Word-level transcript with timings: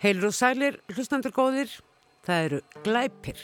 Heilur 0.00 0.30
og 0.30 0.32
sælir, 0.32 0.78
hlustandur 0.94 1.32
góðir, 1.36 1.72
það 2.24 2.46
eru 2.46 2.58
glæpir 2.86 3.40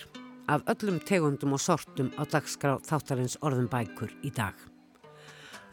af 0.48 0.62
öllum 0.73 1.02
tegundum 1.05 1.52
og 1.52 1.61
sortum 1.61 2.06
á 2.16 2.25
dagskrá 2.32 2.79
þáttarins 2.86 3.34
orðum 3.45 3.66
bækur 3.68 4.14
í 4.25 4.30
dag. 4.32 4.55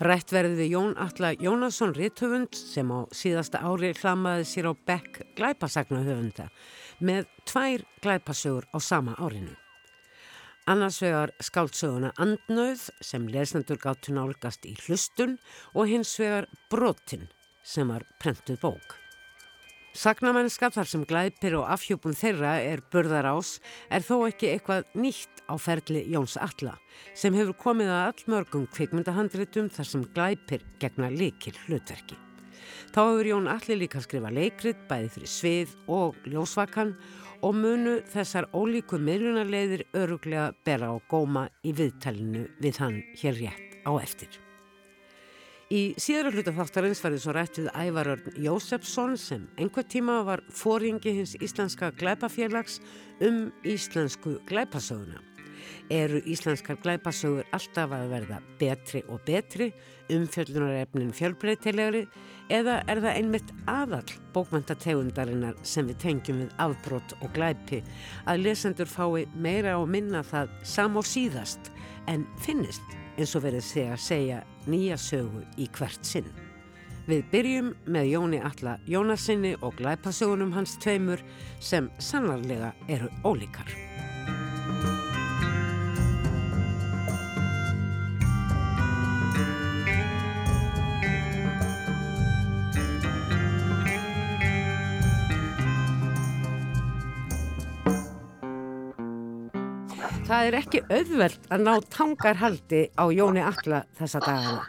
Rætt 0.03 0.33
verði 0.35 0.65
Jón 0.67 0.91
Alla 0.99 1.29
Jónasson 1.39 1.93
Ritthöfund 1.95 2.57
sem 2.59 2.91
á 2.91 3.07
síðasta 3.15 3.61
ári 3.63 3.93
hlamaði 3.95 4.43
sér 4.49 4.67
á 4.67 4.73
bekk 4.75 5.21
glæpasagnahöfunda 5.37 6.49
með 6.99 7.29
tvær 7.47 7.85
glæpasögur 8.03 8.67
á 8.75 8.77
sama 8.83 9.13
árinu. 9.23 9.55
Annars 10.67 10.97
vegar 10.99 11.31
skáltsöguna 11.39 12.11
Andnauð 12.19 12.89
sem 12.99 13.29
lesnendur 13.31 13.79
gáttu 13.79 14.11
nálgast 14.17 14.67
í 14.67 14.75
hlustun 14.83 15.37
og 15.71 15.87
hins 15.87 16.11
vegar 16.19 16.49
Brotin 16.67 17.29
sem 17.63 17.87
var 17.87 18.03
prentuð 18.19 18.59
bók. 18.59 19.02
Sagnamennska 19.93 20.71
þar 20.73 20.89
sem 20.89 21.01
glæpir 21.05 21.53
og 21.59 21.67
afhjúpun 21.69 22.15
þeirra 22.17 22.55
er 22.65 22.81
burðarás 22.89 23.59
er 23.93 24.01
þó 24.01 24.23
ekki 24.25 24.47
eitthvað 24.49 24.87
nýtt 24.97 25.43
á 25.45 25.53
ferli 25.61 26.01
Jóns 26.09 26.33
Alla 26.41 26.79
sem 27.13 27.35
hefur 27.37 27.53
komið 27.61 27.91
að 27.93 28.05
allmörgum 28.07 28.63
kvikmyndahandritum 28.73 29.67
þar 29.75 29.89
sem 29.91 30.05
glæpir 30.15 30.63
gegna 30.81 31.11
líkil 31.13 31.53
hlutverki. 31.67 32.17
Þá 32.89 32.99
hefur 33.03 33.29
Jón 33.29 33.51
Alli 33.53 33.77
líka 33.83 34.01
skrifa 34.01 34.31
leikrit 34.33 34.81
bæði 34.89 35.11
fyrir 35.13 35.31
svið 35.35 35.75
og 35.93 36.17
ljósvakan 36.25 36.95
og 37.45 37.53
munu 37.59 37.99
þessar 38.09 38.47
ólíku 38.49 38.97
miðlunarleiðir 38.97 39.85
öruglega 39.93 40.47
bera 40.65 40.89
á 40.89 40.97
góma 41.05 41.45
í 41.61 41.75
viðtælinu 41.77 42.47
við 42.65 42.81
hann 42.81 42.97
hér 43.21 43.37
rétt 43.43 43.77
á 43.85 43.93
eftir. 44.01 44.41
Í 45.73 45.95
síðara 45.97 46.29
hluta 46.35 46.51
þáttarins 46.53 46.99
var 47.01 47.15
þið 47.15 47.21
svo 47.23 47.33
rætt 47.33 47.55
við 47.57 47.67
Ævarörn 47.73 48.35
Jósefsson 48.43 49.15
sem 49.17 49.47
einhver 49.57 49.87
tíma 49.89 50.19
var 50.27 50.43
fóringi 50.53 51.15
hins 51.15 51.33
íslenska 51.41 51.89
glæpafélags 51.97 52.75
um 53.25 53.47
íslensku 53.65 54.35
glæpasöguna. 54.51 55.23
Eru 55.89 56.21
íslenskar 56.29 56.77
glæpasögur 56.83 57.49
alltaf 57.57 57.97
að 57.97 58.13
verða 58.13 58.39
betri 58.61 59.01
og 59.09 59.25
betri, 59.25 59.71
umfjöldunarefnin 60.13 61.09
fjölbreytilegri 61.17 62.05
eða 62.53 62.83
er 62.85 63.01
það 63.01 63.17
einmitt 63.17 63.53
aðall 63.65 64.17
bókmæntategundarinnar 64.35 65.57
sem 65.65 65.89
við 65.89 66.03
tengjum 66.05 66.43
við 66.43 66.57
afbrott 66.61 67.17
og 67.23 67.33
glæpi 67.33 67.81
að 68.29 68.45
lesendur 68.45 68.93
fái 68.93 69.25
meira 69.33 69.79
og 69.81 69.89
minna 69.89 70.21
það 70.21 70.53
sam 70.75 71.01
og 71.01 71.09
síðast 71.09 71.73
en 72.05 72.29
finnist 72.45 72.99
eins 73.17 73.35
og 73.37 73.45
verið 73.45 73.65
sig 73.67 73.91
að 73.91 74.01
segja 74.05 74.39
nýja 74.69 74.97
sögu 74.97 75.43
í 75.57 75.69
hvert 75.77 76.05
sinn. 76.07 76.29
Við 77.03 77.25
byrjum 77.33 77.73
með 77.91 78.09
Jóni 78.13 78.39
Alla 78.39 78.77
Jónasinni 78.87 79.57
og 79.59 79.75
glæpasögunum 79.81 80.53
hans 80.55 80.77
tveimur 80.79 81.19
sem 81.59 81.91
sannarlega 81.99 82.71
eru 82.87 83.11
ólíkar. 83.27 83.67
Það 100.43 100.49
er 100.49 100.55
ekki 100.59 100.79
auðvelt 100.91 101.45
að 101.55 101.61
ná 101.63 101.69
tangarhaldi 101.87 102.79
á 102.99 103.07
Jóni 103.15 103.39
Alla 103.47 103.77
þessa 103.95 104.19
dagana. 104.19 104.65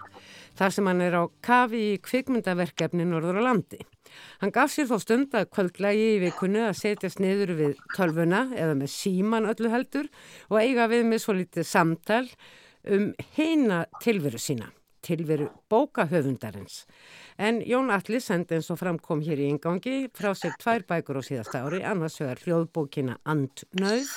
Þar 0.55 0.75
sem 0.77 0.87
hann 0.87 1.01
er 1.03 1.17
á 1.19 1.23
kafi 1.43 1.81
í 1.89 1.97
kvikmyndaverkefni 1.99 3.03
Norður 3.11 3.41
á 3.43 3.47
landi. 3.49 3.81
Hann 4.39 4.53
gaf 4.55 4.71
sér 4.71 4.87
þó 4.87 5.01
stund 5.03 5.35
að 5.35 5.49
kvöldlægi 5.51 6.05
í 6.13 6.21
vikunu 6.23 6.63
að 6.69 6.79
setjast 6.79 7.19
niður 7.19 7.57
við 7.59 7.75
tölvuna 7.97 8.45
eða 8.55 8.79
með 8.85 8.93
síman 8.95 9.51
öllu 9.51 9.73
heldur 9.75 10.07
og 10.47 10.61
eiga 10.63 10.87
við 10.95 11.09
með 11.11 11.25
svo 11.25 11.35
litið 11.41 11.67
samtal 11.67 12.23
um 12.87 13.11
heina 13.35 13.81
tilveru 13.99 14.39
sína, 14.39 14.71
tilveru 15.03 15.51
bókahöfundarins. 15.67 16.85
En 17.37 17.59
Jón 17.67 17.91
Alli 17.91 18.21
sendi 18.23 18.55
eins 18.55 18.69
og 18.71 18.79
framkom 18.79 19.23
hér 19.27 19.41
í 19.43 19.49
yngangi 19.51 20.09
frá 20.15 20.31
sér 20.39 20.55
tvær 20.61 20.85
bækur 20.87 21.19
á 21.19 21.23
síðasta 21.27 21.65
ári, 21.67 21.81
annars 21.83 22.21
vegar 22.23 22.39
hljóðbókina 22.45 23.17
Andnauð 23.27 24.13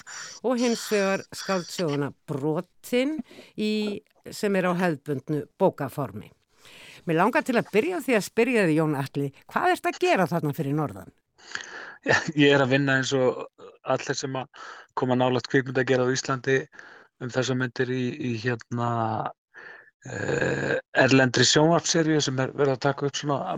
og 0.45 0.61
hins 0.61 0.83
vegar 0.94 1.23
skáldsjóðuna 1.33 2.11
Brotin 2.29 3.16
í, 3.57 4.03
sem 4.29 4.53
er 4.59 4.69
á 4.69 4.73
hefðbundnu 4.78 5.47
bókaformi. 5.57 6.29
Mér 7.09 7.23
langar 7.23 7.45
til 7.47 7.57
að 7.57 7.72
byrja 7.73 8.03
því 8.05 8.17
að 8.19 8.28
spyrja 8.28 8.67
þið 8.67 8.78
Jón 8.78 9.00
Alli, 9.01 9.31
hvað 9.49 9.73
ert 9.73 9.89
að 9.89 9.99
gera 10.03 10.29
þarna 10.29 10.53
fyrir 10.53 10.78
norðan? 10.78 11.09
Ég 12.38 12.53
er 12.53 12.61
að 12.61 12.75
vinna 12.75 12.99
eins 12.99 13.16
og 13.17 13.47
allir 13.88 14.19
sem 14.19 14.38
að 14.38 14.61
koma 14.97 15.17
nálagt 15.17 15.49
kvikmynd 15.49 15.81
að 15.81 15.89
gera 15.89 16.05
á 16.05 16.13
Íslandi 16.13 16.59
um 17.23 17.34
þess 17.34 17.49
að 17.49 17.59
myndir 17.63 17.89
í, 17.89 18.03
í 18.13 18.31
hérna 18.44 18.89
erlendri 20.06 21.44
sjónvarpserju 21.44 22.22
sem 22.24 22.38
er 22.40 22.53
verið 22.56 22.75
að 22.78 22.84
taka 22.85 23.08
upp 23.09 23.18
svona 23.18 23.58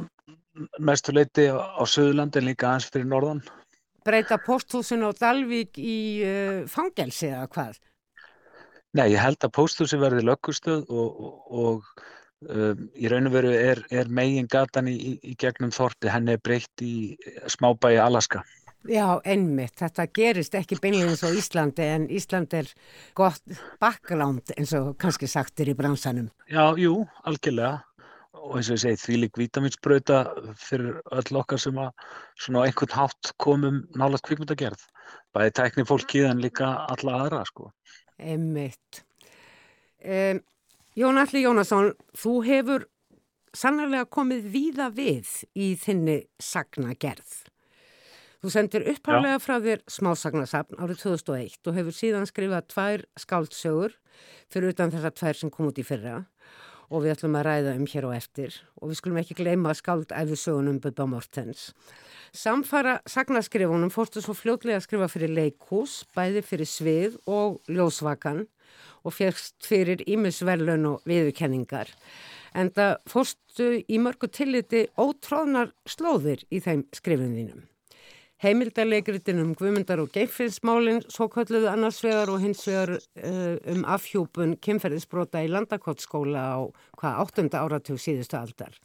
mestu 0.80 1.14
leiti 1.14 1.48
á, 1.52 1.56
á 1.56 1.84
Suðurlandi 1.88 2.42
en 2.42 2.48
líka 2.50 2.70
aðeins 2.70 2.90
fyrir 2.90 3.10
norðan. 3.10 3.44
Breyta 4.06 4.40
posthúsin 4.42 5.04
á 5.06 5.12
Dalvík 5.14 5.78
í 5.78 5.98
uh, 6.26 6.62
fangelsi 6.72 7.30
eða 7.30 7.48
hvað? 7.54 7.80
Nei, 8.98 9.12
ég 9.14 9.22
held 9.22 9.44
að 9.46 9.54
posthúsi 9.54 10.00
verði 10.02 10.24
lögustöð 10.26 10.88
og, 10.90 11.20
og, 11.20 11.34
og 11.64 12.48
um, 12.50 12.88
í 12.98 13.12
raun 13.12 13.30
og 13.30 13.36
veru 13.36 13.52
er, 13.54 13.84
er 13.94 14.10
megin 14.10 14.50
gatan 14.50 14.90
í, 14.90 14.96
í, 14.96 15.12
í 15.32 15.36
gegnum 15.38 15.74
þorti, 15.76 16.10
henni 16.10 16.34
er 16.34 16.42
breytt 16.42 16.82
í 16.82 16.96
smábæi 17.52 18.00
Alaska. 18.02 18.42
Já, 18.88 19.20
einmitt. 19.28 19.76
Þetta 19.82 20.06
gerist 20.16 20.56
ekki 20.56 20.78
beinleins 20.80 21.24
á 21.26 21.30
Íslandi 21.36 21.84
en 21.84 22.08
Ísland 22.08 22.54
er 22.56 22.70
gott 23.18 23.44
background 23.82 24.54
eins 24.56 24.72
og 24.78 24.94
kannski 25.02 25.28
sagtir 25.28 25.72
í 25.74 25.76
bransanum. 25.76 26.30
Já, 26.48 26.72
jú, 26.80 27.04
algjörlega 27.28 27.82
og 28.40 28.56
eins 28.56 28.70
og 28.70 28.78
ég 28.78 28.84
segi 28.86 29.02
því 29.02 29.18
lík 29.24 29.40
vítaminsbröta 29.42 30.22
fyrir 30.56 31.02
öll 31.12 31.42
okkar 31.42 31.60
sem 31.60 31.82
að 31.82 31.92
svona 32.40 32.64
einhvern 32.70 32.96
hátt 32.96 33.34
komum 33.42 33.82
nálað 34.00 34.24
kvikmyndagerð. 34.30 34.86
Bæði 35.36 35.56
tækni 35.60 35.86
fólkið 35.90 36.30
en 36.30 36.44
líka 36.46 36.72
alla 36.88 37.20
aðra 37.26 37.44
sko. 37.50 37.74
Einmitt. 38.16 39.04
Um, 40.00 40.40
Jón 40.96 41.20
Alli 41.20 41.44
Jónasson, 41.44 41.94
þú 42.16 42.40
hefur 42.48 42.88
sannarlega 43.56 44.08
komið 44.08 44.50
víða 44.54 44.90
við 44.96 45.30
í 45.58 45.74
þinni 45.80 46.22
sagnagerð. 46.40 47.49
Þú 48.40 48.50
sendir 48.54 48.86
uppháðlega 48.88 49.40
frá 49.44 49.58
þér 49.60 49.82
smásagnasafn 49.92 50.78
árið 50.80 51.02
2001 51.02 51.68
og 51.68 51.76
hefur 51.76 51.96
síðan 51.96 52.28
skrifað 52.30 52.68
tvær 52.72 53.02
skáldsögur 53.20 53.96
fyrir 54.48 54.72
utan 54.72 54.94
þessar 54.94 55.16
tvær 55.18 55.40
sem 55.42 55.50
kom 55.52 55.68
út 55.68 55.80
í 55.82 55.84
fyrra 55.84 56.22
og 56.88 57.04
við 57.04 57.18
ætlum 57.18 57.34
að 57.36 57.44
ræða 57.50 57.74
um 57.76 57.88
hér 57.92 58.06
og 58.08 58.14
eftir 58.16 58.54
og 58.80 58.94
við 58.94 59.00
skulum 59.02 59.20
ekki 59.20 59.36
gleyma 59.42 59.74
skáldæfisögunum 59.76 60.78
Bubba 60.86 61.08
Mortens. 61.12 61.74
Samfara 62.32 62.94
sagnaskrifunum 63.12 63.92
fórstu 63.92 64.24
svo 64.24 64.36
fljótlega 64.38 64.80
að 64.80 64.86
skrifa 64.88 65.10
fyrir 65.12 65.34
leikús, 65.36 66.06
bæði 66.16 66.44
fyrir 66.48 66.70
svið 66.72 67.18
og 67.28 67.58
ljósvakan 67.68 68.46
og 69.04 69.16
férst 69.18 69.68
fyrir 69.68 70.06
ímisverlun 70.08 70.88
og 70.94 71.10
viðurkenningar. 71.10 71.92
En 72.56 72.72
það 72.72 72.96
fórstu 73.12 73.68
í 73.84 74.00
mörgu 74.00 74.32
tilliti 74.32 74.86
ótróðnar 74.96 75.76
slóðir 75.84 76.48
í 76.48 76.64
þeim 76.64 76.88
skrifum 76.96 77.36
þínum. 77.36 77.68
Heimildarleikritin 78.40 79.42
um 79.42 79.50
Guðmundar 79.58 80.00
og 80.00 80.14
Geirfinnsmálinn 80.16 81.02
svo 81.12 81.28
kalluðu 81.32 81.68
annars 81.68 81.98
vegar 82.06 82.30
og 82.32 82.40
hins 82.40 82.62
vegar 82.68 82.94
uh, 82.96 83.56
um 83.74 83.82
afhjúpun 83.84 84.54
kynferðisbrota 84.64 85.42
í 85.44 85.50
landakottskóla 85.52 86.44
á 86.56 86.60
hvað 86.96 87.18
áttunda 87.26 87.64
áratug 87.66 88.00
síðustu 88.00 88.38
aldar. 88.40 88.78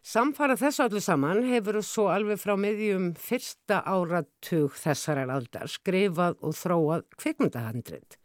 Samfara 0.00 0.56
þessu 0.56 0.86
allir 0.86 1.04
saman 1.04 1.42
hefur 1.50 1.82
svo 1.84 2.06
alveg 2.08 2.40
frá 2.40 2.54
miðjum 2.56 3.10
fyrsta 3.20 3.82
áratug 3.84 4.72
þessarar 4.80 5.34
aldar 5.34 5.68
skrifað 5.68 6.40
og 6.40 6.56
þróað 6.56 7.04
kvikmyndahandrit. 7.20 8.16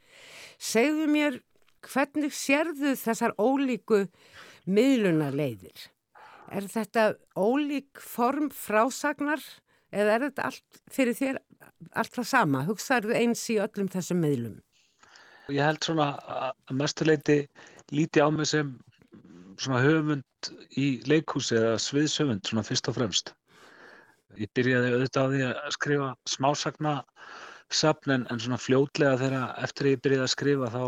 Segðu 0.55 1.09
mér 1.11 1.41
hvernig 1.83 2.31
sérðu 2.31 2.95
þessar 2.95 3.35
ólíku 3.35 4.05
miðlunarleiðir? 4.63 5.89
Er 6.55 6.71
þetta 6.71 7.05
ólík 7.35 7.99
form 7.99 8.47
frásagnar? 8.55 9.43
Eða 9.95 10.15
er 10.15 10.25
þetta 10.27 10.47
allt 10.49 10.81
fyrir 10.91 11.17
þér 11.17 11.39
alltaf 11.95 12.27
sama? 12.27 12.63
Hugsaður 12.67 13.15
eins 13.19 13.43
í 13.51 13.59
öllum 13.63 13.89
þessum 13.91 14.21
meðlum? 14.23 14.59
Ég 15.53 15.61
held 15.61 15.85
svona 15.85 16.11
að 16.25 16.75
mestuleiti 16.81 17.39
líti 17.93 18.21
á 18.21 18.27
mig 18.33 18.49
sem 18.49 18.73
svona 19.61 19.81
höfund 19.83 20.51
í 20.77 20.87
leikhúsi 21.07 21.57
eða 21.59 21.79
sviðshöfund 21.81 22.47
svona 22.47 22.65
fyrst 22.65 22.89
og 22.91 22.97
fremst. 22.97 23.33
Ég 24.35 24.51
byrjaði 24.57 24.93
auðvitað 24.93 25.27
á 25.27 25.31
því 25.31 25.43
að 25.47 25.75
skrifa 25.77 26.07
smásagna 26.27 26.95
sapn 27.73 28.15
en, 28.15 28.25
en 28.29 28.41
svona 28.41 28.59
fljótlega 28.61 29.19
þegar 29.21 29.53
eftir 29.63 29.93
ég 29.93 30.01
byrjaði 30.03 30.25
að 30.25 30.33
skrifa 30.33 30.71
þá 30.73 30.83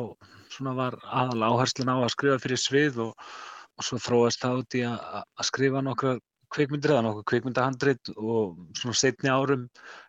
svona 0.53 0.73
var 0.77 0.97
aðal 1.05 1.51
áherslun 1.51 1.93
á 1.93 1.97
að 1.97 2.13
skrifa 2.15 2.41
fyrir 2.43 2.61
svið 2.61 2.99
og, 3.07 3.29
og 3.77 3.87
svo 3.87 4.01
þróast 4.01 4.43
það 4.43 4.63
út 4.63 4.77
í 4.77 4.83
að, 4.89 4.99
að 5.23 5.49
skrifa 5.51 5.83
nokkra 5.85 6.17
kveikmyndir 6.53 6.93
eða 6.93 7.03
nokkuð 7.05 7.27
kveikmyndahandrit 7.31 8.11
og 8.15 8.57
svona 8.77 8.97
setni 8.97 9.31
árum 9.31 9.67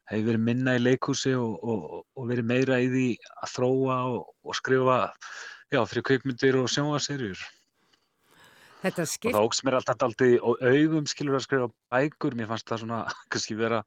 hefur 0.09 0.27
verið 0.31 0.45
minna 0.47 0.77
í 0.79 0.83
leikhúsi 0.83 1.35
og, 1.39 1.55
og, 1.63 1.87
og 2.17 2.29
verið 2.31 2.49
meira 2.49 2.81
í 2.83 2.89
því 2.93 3.07
að 3.43 3.55
þróa 3.55 4.01
og, 4.15 4.35
og 4.45 4.59
skrifa 4.59 4.99
já, 5.73 5.81
fyrir 5.91 6.07
kveikmyndir 6.11 6.61
og 6.61 6.69
sjónvaserjur. 6.73 7.43
Þetta 8.79 9.03
Og 9.03 9.11
skipt, 9.11 9.35
það 9.35 9.49
óks 9.49 9.65
mér 9.67 9.77
alltaf 9.81 9.99
daldið 9.99 10.37
og 10.47 10.63
augum 10.63 11.09
skilur 11.11 11.39
að 11.41 11.45
skrifa 11.49 11.69
bækur. 11.91 12.37
Mér 12.39 12.51
fannst 12.53 12.69
það 12.71 12.85
svona 12.85 13.01
kannski 13.35 13.59
vera 13.59 13.83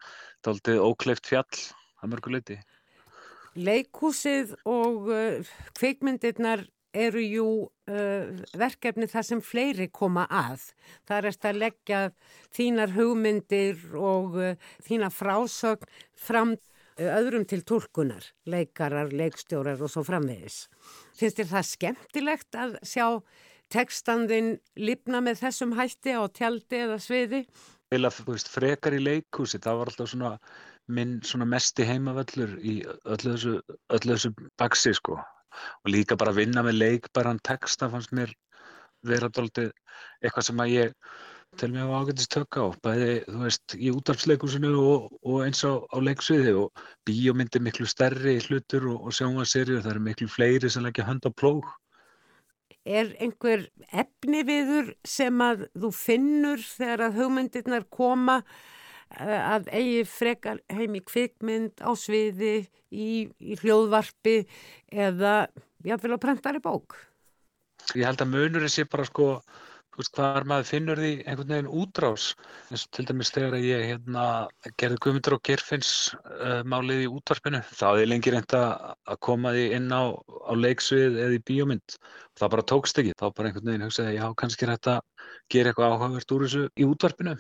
daldið 0.46 0.84
ókleift 0.84 1.32
fjall 1.32 1.64
að 2.02 2.14
mörgu 2.14 2.36
leiti. 2.36 2.60
leikhúsið 3.52 4.54
og 4.64 5.10
uh, 5.12 5.50
kvikmyndirnar 5.76 6.64
eru 6.94 7.22
jú 7.24 7.48
uh, 7.68 8.42
verkefni 8.58 9.08
þar 9.12 9.28
sem 9.28 9.42
fleiri 9.44 9.88
koma 9.94 10.26
að. 10.28 10.68
Það 11.08 11.18
er 11.18 11.30
að 11.52 11.62
leggja 11.62 12.02
þínar 12.56 12.96
hugmyndir 12.98 13.86
og 13.96 14.38
uh, 14.40 14.58
þína 14.88 15.12
frásögn 15.14 15.88
fram 16.16 16.56
uh, 16.56 17.12
öðrum 17.20 17.46
til 17.48 17.62
tólkunar, 17.68 18.32
leikarar, 18.46 19.14
leikstjórar 19.14 19.82
og 19.82 19.94
svo 19.94 20.04
framvegis. 20.08 20.66
Finnst 21.18 21.40
þér 21.40 21.54
það 21.56 21.70
skemmtilegt 21.72 22.60
að 22.60 22.78
sjá 22.84 23.08
tekstandinn 23.72 24.58
lifna 24.76 25.22
með 25.24 25.46
þessum 25.46 25.78
hætti 25.78 26.16
á 26.16 26.28
tjaldi 26.28 26.84
eða 26.86 27.00
sviði? 27.00 27.46
Eila, 27.92 28.12
frekar 28.12 28.96
í 28.96 29.02
leikhúsi, 29.04 29.60
það 29.60 29.80
var 29.80 29.92
alltaf 29.92 30.12
svona 30.12 30.36
minn 30.92 31.20
svona 31.28 31.48
mesti 31.48 31.86
heimavöllur 31.88 32.58
í 32.64 32.80
öllu 32.88 33.36
þessu, 33.36 33.54
öllu 33.96 34.16
þessu 34.16 34.32
baxi, 34.60 34.94
sko. 34.98 35.20
Og 35.84 35.94
líka 35.94 36.18
bara 36.20 36.36
vinna 36.36 36.64
með 36.66 36.80
leikbæran 36.80 37.42
texta 37.44 37.90
fannst 37.92 38.14
mér 38.16 38.34
vera 39.08 39.30
dálítið 39.34 39.72
eitthvað 40.22 40.48
sem 40.48 40.64
að 40.64 40.74
ég 40.76 40.96
tel 41.60 41.72
mig 41.74 41.84
á 41.84 41.92
ágætist 42.00 42.32
tökka 42.32 42.64
á, 42.64 42.68
bæði, 42.86 43.12
þú 43.28 43.44
veist, 43.44 43.76
í 43.76 43.92
útvarpsleikusinu 43.92 44.72
og, 44.80 45.08
og 45.28 45.44
eins 45.46 45.64
á, 45.68 45.84
á 45.84 45.98
leiksviði 46.00 46.54
og 46.62 46.84
bíómyndi 47.08 47.60
miklu 47.64 47.88
stærri 47.90 48.38
hlutur 48.46 48.88
og, 48.94 49.08
og 49.10 49.16
sjónvaserjur, 49.18 49.82
það 49.84 49.94
eru 49.96 50.04
miklu 50.06 50.30
fleiri 50.32 50.72
sem 50.72 50.86
leggja 50.86 51.08
hönd 51.10 51.28
á 51.28 51.32
plóg. 51.36 51.68
Er 52.88 53.12
einhver 53.22 53.68
efniviður 53.92 54.94
sem 55.06 55.44
að 55.44 55.68
þú 55.76 55.92
finnur 55.94 56.64
þegar 56.64 57.10
að 57.10 57.20
hugmyndirnar 57.20 57.90
koma 57.94 58.40
að 59.20 59.72
eigi 59.76 60.04
frekar 60.08 60.62
heim 60.72 60.96
í 60.98 61.02
kvikmynd 61.06 61.84
á 61.84 61.92
sviði, 62.00 62.68
í, 62.92 63.28
í 63.40 63.58
hljóðvarpi 63.62 64.44
eða 64.92 65.48
jáfnvel 65.88 66.16
á 66.20 66.24
prentari 66.24 66.62
bók? 66.64 66.98
Ég 67.96 68.06
held 68.06 68.22
að 68.24 68.34
munurinn 68.36 68.72
sé 68.72 68.86
bara 68.86 69.06
sko, 69.08 69.28
veist, 69.98 70.14
hvar 70.16 70.46
maður 70.48 70.68
finnur 70.70 71.00
því 71.02 71.12
einhvern 71.26 71.54
veginn 71.54 71.72
útrás. 71.82 72.28
eins 72.70 72.86
og 72.86 72.92
til 72.96 73.06
dæmis 73.10 73.32
þegar 73.34 73.58
að 73.58 73.66
ég 73.68 73.88
hérna, 73.90 74.26
gerði 74.80 75.00
Guðmundur 75.04 75.36
og 75.38 75.44
Geirfinns 75.48 75.94
uh, 76.14 76.62
málið 76.64 77.06
í 77.06 77.10
útvarpinu, 77.12 77.64
þá 77.72 77.88
ég 78.02 78.12
lengi 78.12 78.34
reynd 78.36 78.56
að 78.56 78.70
að 79.14 79.22
koma 79.28 79.56
því 79.56 79.66
inn 79.80 79.90
á, 79.92 80.04
á 80.14 80.54
leiksvið 80.56 81.20
eða 81.26 81.40
í 81.40 81.44
bíómynd. 81.50 81.98
Það 82.40 82.54
bara 82.56 82.70
tókst 82.72 83.02
ekki. 83.02 83.18
Þá 83.18 83.28
bara 83.36 83.50
einhvern 83.50 83.72
veginn 83.72 83.88
hugsaði, 83.88 84.16
já, 84.20 84.26
kannski 84.38 84.68
er 84.68 84.76
þetta 84.76 84.96
að 85.00 85.28
gera 85.52 85.74
eitthvað 85.74 85.98
áhugavert 85.98 86.38
úr 86.38 86.48
þessu 86.48 86.64
í 86.76 86.88
útvarpinu. 86.88 87.36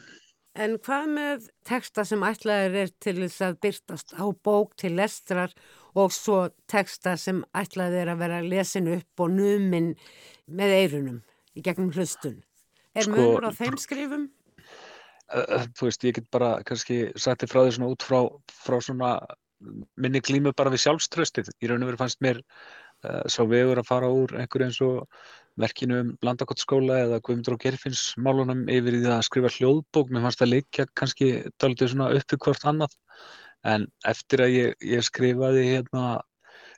En 0.59 0.75
hvað 0.83 1.05
með 1.15 1.45
texta 1.67 2.03
sem 2.07 2.23
ætlaðir 2.27 2.73
er 2.81 2.89
til 2.99 3.15
þess 3.21 3.43
að 3.45 3.59
byrtast 3.63 4.13
á 4.19 4.25
bók 4.43 4.73
til 4.79 4.91
lestrar 4.97 5.53
og 5.95 6.11
svo 6.11 6.41
texta 6.67 7.15
sem 7.19 7.39
ætlaðir 7.55 8.03
er 8.03 8.11
að 8.11 8.23
vera 8.25 8.41
lesin 8.43 8.89
upp 8.91 9.23
og 9.23 9.31
numin 9.31 9.93
með 10.51 10.75
eirunum 10.81 11.21
í 11.55 11.63
gegnum 11.63 11.93
hlustun? 11.95 12.41
Er 12.91 13.07
Sko- 13.07 13.15
munur 13.15 13.47
á 13.47 13.51
þeim 13.55 13.79
skrifum? 13.79 14.27
Uh, 15.31 15.63
þú 15.79 15.87
veist, 15.87 16.03
ég 16.03 16.17
get 16.19 16.27
bara 16.35 16.57
kannski 16.67 17.05
þér 17.15 17.47
frá 17.47 17.61
því 17.63 17.75
svona 17.77 17.91
út 17.93 18.03
frá, 18.03 18.19
frá 18.51 18.81
svona 18.83 19.11
minni 19.95 20.19
glímu 20.19 20.51
bara 20.57 20.73
við 20.73 20.83
sjálfströstið. 20.83 21.53
Í 21.63 21.69
raun 21.71 21.85
og 21.85 21.93
veru 21.93 22.01
fannst 22.01 22.19
mér 22.19 22.41
uh, 22.41 23.23
sá 23.31 23.45
vegur 23.47 23.79
að 23.79 23.87
fara 23.87 24.11
úr 24.11 24.35
einhverju 24.35 24.67
eins 24.67 24.81
og 24.83 25.05
verkinu 25.59 25.99
um 26.01 26.11
Landakottskóla 26.23 27.01
eða 27.05 27.19
Guðmundur 27.25 27.57
og 27.57 27.63
Geirfinns 27.65 28.11
málunum 28.17 28.63
yfir 28.71 28.97
í 28.97 29.03
það 29.03 29.15
að 29.17 29.25
skrifa 29.27 29.51
hljóðbók. 29.57 30.11
Mér 30.11 30.25
fannst 30.27 30.41
það 30.41 30.51
leikja 30.53 30.85
kannski 30.97 31.31
dálítið 31.61 31.91
svona 31.93 32.11
uppi 32.17 32.39
hvort 32.45 32.67
annað. 32.71 32.95
En 33.67 33.87
eftir 34.09 34.41
að 34.45 34.53
ég, 34.55 34.75
ég 34.95 35.03
skrifaði 35.05 35.67
hérna 35.67 36.05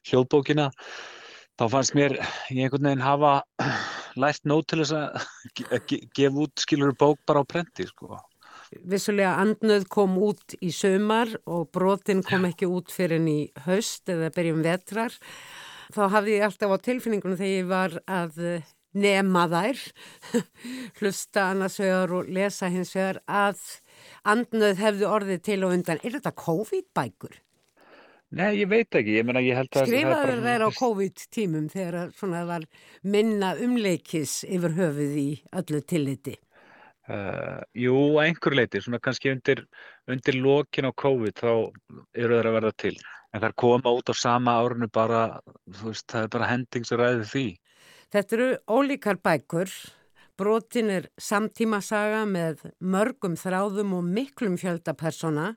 hljóðbókina 0.09 0.69
þá 1.59 1.63
fannst 1.69 1.95
mér 1.95 2.17
ég 2.51 2.65
einhvern 2.65 2.89
veginn 2.89 3.05
hafa 3.05 3.33
lært 4.21 4.43
nóg 4.49 4.65
til 4.67 4.81
þess 4.81 4.95
að 4.97 5.27
ge- 5.59 5.69
að 5.69 5.87
ge- 5.91 6.03
gefa 6.17 6.43
út 6.47 6.63
skilur 6.65 6.95
bók 6.99 7.21
bara 7.29 7.45
á 7.45 7.47
prenti 7.47 7.87
sko. 7.87 8.17
Vissulega 8.89 9.35
andnöð 9.37 9.85
kom 9.91 10.15
út 10.17 10.55
í 10.65 10.71
sömar 10.73 11.29
og 11.45 11.67
brotin 11.75 12.23
kom 12.25 12.47
ekki 12.49 12.65
út 12.65 12.89
fyrir 12.91 13.19
en 13.21 13.27
í 13.29 13.39
haust 13.67 14.09
eða 14.09 14.31
byrjum 14.33 14.63
vetrar. 14.65 15.13
Þá 15.91 16.03
hafði 16.15 16.37
ég 16.37 16.47
alltaf 16.47 16.73
á 16.73 16.77
tilfinningunum 16.87 17.39
þegar 17.39 17.57
ég 17.57 17.69
var 17.69 17.97
að 18.07 18.39
eh, 18.39 18.73
nema 18.93 19.47
þær, 19.51 19.79
hlusta 20.99 21.47
annars 21.51 21.79
vegar 21.81 22.13
og 22.19 22.29
lesa 22.33 22.69
hins 22.71 22.93
vegar 22.95 23.19
að 23.27 23.63
andnöð 24.29 24.83
hefði 24.83 25.09
orðið 25.09 25.41
til 25.49 25.63
og 25.65 25.75
undan. 25.77 26.03
Er 26.03 26.15
þetta 26.17 26.35
COVID-bækur? 26.43 27.39
Nei, 28.33 28.63
ég 28.63 28.69
veit 28.69 28.95
ekki, 28.97 29.19
ég 29.19 29.25
meina 29.27 29.43
ég 29.45 29.59
held 29.59 29.75
að 29.77 29.91
Skrifaður 29.91 30.39
þær 30.41 30.63
á 30.65 30.69
COVID-tímum 30.73 31.67
þegar 31.69 32.13
svona 32.17 32.41
var 32.49 32.65
minna 33.05 33.51
umleikis 33.61 34.39
yfir 34.49 34.73
höfuð 34.79 35.19
í 35.21 35.27
öllu 35.53 35.83
tilliti. 35.85 36.33
Uh, 37.03 37.59
jú, 37.75 37.95
einhver 38.23 38.55
leiti, 38.55 38.79
svona 38.79 39.01
kannski 39.03 39.33
undir, 39.33 39.65
undir 40.07 40.37
lokin 40.39 40.87
á 40.87 40.91
COVID 40.95 41.35
þá 41.35 41.51
eru 42.15 42.37
þeir 42.37 42.47
að 42.47 42.55
verða 42.55 42.71
til. 42.79 42.93
En 43.33 43.41
þær 43.43 43.55
koma 43.59 43.91
út 43.97 44.11
á 44.13 44.15
sama 44.15 44.53
árinu 44.61 44.87
bara, 44.93 45.41
þú 45.67 45.89
veist, 45.89 46.07
það 46.13 46.27
er 46.27 46.31
bara 46.37 46.47
hending 46.51 46.87
sem 46.87 47.01
ræði 47.01 47.27
því. 47.31 47.45
Þetta 48.13 48.37
eru 48.37 48.47
ólíkar 48.69 49.19
bækur. 49.25 49.73
Brotin 50.37 50.89
er 50.93 51.09
samtímasaga 51.21 52.23
með 52.29 52.63
mörgum 52.79 53.35
þráðum 53.37 53.97
og 53.99 54.07
miklum 54.07 54.55
fjölda 54.61 54.95
persóna. 54.97 55.51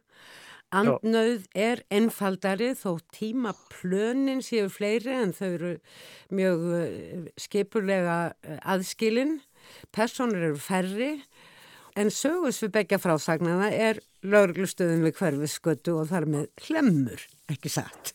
Andnauð 0.75 1.44
er 1.54 1.84
einfaldari 1.94 2.72
þó 2.75 2.98
tíma 3.14 3.52
plönin 3.70 4.43
séu 4.43 4.67
fleiri 4.72 5.15
en 5.15 5.32
þau 5.36 5.46
eru 5.46 5.72
mjög 6.34 6.65
eh, 6.81 7.29
skipulega 7.38 8.17
eh, 8.43 8.58
aðskilin. 8.67 9.38
Personur 9.94 10.48
eru 10.50 10.58
færri 10.60 11.12
en 11.96 12.10
sögus 12.12 12.60
við 12.65 12.74
begja 12.76 12.98
frásagnana 13.00 13.70
er 13.72 14.00
lauruglustöðum 14.26 15.06
við 15.06 15.17
hverfiskötu 15.20 15.96
og 16.00 16.10
þar 16.10 16.29
með 16.32 16.67
hlemmur, 16.67 17.24
ekki 17.53 17.72
satt. 17.72 18.12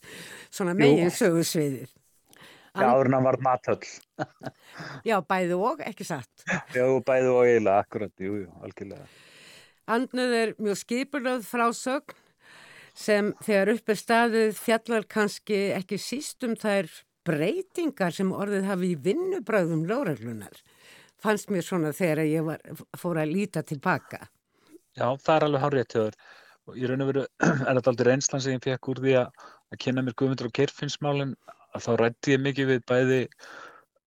Svona 0.51 0.75
megin 0.77 1.11
sögusviðið. 1.13 1.89
Já, 2.71 2.87
áður 2.87 3.09
en 3.09 3.15
hann 3.17 3.27
var 3.27 3.37
matöll. 3.43 3.89
Já, 5.09 5.17
bæði 5.27 5.57
og, 5.59 5.81
ekki 5.83 6.07
satt. 6.07 6.45
Já, 6.77 6.85
bæði 7.03 7.31
og 7.33 7.43
eiginlega, 7.43 7.83
akkurat, 7.83 8.13
jú, 8.21 8.37
jú, 8.43 8.49
algjörlega. 8.63 9.07
Andnuð 9.91 10.35
er 10.37 10.53
mjög 10.61 10.79
skipulöð 10.79 11.47
frásögn 11.49 12.19
sem 12.95 13.31
þegar 13.43 13.73
upp 13.73 13.91
er 13.91 13.99
staðið 13.99 14.51
fjallar 14.59 15.07
kannski 15.09 15.59
ekki 15.75 15.99
síst 15.99 16.43
um 16.47 16.53
þær 16.59 16.91
breytingar 17.27 18.15
sem 18.15 18.31
orðið 18.33 18.67
hafi 18.69 18.93
í 18.93 18.99
vinnubröðum 19.03 19.83
lóreglunar. 19.89 20.61
Fannst 21.21 21.51
mér 21.53 21.65
svona 21.65 21.91
þegar 21.93 22.23
ég 22.25 22.45
var, 22.47 22.61
fór 22.97 23.19
að 23.21 23.33
líta 23.35 23.61
tilbaka. 23.67 24.23
Já, 24.97 25.07
það 25.21 25.35
er 25.35 25.45
alveg 25.47 25.65
hárið 25.65 25.89
til. 25.93 26.05
Og 26.69 26.77
í 26.77 26.87
raun 26.89 27.03
og 27.05 27.11
veru 27.11 27.25
er 27.67 27.75
þetta 27.77 27.91
aldrei 27.93 28.09
reynslan 28.11 28.41
sem 28.43 28.55
ég 28.57 28.63
fekk 28.65 28.89
úr 28.93 29.01
því 29.03 29.13
að, 29.21 29.45
að 29.73 29.81
kynna 29.85 30.05
mér 30.05 30.17
Guðmundur 30.17 30.49
og 30.49 30.55
Geirfinnsmálin 30.57 31.35
að 31.71 31.85
þá 31.85 31.91
rætti 32.01 32.33
ég 32.35 32.41
mikið 32.43 32.71
við 32.73 32.81
bæði 32.91 33.21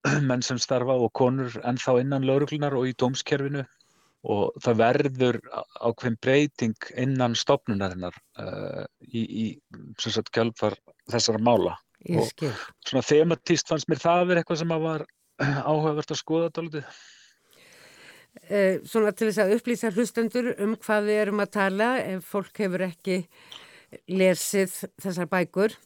menn 0.29 0.45
sem 0.45 0.59
starfa 0.61 0.99
og 1.01 1.13
konur 1.17 1.55
ennþá 1.65 1.97
innan 2.03 2.27
lauruglunar 2.29 2.77
og 2.77 2.91
í 2.91 2.97
dómskerfinu 3.01 3.65
og 4.25 4.55
það 4.65 4.79
verður 4.81 5.39
ákveðin 5.85 6.15
breyting 6.25 6.87
innan 7.01 7.35
stopnunarinnar 7.37 8.15
uh, 8.41 8.85
í, 9.05 9.21
í 9.21 9.45
sem 10.01 10.15
sagt 10.15 10.31
kjálfar 10.33 10.79
þessara 11.13 11.43
mála. 11.45 11.75
Ég 12.09 12.23
Og- 12.23 12.31
skil. 12.31 12.53
Svona 12.89 13.05
thematíst 13.05 13.69
fannst 13.69 13.91
mér 13.93 14.01
það 14.01 14.23
að 14.23 14.31
vera 14.31 14.41
eitthvað 14.45 14.63
sem 14.63 14.73
að 14.77 14.87
var 14.87 15.05
áhugavert 15.71 16.15
að 16.15 16.21
skoða 16.21 16.53
dálítið. 16.55 16.89
Eh, 18.51 18.81
svona 18.85 19.13
til 19.15 19.29
þess 19.31 19.43
að 19.45 19.55
upplýsa 19.59 19.93
hlustendur 19.95 20.51
um 20.63 20.75
hvað 20.83 21.07
við 21.09 21.21
erum 21.23 21.43
að 21.45 21.53
tala 21.55 21.91
ef 22.03 22.27
fólk 22.29 22.59
hefur 22.65 22.87
ekki 22.89 23.21
lesið 24.11 24.75
þessar 25.01 25.31
bækur. 25.31 25.77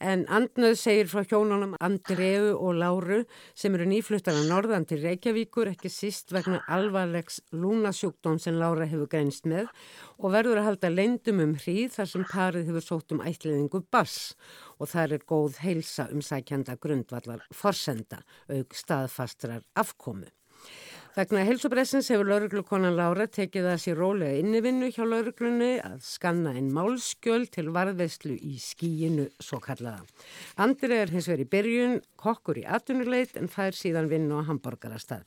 En 0.00 0.26
Andnöð 0.28 0.74
segir 0.76 1.08
frá 1.08 1.22
hjónunum 1.24 1.72
Andreu 1.80 2.50
og 2.52 2.74
Láru 2.76 3.22
sem 3.56 3.74
eru 3.78 3.86
nýfluttar 3.88 4.36
að 4.36 4.50
norðan 4.50 4.84
til 4.84 5.00
Reykjavíkur, 5.00 5.70
ekki 5.72 5.88
síst 5.88 6.34
vegna 6.36 6.60
alvarlegs 6.68 7.40
lúnasjúkdóm 7.56 8.36
sem 8.42 8.58
Lára 8.60 8.84
hefur 8.90 9.08
greinst 9.08 9.48
með 9.48 9.70
og 10.20 10.34
verður 10.36 10.60
að 10.60 10.68
halda 10.68 10.92
leyndum 10.92 11.40
um 11.46 11.56
hríð 11.56 11.96
þar 11.96 12.12
sem 12.12 12.28
parið 12.28 12.70
hefur 12.70 12.88
sótt 12.90 13.16
um 13.16 13.24
ætliðingu 13.24 13.86
bass 13.88 14.34
og 14.76 14.92
þar 14.92 15.16
er 15.16 15.28
góð 15.32 15.62
heilsa 15.64 16.10
um 16.12 16.20
sækjanda 16.20 16.76
grundvallar 16.76 17.46
forsenda 17.54 18.20
auk 18.52 18.76
staðfastrar 18.76 19.64
afkomu. 19.80 20.28
Vegna 21.16 21.46
heilsubressins 21.48 22.10
hefur 22.12 22.28
lauruglukonan 22.28 22.92
Lára 22.92 23.24
tekið 23.32 23.70
það 23.70 23.78
sér 23.80 23.94
rólega 23.96 24.36
innivinnu 24.36 24.90
hjá 24.92 25.06
lauruglunni 25.08 25.70
að 25.80 26.02
skanna 26.04 26.50
einn 26.52 26.66
málskjöl 26.76 27.46
til 27.54 27.70
varðveislu 27.72 28.34
í 28.36 28.58
skíinu 28.60 29.24
svo 29.40 29.56
kallaða. 29.64 30.04
Andri 30.60 30.98
er 30.98 31.14
hins 31.14 31.30
verið 31.32 31.46
í 31.46 31.48
byrjun, 31.54 31.96
kokkur 32.20 32.60
í 32.60 32.66
atvinnuleit 32.68 33.32
en 33.40 33.48
fær 33.48 33.72
síðan 33.72 34.10
vinnu 34.12 34.44
á 34.44 34.48
Hamburgerastað. 34.50 35.24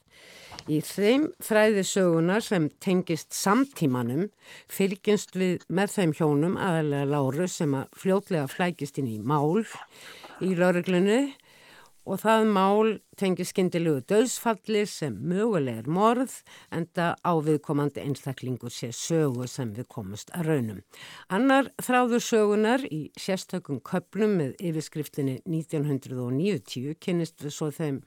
Í 0.70 0.78
þeim 0.86 1.32
þræði 1.42 1.88
sögunar 1.96 2.46
sem 2.46 2.70
tengist 2.86 3.34
samtímanum 3.34 4.28
fylgjast 4.70 5.34
við 5.42 5.66
með 5.74 5.98
þeim 5.98 6.18
hjónum 6.22 6.62
aðalega 6.62 7.10
Láru 7.16 7.50
sem 7.50 7.74
að 7.82 7.90
fljótlega 7.98 8.46
flækist 8.46 9.02
inn 9.02 9.10
í 9.10 9.18
mál 9.18 9.66
í 10.38 10.54
lauruglunni 10.54 11.24
og 12.08 12.22
það 12.24 12.46
mál 12.54 12.92
tengi 13.20 13.46
skindilegu 13.48 14.04
döðsfalli 14.10 14.86
sem 14.90 15.16
möguleg 15.30 15.82
er 15.84 15.90
morð 15.92 16.38
en 16.76 16.88
það 16.96 17.18
áviðkomandi 17.28 18.04
einstaklingur 18.06 18.74
sé 18.74 18.92
sögu 18.96 19.48
sem 19.50 19.74
við 19.76 19.90
komumst 19.92 20.32
að 20.38 20.52
raunum. 20.52 20.84
Annar 21.30 21.72
þráður 21.84 22.24
sögunar 22.26 22.86
í 22.88 23.02
sérstökum 23.20 23.82
köplum 23.86 24.38
með 24.40 24.56
yfirskriftinni 24.72 25.40
1990 25.46 26.96
kynist 27.04 27.44
við 27.44 27.56
svo 27.56 27.70
þeim 27.76 28.02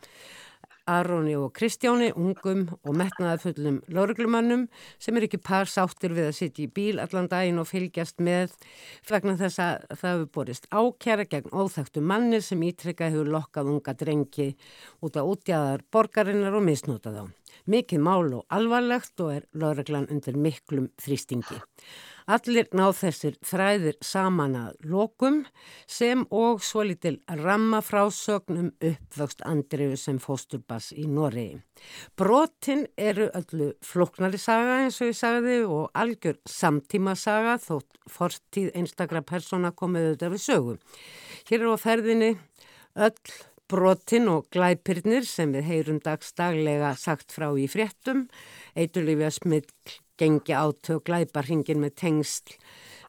Aróni 0.91 1.35
og 1.39 1.53
Kristjáni, 1.55 2.11
ungum 2.19 2.65
og 2.83 2.97
metnaðarfullum 2.99 3.81
lauruglumannum 3.93 4.65
sem 4.99 5.17
er 5.17 5.29
ekki 5.29 5.39
par 5.43 5.71
sáttir 5.71 6.15
við 6.17 6.31
að 6.31 6.39
sitja 6.39 6.65
í 6.65 6.71
bíl 6.75 7.03
allan 7.03 7.29
daginn 7.31 7.61
og 7.63 7.69
fylgjast 7.71 8.19
með 8.19 8.57
vegna 9.11 9.37
þess 9.39 9.63
að 9.63 9.87
það 9.93 10.17
hefur 10.17 10.33
borist 10.39 10.67
ákjara 10.73 11.29
gegn 11.31 11.55
óþægtu 11.55 12.03
manni 12.03 12.43
sem 12.43 12.67
ítrekka 12.67 13.13
hefur 13.13 13.31
lokkað 13.37 13.71
unga 13.77 13.95
drengi 13.95 14.49
út 15.03 15.19
á 15.19 15.23
útjæðar 15.23 15.87
borgarinnar 15.93 16.59
og 16.59 16.67
misnúta 16.67 17.15
þá. 17.15 17.42
Mikið 17.71 18.01
mál 18.03 18.33
og 18.35 18.47
alvarlegt 18.51 19.21
og 19.23 19.37
er 19.37 19.45
lauruglan 19.55 20.09
undir 20.11 20.35
miklum 20.35 20.89
þrýstingi. 21.03 21.61
Allir 22.31 22.69
ná 22.75 22.85
þessir 22.95 23.35
þræðir 23.43 23.97
saman 24.05 24.55
að 24.59 24.87
lokum 24.87 25.41
sem 25.91 26.23
og 26.31 26.63
svo 26.63 26.85
litil 26.87 27.17
rammafrásögnum 27.27 28.71
uppvöxt 28.79 29.43
andriðu 29.47 29.99
sem 29.99 30.21
fósturbass 30.23 30.93
í 30.95 31.09
Noregi. 31.11 31.59
Brotin 32.19 32.87
eru 32.97 33.29
öllu 33.35 33.73
floknari 33.83 34.39
saga 34.39 34.83
eins 34.85 35.01
og 35.03 35.11
ég 35.11 35.19
sagði 35.19 35.59
og 35.67 35.91
algjör 35.99 36.39
samtíma 36.47 37.17
saga 37.19 37.59
þótt 37.63 38.03
fortíð 38.11 38.71
einstakra 38.79 39.23
persóna 39.27 39.75
komið 39.75 40.13
auðvitað 40.13 40.37
við 40.37 40.47
sögu. 40.47 40.77
Hér 41.51 41.67
er 41.67 41.75
á 41.75 41.79
ferðinni 41.83 42.35
öll 42.95 43.35
brotin 43.73 44.29
og 44.29 44.49
glæpirnir 44.53 45.25
sem 45.29 45.53
við 45.57 45.69
heyrum 45.71 46.01
dagstaglega 46.05 46.93
sagt 47.01 47.33
frá 47.33 47.49
í 47.57 47.69
fréttum, 47.73 48.27
eiturlífja 48.77 49.31
smill 49.33 49.69
gengi 50.21 50.55
átök 50.55 51.07
glæparhingin 51.09 51.81
með 51.83 51.97
tengsl 52.03 52.57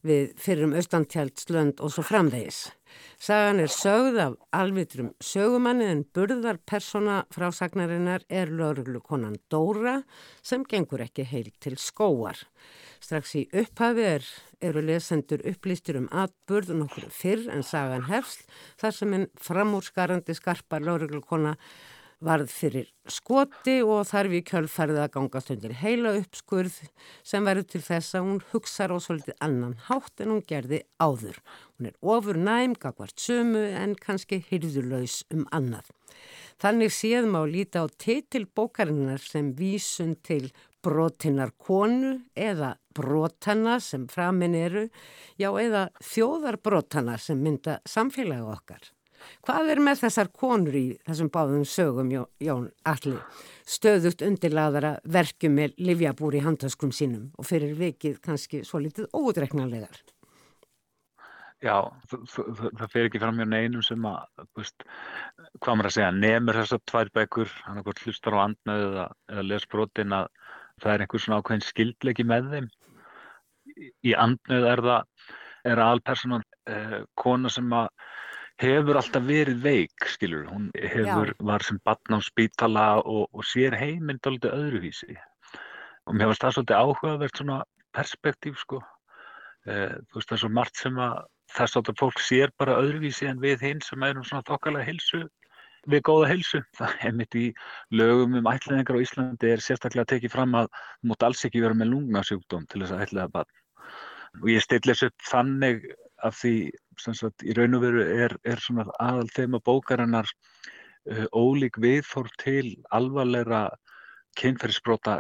við 0.03 0.31
fyrrum 0.39 0.75
austantjaldslönd 0.75 1.83
og 1.83 1.91
svo 1.93 2.03
framvegis. 2.05 2.65
Sagan 3.23 3.61
er 3.63 3.71
sögð 3.71 4.19
af 4.21 4.33
alvitrum 4.53 5.13
sögumanni 5.23 5.87
en 5.89 6.03
burðar 6.15 6.59
persóna 6.69 7.23
frásagnarinnar 7.33 8.25
er 8.29 8.51
lauruglukonan 8.51 9.39
Dóra 9.51 10.01
sem 10.43 10.65
gengur 10.67 11.03
ekki 11.05 11.25
heil 11.27 11.49
til 11.63 11.79
skóar. 11.79 12.37
Strax 13.03 13.33
í 13.35 13.41
upphafi 13.51 14.03
er, 14.07 14.27
eru 14.63 14.81
lesendur 14.85 15.41
upplýstur 15.49 15.97
um 15.99 16.05
atburð 16.23 16.71
nokkur 16.77 17.09
fyrr 17.11 17.49
en 17.51 17.65
sagan 17.67 18.05
hefst 18.07 18.45
þar 18.79 18.95
sem 18.95 19.17
en 19.17 19.25
framúrskarandi 19.43 20.35
skarpar 20.37 20.85
lauruglukona 20.87 21.57
varð 22.23 22.51
fyrir 22.55 22.87
skoti 23.11 23.81
og 23.83 24.05
þarf 24.07 24.37
í 24.37 24.41
kjölfærið 24.47 25.01
að 25.03 25.11
gangast 25.17 25.51
undir 25.51 25.75
heila 25.81 26.13
uppskurð 26.21 26.77
sem 27.27 27.43
verður 27.43 27.67
til 27.73 27.83
þess 27.89 28.15
að 28.15 28.27
hún 28.29 28.41
hugsar 28.53 28.95
á 28.95 28.97
svolítið 29.03 29.39
annan 29.43 29.75
hátt 29.89 30.23
en 30.23 30.31
hún 30.31 30.45
gerði 30.47 30.83
áður. 31.03 31.41
Hún 31.75 31.91
er 31.91 31.97
ofur 32.15 32.39
næm, 32.39 32.77
gagvart 32.79 33.19
sömu 33.19 33.65
en 33.83 33.97
kannski 33.99 34.39
hyrðurlaus 34.47 35.21
um 35.35 35.43
annað. 35.51 35.91
Þannig 36.63 36.93
séðum 36.95 37.35
á 37.35 37.43
líta 37.43 37.83
á 37.83 37.87
titil 37.99 38.45
bókarinnar 38.47 39.19
sem 39.19 39.51
vísun 39.57 40.15
til 40.23 40.53
brotinnar 40.83 41.53
konu 41.57 42.17
eða 42.35 42.75
brotana 42.93 43.79
sem 43.81 44.07
framinn 44.11 44.55
eru, 44.57 44.87
já 45.39 45.49
eða 45.49 45.87
þjóðarbrotana 46.03 47.17
sem 47.21 47.39
mynda 47.41 47.79
samfélagi 47.89 48.51
okkar. 48.53 48.91
Hvað 49.43 49.69
er 49.71 49.79
með 49.83 50.01
þessar 50.03 50.29
konur 50.35 50.75
í 50.75 50.85
þessum 51.07 51.29
báðum 51.31 51.65
sögum, 51.67 52.09
Jón 52.43 52.65
Alli, 52.89 53.15
stöðugt 53.63 54.23
undirlaðara 54.25 54.97
verkjum 55.07 55.55
með 55.59 55.77
livjabúri 55.79 56.41
í 56.41 56.43
handhaskum 56.43 56.91
sínum 56.95 57.29
og 57.39 57.47
fyrir 57.47 57.77
vikið 57.79 58.19
kannski 58.23 58.63
svo 58.67 58.83
litið 58.83 59.07
ódreiknarlegar? 59.15 60.03
Já, 61.63 61.77
það 62.11 62.87
fer 62.91 63.05
ekki 63.07 63.21
fram 63.23 63.37
hjá 63.39 63.45
neinum 63.47 63.83
sem 63.87 64.03
að, 64.03 64.25
veist, 64.59 64.83
hvað 65.63 65.77
maður 65.79 65.87
að 65.87 65.95
segja, 65.95 66.09
nefnir 66.17 66.59
þessar 66.59 66.81
tvær 66.91 67.11
bækur, 67.15 67.53
hann 67.63 67.79
er 67.79 67.85
hvort 67.85 68.01
hlustar 68.03 68.35
á 68.35 68.39
andnað 68.43 68.83
eða, 68.89 69.05
eða 69.31 69.45
les 69.47 69.67
brotin 69.71 70.15
að 70.17 70.27
það 70.81 70.93
er 70.93 71.03
einhvers 71.03 71.27
svona 71.27 71.41
ákveðin 71.41 71.67
skildleiki 71.67 72.25
með 72.27 72.49
þeim. 72.53 72.71
Í 74.05 74.15
andnað 74.19 74.67
er 74.71 74.83
það, 74.87 75.29
er 75.71 75.83
alpersonan 75.83 76.47
eh, 76.69 76.99
kona 77.19 77.51
sem 77.53 77.69
að 77.73 77.89
hefur 78.61 78.99
alltaf 78.99 79.23
verið 79.25 79.61
veik, 79.63 80.07
skilur, 80.07 80.45
hún 80.51 80.69
hefur, 80.77 81.33
Já. 81.33 81.45
var 81.49 81.65
sem 81.65 81.79
batn 81.85 82.17
á 82.17 82.19
spítala 82.21 82.87
og, 83.01 83.25
og 83.33 83.45
sér 83.49 83.75
heiminn 83.79 84.21
doldið 84.23 84.53
öðruvísi 84.53 85.15
og 86.05 86.17
mér 86.17 86.29
finnst 86.29 86.43
það 86.43 86.55
svolítið 86.57 86.81
áhugavert 86.81 87.39
svona 87.39 87.59
perspektív, 87.95 88.57
sko. 88.59 88.81
Eh, 89.69 89.95
þú 90.09 90.19
veist, 90.19 90.29
það 90.29 90.35
er 90.35 90.41
svo 90.41 90.51
margt 90.51 90.79
sem 90.81 90.99
að 90.99 91.21
þess 91.53 91.79
að 91.79 91.93
fólk 91.99 92.19
sér 92.23 92.51
bara 92.59 92.79
öðruvísi 92.81 93.29
en 93.29 93.41
við 93.43 93.63
hinn 93.63 93.81
sem 93.85 94.03
erum 94.03 94.25
svona 94.27 94.45
þokkalega 94.47 94.87
hilsu, 94.89 95.23
við 95.89 96.03
góða 96.07 96.29
hilsu. 96.31 96.61
Það 96.77 97.03
er 97.07 97.17
mitt 97.17 97.37
í 97.39 97.45
lögum 97.93 98.37
um 98.39 98.49
ætlaðingar 98.51 98.99
á 98.99 99.03
Íslandi 99.03 99.51
er 99.51 99.63
sérstaklega 99.63 100.11
tekið 100.13 100.35
fram 100.35 100.55
að 100.59 100.71
þú 100.71 101.11
mútt 101.11 101.27
alls 101.27 101.43
ekki 101.47 101.63
vera 101.63 101.77
með 101.77 101.93
lungasjúkdóm 101.93 102.65
til 102.71 102.83
þess 102.83 102.95
að 102.95 103.05
ætlaða 103.07 103.33
batn. 103.37 103.59
Og 104.41 104.49
ég 104.49 104.65
stilli 104.65 104.93
þessu 104.93 105.11
upp 105.11 105.27
þannig 105.29 105.87
af 106.23 106.37
því 106.39 106.55
sagt, 107.03 107.43
í 107.43 107.53
raun 107.57 107.77
og 107.77 107.83
veru 107.83 108.03
er, 108.25 108.35
er 108.47 108.61
svona 108.63 108.87
aðal 109.03 109.27
þema 109.35 109.59
bókarinnar 109.67 110.29
uh, 110.29 111.25
ólík 111.35 111.77
viðfór 111.83 112.31
til 112.41 112.77
alvarleira 112.95 113.67
kynferðisbrota 114.39 115.19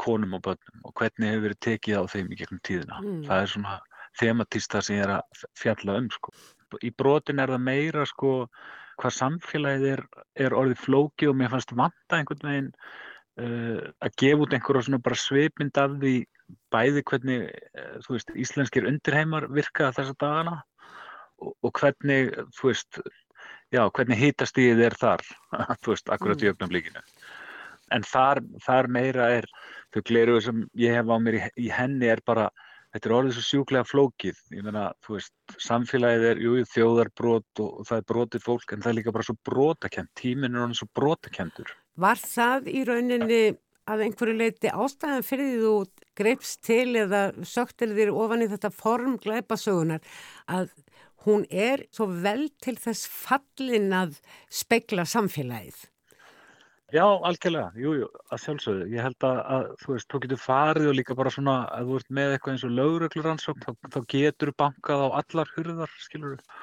konum 0.00 0.38
og 0.38 0.44
börnum 0.46 0.84
og 0.88 0.94
hvernig 0.96 1.28
hefur 1.28 1.46
verið 1.46 1.60
tekið 1.66 1.98
á 2.00 2.02
þeim 2.08 2.30
í 2.32 2.38
gegnum 2.40 2.60
tíðina. 2.64 3.00
Mm. 3.02 3.18
Það 3.26 3.42
er 3.42 3.50
svona 3.52 3.74
thematísta 4.20 4.82
sem 4.82 4.96
ég 4.96 5.04
er 5.06 5.16
að 5.18 5.42
fjalla 5.58 5.98
um 6.00 6.08
sko. 6.12 6.32
Í 6.80 6.90
brotin 6.96 7.42
er 7.42 7.52
það 7.52 7.66
meira 7.66 8.06
sko 8.08 8.32
hvað 9.02 9.16
samfélagið 9.18 9.88
er, 9.92 10.02
er 10.46 10.54
orðið 10.56 10.84
flóki 10.84 11.28
og 11.30 11.38
mér 11.38 11.52
fannst 11.52 11.74
vanta 11.76 12.18
einhvern 12.18 12.48
veginn 12.48 12.70
uh, 12.72 13.80
að 14.04 14.16
gefa 14.22 14.46
út 14.46 14.54
einhverja 14.56 14.86
svona 14.88 15.02
bara 15.02 15.18
svipmynd 15.18 15.80
af 15.82 15.96
því 16.02 16.14
bæði 16.72 17.04
hvernig, 17.08 17.48
uh, 17.78 17.96
þú 18.04 18.16
veist, 18.16 18.32
íslenskir 18.44 18.88
undirheimar 18.88 19.48
virka 19.52 19.92
þessa 19.96 20.16
dagana 20.20 20.56
og, 21.42 21.54
og 21.54 21.74
hvernig, 21.80 22.32
þú 22.58 22.70
veist, 22.70 23.02
já, 23.72 23.84
hvernig 23.88 24.20
hitastíðið 24.20 24.84
er 24.88 24.98
þar, 25.00 25.24
þú 25.82 25.94
veist, 25.94 26.12
akkurat 26.12 26.42
í 26.42 26.48
mm. 26.48 26.56
öfnumlíkinu. 26.56 27.06
En 27.92 28.04
þar, 28.08 28.40
þar 28.64 28.88
meira 28.88 29.30
er, 29.38 29.48
þau 29.92 30.02
gleruðu 30.08 30.44
sem 30.46 30.60
ég 30.80 30.94
hef 30.96 31.10
á 31.12 31.16
mér 31.20 31.38
í, 31.40 31.42
í 31.66 31.72
henni 31.72 32.08
er 32.08 32.22
bara, 32.24 32.48
þetta 32.92 33.08
er 33.08 33.14
orðið 33.16 33.36
svo 33.38 33.44
sjúklega 33.46 33.88
flókið, 33.88 34.38
ég 34.52 34.66
meina, 34.66 34.84
þú 35.04 35.16
veist, 35.16 35.34
samfélagið 35.64 36.28
er, 36.28 36.42
jú, 36.44 36.54
þjóðarbrót 36.74 37.62
og, 37.64 37.82
það 37.88 37.98
er 37.98 38.06
brótið 38.12 38.46
fólk, 38.46 38.72
en 38.74 38.84
það 38.84 38.92
er 38.92 38.98
líka 38.98 39.14
bara 39.16 39.28
svo 39.28 39.36
brótakent, 39.48 40.12
tíminn 40.18 40.56
er 40.56 40.66
orðið 40.66 40.82
svo 40.82 40.88
brótakentur. 40.98 41.74
Var 42.02 42.22
það 42.22 42.72
í 42.72 42.84
rauninni 42.88 43.42
að 43.90 44.04
einhverju 44.06 44.38
leiti 44.38 44.70
ástæðan 44.70 45.26
fyrir 45.26 45.48
því 45.50 45.62
þú 45.64 45.74
greipst 46.20 46.60
til 46.66 46.96
eða 47.00 47.22
söktir 47.48 47.94
þér 47.96 48.12
ofan 48.14 48.44
í 48.44 48.50
þetta 48.52 48.70
form 48.74 49.16
glæpasögunar 49.22 50.04
að 50.46 50.70
hún 51.26 51.46
er 51.50 51.86
svo 51.94 52.08
vel 52.10 52.48
til 52.62 52.76
þess 52.78 53.08
fallin 53.10 53.90
að 53.94 54.18
speikla 54.52 55.06
samfélagið. 55.08 55.88
Já, 56.92 57.04
algjörlega, 57.24 57.70
jújú, 57.78 58.02
jú, 58.02 58.08
að 58.28 58.40
sjálfsögðu. 58.42 58.86
Ég 58.92 59.06
held 59.06 59.24
að, 59.24 59.38
að 59.54 59.62
þú 59.80 59.94
veist, 59.94 60.08
þú 60.12 60.18
getur 60.24 60.40
farið 60.42 60.88
og 60.90 60.96
líka 60.98 61.16
bara 61.16 61.32
svona 61.32 61.54
að 61.72 61.88
þú 61.88 62.00
ert 62.00 62.10
með 62.18 62.34
eitthvað 62.34 62.52
eins 62.52 62.64
og 62.68 62.74
lögregluransókn, 62.76 63.64
þá, 63.64 63.88
þá 63.94 63.98
getur 64.12 64.52
bankað 64.60 65.04
á 65.04 65.08
allar 65.22 65.52
hurðar, 65.56 65.94
skilur 66.04 66.34
þú, 66.36 66.58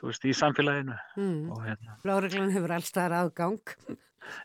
þú 0.00 0.10
veist, 0.10 0.26
í 0.26 0.34
samfélaginu. 0.40 0.98
Mm. 1.20 1.54
Hérna. 1.68 1.98
Lögreglan 2.10 2.54
hefur 2.56 2.76
allstaðar 2.78 3.16
aðgang. 3.20 3.76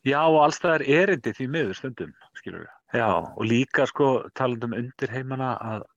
Já, 0.05 0.19
og 0.21 0.39
allstaðar 0.43 0.85
erindi 0.85 1.33
því 1.33 1.51
miður 1.57 1.79
stundum, 1.81 2.15
skilur 2.37 2.67
þú. 2.67 2.73
Já, 2.99 3.09
og 3.17 3.43
líka 3.45 3.89
sko 3.89 4.13
talandum 4.37 4.77
undir 4.77 5.11
heimana 5.13 5.55
að 5.57 5.89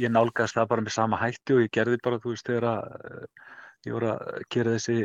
ég 0.00 0.12
nálgast 0.12 0.56
það 0.56 0.70
bara 0.70 0.84
með 0.84 0.96
sama 0.96 1.20
hætti 1.20 1.56
og 1.56 1.64
ég 1.64 1.72
gerði 1.72 2.00
bara, 2.04 2.20
þú 2.20 2.32
veist, 2.32 2.48
þegar 2.48 2.70
að, 2.70 3.26
ég 3.84 3.96
voru 3.96 4.12
að 4.14 4.42
gera 4.52 4.76
þessi 4.76 4.96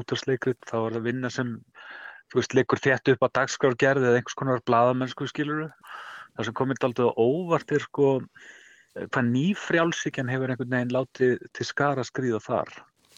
útvarsleikrit, 0.00 0.60
þá 0.68 0.76
var 0.78 0.96
það 0.96 1.08
vinna 1.08 1.30
sem 1.32 1.58
þú 2.30 2.40
veist, 2.40 2.54
leikur 2.54 2.80
þétt 2.82 3.12
upp 3.14 3.26
á 3.26 3.34
dagskrárgerði 3.40 4.08
eða 4.08 4.20
einhvers 4.20 4.38
konar 4.38 4.64
bladamennsku 4.68 5.28
skiluru. 5.30 5.68
Það 6.36 6.48
sem 6.48 6.56
komið 6.60 6.86
aldrei 6.86 7.10
óvart 7.18 7.74
er 7.74 7.84
sko 7.84 8.10
hvað 8.94 9.28
nýfrjálsíkjan 9.34 10.30
hefur 10.30 10.52
einhvern 10.52 10.74
veginn 10.74 10.94
látið 10.94 11.44
til 11.56 11.66
skara 11.66 12.04
skrýða 12.06 12.40
þar. 12.42 12.72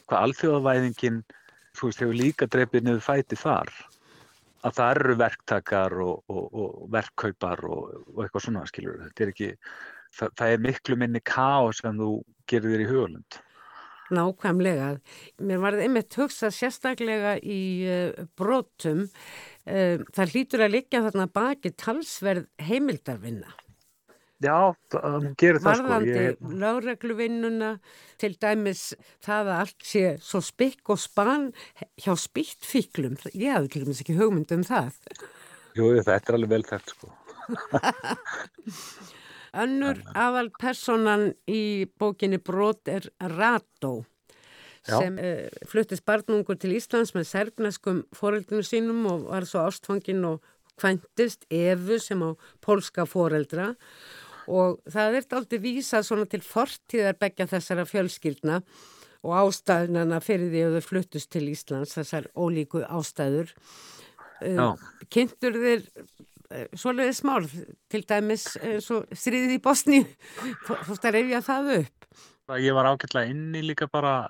Hvað 0.09 0.27
alþjóðavæðingin, 0.27 1.23
þú 1.77 1.89
veist, 1.89 2.03
hefur 2.03 2.19
líka 2.19 2.49
drefið 2.51 2.89
niður 2.89 3.05
fæti 3.05 3.39
þar. 3.41 3.73
Að 4.63 4.77
það 4.79 4.93
eru 4.97 5.15
verktakar 5.19 5.97
og, 6.05 6.21
og, 6.31 6.45
og 6.53 6.91
verkkaupar 6.93 7.65
og, 7.67 7.95
og 8.13 8.21
eitthvað 8.25 8.45
svona 8.47 8.67
skilur. 8.69 9.01
Þetta 9.09 9.25
er 9.25 9.33
ekki, 9.33 9.49
það, 10.19 10.37
það 10.39 10.53
er 10.53 10.67
miklu 10.69 10.99
minni 11.01 11.25
káos 11.27 11.83
en 11.89 11.99
þú 11.99 12.13
gerir 12.51 12.77
þér 12.77 12.85
í 12.85 12.91
hugulund. 12.93 13.41
Nákvæmlega. 14.13 14.93
Mér 15.43 15.63
var 15.63 15.77
það 15.77 15.87
einmitt 15.87 16.21
hugsað 16.21 16.55
sérstaklega 16.57 17.35
í 17.41 17.63
uh, 17.89 18.23
brotum. 18.39 19.07
Uh, 19.65 20.05
það 20.15 20.37
hlýtur 20.37 20.67
að 20.67 20.75
liggja 20.77 21.05
þarna 21.07 21.29
baki 21.33 21.75
talsverð 21.81 22.49
heimildarvinna. 22.63 23.57
Já, 24.43 24.75
það 24.91 25.27
gerir 25.39 25.61
það 25.63 25.77
sko. 25.79 25.87
Varðandi 25.87 26.15
ég... 26.17 26.41
lögregluvinnuna, 26.63 27.71
til 28.19 28.33
dæmis 28.43 28.85
það 29.23 29.53
að 29.53 29.61
allt 29.61 29.87
sé 29.87 30.05
svo 30.25 30.43
spikk 30.43 30.95
og 30.95 31.01
span 31.03 31.49
hjá 32.03 32.13
spýttfíklum. 32.19 33.17
Ég 33.39 33.55
hafði 33.55 33.75
til 33.75 33.85
dæmis 33.87 34.03
ekki 34.03 34.19
hugmynd 34.19 34.55
um 34.57 34.67
það. 34.67 34.99
Jú, 35.79 35.93
þetta 36.03 36.19
er 36.19 36.41
alveg 36.41 36.55
vel 36.57 36.65
þett 36.69 36.95
sko. 36.97 37.13
Önnur 39.53 40.01
aðal 40.17 40.49
personan 40.57 41.33
í 41.51 41.85
bókinni 42.01 42.41
Brot 42.41 42.89
er 42.89 43.11
Rato 43.35 44.05
Já. 44.87 44.97
sem 44.97 45.19
uh, 45.21 45.45
fluttist 45.69 46.07
barnungur 46.09 46.57
til 46.59 46.73
Íslands 46.79 47.13
með 47.15 47.29
serbneskum 47.29 48.03
foreldrinu 48.17 48.65
sínum 48.67 49.05
og 49.11 49.29
var 49.29 49.47
svo 49.49 49.67
ástfangin 49.69 50.25
og 50.27 50.41
kvæntist 50.81 51.45
Efu 51.53 52.01
sem 52.01 52.25
á 52.25 52.33
polska 52.65 53.05
foreldra 53.07 53.75
og 54.51 54.81
það 54.91 55.21
er 55.21 55.37
aldrei 55.37 55.61
vísað 55.63 56.09
svona 56.09 56.27
til 56.27 56.43
fortíðar 56.43 57.21
begja 57.21 57.47
þessara 57.51 57.85
fjölskyldna 57.87 58.63
og 59.23 59.37
ástæðunana 59.39 60.19
fyrir 60.25 60.51
því 60.51 60.65
að 60.67 60.77
þau 60.77 60.87
fluttust 60.89 61.31
til 61.31 61.45
Íslands, 61.53 61.95
þessar 61.95 62.27
ólíku 62.35 62.83
ástæður. 62.83 63.53
Uh, 64.43 64.75
kynntur 65.15 65.55
þér 65.55 65.85
Eh, 66.53 66.69
svoleiði 66.77 67.15
smál, 67.17 67.47
til 67.91 68.03
dæmis 68.09 68.51
svo 68.85 69.03
stríðið 69.09 69.57
í 69.57 69.63
Bosni 69.63 70.03
fórst 70.67 71.07
að 71.09 71.17
reyfja 71.17 71.41
það 71.47 71.71
upp? 71.79 72.09
Ég 72.61 72.77
var 72.77 72.91
ágætlega 72.91 73.31
inni 73.33 73.63
líka 73.65 73.89
bara 73.89 74.29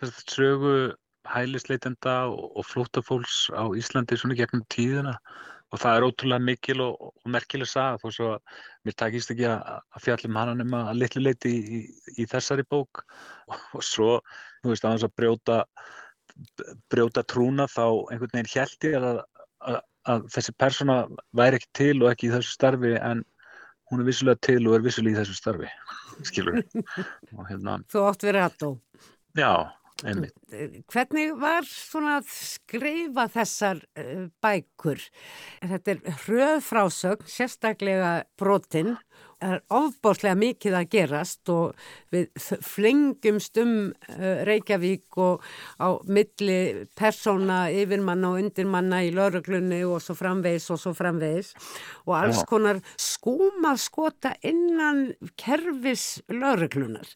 sögu 0.00 0.96
hælisleitenda 1.30 2.16
og, 2.32 2.50
og 2.58 2.66
flótafólks 2.66 3.50
á 3.52 3.70
Íslandi 3.76 4.18
svona 4.18 4.38
gegnum 4.38 4.64
tíðina. 4.72 5.14
Og 5.70 5.78
það 5.78 5.96
er 5.96 6.04
ótrúlega 6.08 6.42
mikil 6.42 6.80
og, 6.82 6.96
og 7.12 7.30
merkileg 7.30 7.68
saga 7.70 8.00
þó 8.02 8.08
svo 8.10 8.30
að 8.34 8.56
mér 8.88 8.96
takist 8.98 9.30
ekki 9.30 9.46
að 9.52 10.00
fjallum 10.02 10.38
hana 10.40 10.56
nema 10.58 10.80
að 10.90 11.04
litlu 11.04 11.22
leiti 11.22 11.52
í, 11.52 11.60
í, 11.78 11.80
í 12.24 12.26
þessari 12.26 12.64
bók. 12.66 13.04
Og, 13.46 13.54
og 13.78 13.86
svo, 13.86 14.16
þú 14.64 14.72
veist, 14.72 14.86
að 14.86 14.96
þess 14.96 15.10
að 15.10 15.16
brjóta 15.20 15.60
brjóta 16.90 17.22
trúna 17.26 17.66
þá 17.68 17.84
einhvern 18.10 18.32
veginn 18.32 18.50
held 18.54 18.86
ég 18.86 18.96
að, 18.96 19.20
að, 19.68 19.78
að 20.08 20.28
þessi 20.32 20.54
persóna 20.56 21.02
væri 21.36 21.60
ekki 21.60 21.70
til 21.76 21.96
og 22.02 22.12
ekki 22.12 22.30
í 22.30 22.32
þessu 22.32 22.54
starfi 22.54 22.94
en 22.96 23.24
hún 23.90 24.02
er 24.02 24.08
vissulega 24.08 24.40
til 24.46 24.62
og 24.68 24.78
er 24.78 24.86
vissulega 24.86 25.18
í 25.18 25.20
þessu 25.20 25.36
starfi 25.36 25.68
skilur 26.28 26.62
hérna... 27.50 27.80
Þú 27.90 28.06
átt 28.08 28.24
verið 28.28 28.46
aðdó 28.46 28.72
Já, 29.38 29.70
einmitt. 30.02 30.34
Hvernig 30.90 31.36
var 31.38 31.66
svona 31.68 32.16
að 32.18 32.32
skrifa 32.34 33.26
þessar 33.30 33.82
uh, 34.00 34.26
bækur? 34.42 35.04
Þetta 35.62 35.94
er 35.94 36.18
hröðfrásögn 36.24 37.30
sérstaklega 37.30 38.10
brotinn 38.40 38.96
er 39.40 39.62
ofbórslega 39.72 40.36
mikið 40.36 40.76
að 40.76 40.88
gerast 40.92 41.50
og 41.52 41.78
við 42.12 42.28
flengumst 42.64 43.56
um 43.60 43.72
uh, 43.88 44.42
Reykjavík 44.46 45.16
og 45.20 45.44
á 45.80 45.96
milli 46.04 46.86
persóna, 46.98 47.62
yfirmanna 47.72 48.34
og 48.34 48.42
undirmanna 48.42 49.00
í 49.06 49.12
lauruglunni 49.16 49.80
og 49.88 50.02
svo 50.04 50.16
framvegis 50.18 50.68
og 50.74 50.80
svo 50.82 50.92
framvegis. 50.96 51.54
Og 52.06 52.16
alls 52.18 52.42
konar 52.48 52.82
skúma 53.00 53.76
skota 53.80 54.34
innan 54.46 55.14
kervis 55.40 56.20
lauruglunar. 56.28 57.08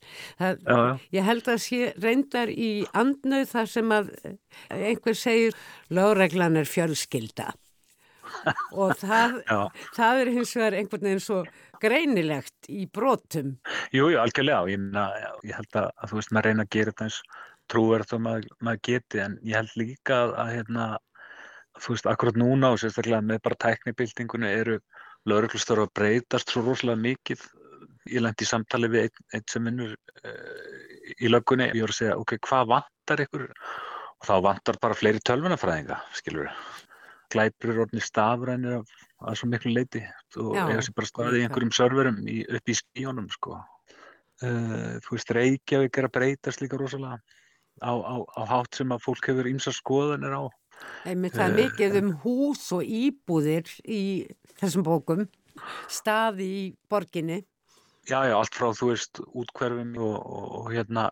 Ég 1.12 1.28
held 1.28 1.50
að 1.50 1.60
sé 1.66 1.92
reyndar 2.00 2.52
í 2.52 2.86
andnöð 2.96 3.50
þar 3.52 3.70
sem 3.74 3.92
að 3.94 4.14
einhver 4.72 5.18
segir 5.18 5.60
lauruglan 5.92 6.56
er 6.60 6.68
fjölskylda. 6.68 7.52
Og 8.82 8.94
það, 8.98 9.38
það 9.94 10.20
er 10.22 10.32
hins 10.34 10.54
vegar 10.56 10.76
einhvern 10.78 11.06
veginn 11.08 11.22
svo 11.22 11.42
greinilegt 11.84 12.68
í 12.72 12.84
brotum. 12.90 13.54
Jú, 13.94 14.08
jú, 14.12 14.20
algjörlega 14.20 14.64
og 14.64 14.70
ég, 14.72 14.80
myna, 14.82 15.08
ég 15.46 15.56
held 15.58 15.80
að, 15.80 15.90
að 15.94 16.12
þú 16.12 16.20
veist 16.20 16.34
maður 16.34 16.48
reyna 16.50 16.66
að 16.66 16.72
gera 16.76 16.94
þetta 16.94 17.08
eins 17.08 17.18
trúverð 17.72 18.10
þá 18.10 18.16
maður, 18.26 18.46
maður 18.60 18.84
geti 18.88 19.22
en 19.24 19.36
ég 19.46 19.58
held 19.60 19.74
líka 19.80 20.20
að, 20.20 20.34
að 20.42 20.52
hérna, 20.58 20.86
þú 21.80 21.96
veist, 21.96 22.08
akkurat 22.12 22.40
núna 22.40 22.72
og 22.74 22.80
sérstaklega 22.82 23.24
með 23.24 23.42
bara 23.46 23.60
tæknibildingunni 23.64 24.52
eru 24.52 24.78
lauruglustur 25.30 25.84
að 25.84 25.94
breytast 25.96 26.52
svo 26.52 26.64
rosalega 26.66 27.00
mikið. 27.00 27.48
Ég 28.12 28.20
lendi 28.20 28.44
í 28.44 28.48
samtali 28.48 28.90
við 28.92 29.06
einn, 29.06 29.26
einn 29.38 29.46
sem 29.48 29.68
vinnur 29.70 29.94
uh, 29.96 30.72
í 31.16 31.30
löggunni 31.30 31.70
og 31.70 31.78
ég 31.78 31.86
voru 31.86 31.96
að 31.96 32.00
segja, 32.02 32.16
ok, 32.20 32.36
hvað 32.44 32.72
vantar 32.74 33.24
ykkur? 33.24 33.46
Og 34.20 34.28
þá 34.28 34.34
vantar 34.44 34.80
bara 34.80 34.96
fleiri 34.98 35.24
tölvunafræðinga, 35.24 35.96
skilur 36.16 36.44
við 36.44 36.82
glæpur 37.34 37.72
er 37.72 37.82
orðinni 37.84 38.04
stafrænir 38.04 38.78
af, 38.80 38.92
af 39.22 39.38
svo 39.38 39.48
miklu 39.50 39.72
leiti 39.74 40.02
og 40.40 40.56
eiga 40.58 40.82
sér 40.82 40.96
bara 40.96 41.08
staði 41.08 41.40
í 41.40 41.46
einhverjum 41.46 41.72
serverum 41.74 42.18
í, 42.26 42.42
upp 42.44 42.70
í 42.70 42.76
skíunum 42.78 43.30
sko. 43.32 43.60
Uh, 44.42 44.98
þú 45.04 45.14
veist, 45.14 45.30
Reykjavík 45.36 45.98
er 46.00 46.08
að 46.08 46.14
breytast 46.16 46.62
líka 46.62 46.78
rosalega 46.80 47.20
á, 47.80 47.92
á, 47.94 48.14
á 48.26 48.42
hátt 48.50 48.80
sem 48.80 48.90
að 48.92 49.04
fólk 49.06 49.30
hefur 49.30 49.48
ímsa 49.48 49.72
skoðanir 49.74 50.34
á. 50.34 50.42
Einmitt 51.06 51.36
það 51.38 51.46
er 51.46 51.54
uh, 51.54 51.58
mikið 51.62 51.98
um 52.02 52.12
hús 52.24 52.66
og 52.74 52.82
íbúðir 52.82 53.70
í 53.86 54.02
þessum 54.58 54.84
bókum, 54.86 55.26
staði 55.86 56.48
í 56.50 56.62
borginni. 56.90 57.44
Já, 58.04 58.18
já, 58.28 58.34
allt 58.36 58.58
frá, 58.58 58.68
þú 58.76 58.90
veist, 58.90 59.22
útkverfum 59.32 59.94
og, 59.96 60.16
og, 60.18 60.48
og 60.58 60.72
hérna, 60.74 61.06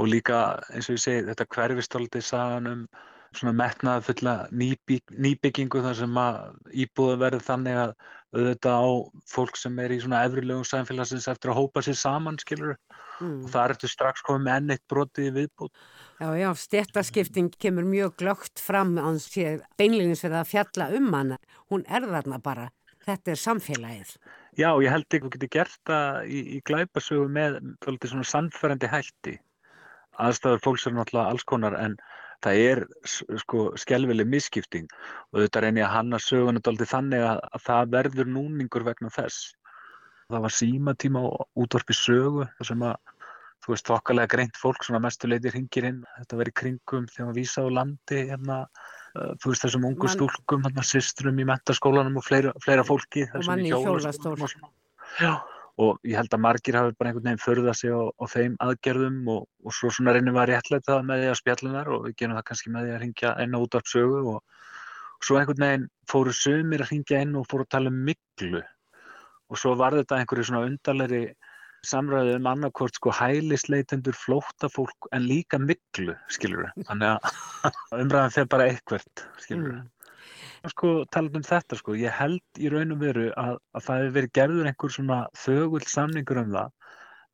og 0.00 0.08
líka, 0.08 0.62
eins 0.72 0.88
og 0.88 0.96
ég 0.96 1.02
segi, 1.02 1.26
þetta 1.28 1.48
hverfistaldið 1.52 2.24
sagan 2.24 2.70
um 2.70 2.86
svona 3.36 3.52
metnaða 3.56 4.02
fulla 4.06 4.34
nýbygg, 4.52 5.14
nýbyggingu 5.24 5.82
þar 5.84 5.96
sem 6.02 6.18
að 6.20 6.40
íbúða 6.84 7.20
verður 7.22 7.46
þannig 7.46 7.78
að 7.82 7.94
auðvitað 8.32 8.76
á 8.80 8.88
fólk 9.28 9.58
sem 9.60 9.78
er 9.82 9.92
í 9.92 9.98
svona 10.00 10.22
efrilegum 10.26 10.64
samfélagsins 10.64 11.28
eftir 11.28 11.52
að 11.52 11.58
hópa 11.60 11.82
sér 11.84 11.98
saman, 12.00 12.38
skilur 12.40 12.74
mm. 13.20 13.42
og 13.44 13.48
það 13.52 13.64
er 13.64 13.74
eftir 13.76 13.92
strax 13.92 14.24
komið 14.26 14.46
með 14.46 14.60
enn 14.60 14.74
eitt 14.76 14.84
brotið 14.88 15.28
í 15.28 15.34
viðbútt. 15.38 15.82
Já, 16.22 16.28
já, 16.38 16.48
stéttaskipting 16.62 17.50
kemur 17.60 17.88
mjög 17.88 18.14
glögt 18.22 18.62
fram 18.62 18.94
á 18.96 19.04
hans 19.08 19.28
beinleginis 19.32 20.22
fyrir 20.24 20.40
að 20.40 20.52
fjalla 20.52 20.88
um 20.96 21.10
hana. 21.12 21.40
Hún 21.72 21.84
er 21.88 22.06
þarna 22.08 22.40
bara. 22.42 22.70
Þetta 23.02 23.32
er 23.32 23.40
samfélagið. 23.42 24.10
Já, 24.54 24.68
ég 24.84 24.92
held 24.92 25.06
ekki 25.08 25.18
að 25.18 25.24
þú 25.24 25.32
getur 25.34 25.52
gert 25.56 25.78
það 25.88 26.18
í, 26.28 26.42
í 26.56 26.58
glæpasögu 26.68 27.28
með 27.32 27.58
svona 28.06 28.28
sannfærandi 28.28 28.90
hætti. 28.92 29.38
Aðstæður 30.22 30.62
fólks 30.62 30.86
er 30.86 30.94
náttúrulega 30.94 31.32
alls 31.32 31.46
konar 31.48 31.76
en 31.80 31.96
það 32.42 32.60
er 32.66 32.82
sko 33.42 33.64
skjálfileg 33.78 34.28
misskipting 34.28 34.88
og 35.32 35.42
þetta 35.44 35.64
reynir 35.64 35.86
að 35.86 35.94
hanna 35.96 36.20
söguna 36.22 36.62
daldi 36.64 36.88
þannig 36.88 37.24
að, 37.26 37.42
að 37.52 37.66
það 37.68 37.92
verður 37.96 38.32
núningur 38.36 38.86
vegna 38.86 39.12
þess. 39.14 39.52
Það 40.32 40.44
var 40.46 40.54
símatíma 40.56 41.22
á 41.22 41.28
útvarpi 41.60 41.96
sögu 41.96 42.46
þar 42.58 42.70
sem 42.70 42.84
að 42.88 42.96
þú 43.62 43.74
veist 43.74 43.90
þokkalega 43.90 44.32
greint 44.32 44.58
fólk 44.58 44.82
svona 44.82 45.00
mestuleitir 45.02 45.54
hingir 45.54 45.86
inn, 45.86 46.00
þetta 46.18 46.38
verið 46.40 46.56
kringum 46.58 47.06
þegar 47.10 47.28
maður 47.28 47.38
vísa 47.38 47.62
á 47.62 47.68
landi 47.78 48.22
hérna, 48.32 48.56
uh, 49.14 49.32
þú 49.38 49.52
veist 49.52 49.66
þessum 49.66 49.86
ungu 49.86 50.08
Man... 50.08 50.14
stúlkum, 50.16 50.64
hérna 50.66 50.86
sýstrum 50.86 51.38
í 51.38 51.46
mentaskólanum 51.46 52.18
og 52.18 52.26
fleira, 52.26 52.54
fleira 52.64 52.86
fólki. 52.86 53.28
Og 53.30 53.46
manni 53.46 53.70
í 53.70 53.74
hjólastól. 53.76 54.34
Já, 55.20 55.36
og 55.80 56.00
ég 56.04 56.18
held 56.18 56.34
að 56.34 56.42
margir 56.44 56.76
hafi 56.76 56.94
bara 56.98 57.10
einhvern 57.10 57.28
veginn 57.28 57.40
förðað 57.42 57.76
sig 57.78 57.94
á, 57.96 58.02
á 58.12 58.24
þeim 58.28 58.56
aðgerðum 58.60 59.20
og, 59.32 59.46
og 59.64 59.76
svo 59.76 59.88
svona 59.90 60.12
reynir 60.12 60.34
við 60.34 60.42
að 60.42 60.50
réttleita 60.50 60.90
það 60.90 61.06
með 61.08 61.22
því 61.22 61.30
að 61.30 61.38
spjallum 61.40 61.76
þar 61.78 61.92
og 61.94 62.02
við 62.06 62.16
gerum 62.20 62.36
það 62.36 62.46
kannski 62.50 62.72
með 62.72 62.84
því 62.84 62.92
að 62.92 63.00
ringja 63.04 63.32
inn 63.44 63.56
á 63.56 63.62
útvarpsögu 63.64 64.18
og, 64.34 64.58
og 65.16 65.28
svo 65.28 65.38
einhvern 65.40 65.64
veginn 65.64 65.86
fóru 66.12 66.34
sömur 66.36 66.84
að 66.84 66.92
ringja 66.92 67.22
inn 67.24 67.38
og 67.40 67.48
fóru 67.48 67.66
að 67.66 67.72
tala 67.76 67.94
um 67.94 68.04
miklu 68.10 68.60
og 68.60 69.62
svo 69.62 69.72
var 69.80 69.96
þetta 69.96 70.20
einhverju 70.20 70.50
svona 70.50 70.68
undarleiri 70.68 71.22
samræðið 71.88 72.36
um 72.38 72.52
annarkort 72.52 73.00
sko 73.00 73.14
hælisleitendur 73.16 74.14
flóttafólk 74.14 75.08
en 75.16 75.24
líka 75.26 75.58
miklu 75.58 76.14
skilur 76.30 76.68
við, 76.68 76.84
þannig 76.90 77.16
að 77.16 77.32
umræðan 78.04 78.36
þegar 78.36 78.52
bara 78.54 78.68
eitthvert 78.70 79.26
skilur 79.40 79.72
við 79.72 79.80
mm 79.80 79.90
sko 80.70 80.90
talað 81.10 81.40
um 81.40 81.46
þetta 81.46 81.78
sko, 81.78 81.96
ég 81.98 82.14
held 82.14 82.60
í 82.62 82.70
raun 82.70 82.94
og 82.94 83.00
veru 83.02 83.28
að, 83.40 83.56
að 83.74 83.84
það 83.86 84.00
hefur 84.00 84.14
verið 84.16 84.34
gerður 84.38 84.70
einhver 84.70 84.94
svona 84.94 85.18
þögull 85.42 85.86
samningur 85.90 86.42
um 86.44 86.54
það 86.54 86.70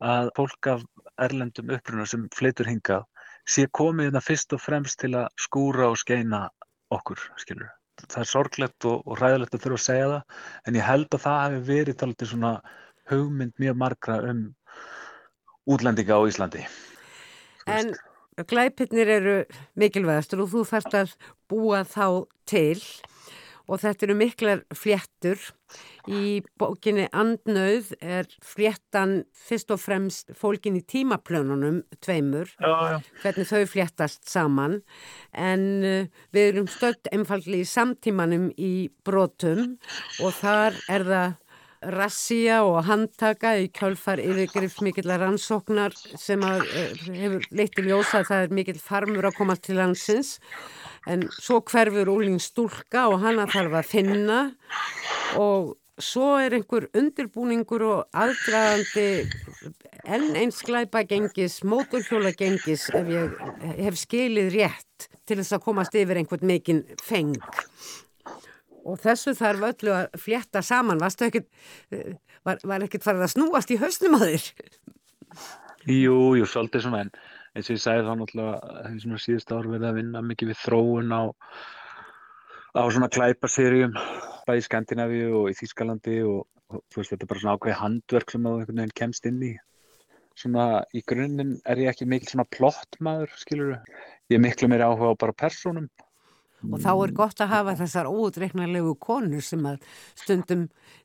að 0.08 0.30
fólk 0.36 0.70
af 0.72 0.84
erlendum 1.26 1.72
uppruna 1.74 2.06
sem 2.06 2.28
fleitur 2.36 2.70
hingað 2.70 3.04
sé 3.48 3.66
komið 3.74 4.10
þetta 4.10 4.24
fyrst 4.24 4.54
og 4.54 4.62
fremst 4.62 5.00
til 5.02 5.14
að 5.18 5.28
skúra 5.40 5.88
og 5.90 5.98
skeina 6.00 6.46
okkur, 6.94 7.20
skilur. 7.40 7.70
það 8.04 8.20
er 8.22 8.30
sorglegt 8.30 8.88
og, 8.88 9.00
og 9.04 9.20
ræðilegt 9.20 9.56
að 9.56 9.64
þurfa 9.64 9.80
að 9.80 9.86
segja 9.86 10.10
það 10.12 10.44
en 10.70 10.78
ég 10.78 10.86
held 10.88 11.08
að 11.08 11.24
það 11.24 11.40
hefur 11.44 11.66
verið 11.72 11.98
talað 12.02 12.30
svona 12.32 12.52
hugmynd 13.08 13.56
mjög 13.58 13.80
margra 13.80 14.20
um 14.28 14.44
útlendinga 15.68 16.16
á 16.16 16.20
Íslandi. 16.28 16.64
En 17.68 17.92
glæpinnir 18.48 19.10
eru 19.18 19.36
mikilvægastur 19.76 20.44
og 20.44 20.52
þú 20.52 20.64
þarfst 20.68 20.96
að 20.96 21.14
búa 21.50 21.82
þá 21.84 22.24
til 22.48 22.80
og 23.68 23.82
þetta 23.82 24.06
eru 24.06 24.16
miklar 24.18 24.64
fléttur. 24.76 25.40
Í 26.08 26.40
bókinni 26.56 27.04
Andnauð 27.12 27.90
er 28.00 28.28
fléttan 28.40 29.26
fyrst 29.36 29.72
og 29.74 29.82
fremst 29.82 30.32
fólkin 30.36 30.78
í 30.78 30.84
tímaplönunum 30.88 31.82
tveimur, 32.00 32.48
já, 32.56 32.70
já. 32.94 32.96
hvernig 33.20 33.50
þau 33.50 33.66
fléttast 33.68 34.24
saman 34.30 34.78
en 35.36 35.66
uh, 35.84 36.22
við 36.32 36.54
erum 36.54 36.70
stöld 36.72 37.12
einfalli 37.12 37.60
í 37.60 37.68
samtímanum 37.68 38.48
í 38.56 38.88
brotum 39.04 39.76
og 40.24 40.32
þar 40.40 40.80
er 40.88 41.04
það 41.10 41.36
rassía 41.82 42.60
og 42.66 42.82
handtaka 42.88 43.54
í 43.62 43.68
kjálfar 43.74 44.20
yfirgrif 44.22 44.78
mikillar 44.82 45.22
rannsóknar 45.22 45.94
sem 46.18 46.42
að, 46.42 46.64
uh, 46.66 47.02
hefur 47.14 47.48
leitt 47.54 47.78
í 47.78 47.86
ljósa 47.86 48.22
að 48.22 48.30
það 48.30 48.44
er 48.44 48.54
mikill 48.58 48.80
farmur 48.82 49.28
að 49.28 49.36
koma 49.38 49.56
til 49.56 49.78
landsins. 49.78 50.38
En 51.06 51.28
svo 51.38 51.60
hverfur 51.62 52.10
úling 52.10 52.40
stúlka 52.42 53.06
og 53.08 53.22
hana 53.22 53.46
þarf 53.48 53.78
að 53.78 53.92
finna. 53.92 54.40
Og 55.38 55.76
svo 55.98 56.34
er 56.38 56.58
einhver 56.58 56.88
undirbúningur 56.96 57.84
og 57.86 58.02
aðdraðandi 58.14 59.08
enn 60.08 60.36
eins 60.38 60.60
glæpa 60.66 61.02
gengis, 61.08 61.60
móturhjóla 61.66 62.32
gengis 62.38 62.88
ef 62.94 63.08
ég 63.12 63.40
hef 63.82 63.98
skilið 63.98 64.52
rétt 64.54 65.08
til 65.26 65.40
þess 65.40 65.56
að 65.56 65.64
komast 65.66 65.96
yfir 65.98 66.20
einhvern 66.20 66.46
mikinn 66.48 66.84
feng 67.02 67.34
og 68.88 69.00
þessu 69.02 69.34
þarf 69.38 69.66
öllu 69.70 69.94
að 69.94 70.20
flétta 70.22 70.62
saman. 70.64 71.02
Ekkit, 71.04 71.48
var, 72.46 72.60
var 72.64 72.86
ekkert 72.86 73.06
farið 73.06 73.26
að 73.26 73.34
snúast 73.34 73.72
í 73.74 73.80
hausnum 73.80 74.18
að 74.18 74.28
þér? 74.28 74.46
Jú, 75.88 76.16
jú, 76.36 76.46
svolítið 76.48 76.86
svona 76.86 77.04
en 77.04 77.12
eins 77.56 77.68
og 77.68 77.76
ég 77.76 77.82
sagði 77.82 78.06
þá 78.06 78.12
náttúrulega 78.20 78.72
þessum 78.88 79.14
að 79.16 79.22
síðust 79.24 79.52
ár 79.54 79.68
verði 79.72 79.88
að 79.88 79.98
vinna 79.98 80.24
mikið 80.24 80.50
við 80.52 80.60
þróun 80.62 81.14
á, 81.14 81.22
á 82.78 82.82
svona 82.86 83.10
klæpaserjum 83.12 83.94
bæði 84.48 84.62
í 84.62 84.66
Skandinavíu 84.66 85.30
og 85.40 85.48
í 85.50 85.56
Þýskalandi 85.58 86.18
og, 86.28 86.42
og 86.72 86.82
þú 86.92 87.00
veist 87.00 87.14
þetta 87.14 87.26
er 87.26 87.30
bara 87.32 87.42
svona 87.42 87.56
ákveði 87.56 87.78
handverk 87.82 88.34
sem 88.34 88.48
að 88.48 88.60
einhvern 88.60 88.82
veginn 88.82 88.98
kemst 89.00 89.30
inn 89.30 89.40
í. 89.44 89.54
Svona 90.38 90.66
í 90.94 91.02
grunninn 91.08 91.56
er 91.66 91.82
ég 91.82 91.92
ekki 91.92 92.06
mikil 92.08 92.30
svona 92.30 92.46
plottmaður 92.54 93.32
skilur 93.40 93.72
ég 94.30 94.36
er 94.38 94.44
miklu 94.44 94.70
meiri 94.70 94.86
áhuga 94.86 95.16
á 95.16 95.20
bara 95.24 95.34
personum 95.34 95.88
Og 96.66 96.80
þá 96.82 96.90
er 96.92 97.12
gott 97.14 97.42
að 97.44 97.52
hafa 97.52 97.76
þessar 97.78 98.08
óutreiknarlegu 98.10 98.96
konur 98.98 99.44
sem 99.46 99.62
að 99.68 99.84
stundum 100.18 100.64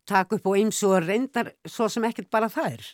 taka 0.09 0.39
upp 0.39 0.47
og 0.49 0.57
eins 0.57 0.79
og 0.87 0.95
reyndar 1.05 1.51
svo 1.69 1.85
sem 1.91 2.05
ekkert 2.07 2.31
bara 2.33 2.49
það 2.51 2.71
er 2.71 2.87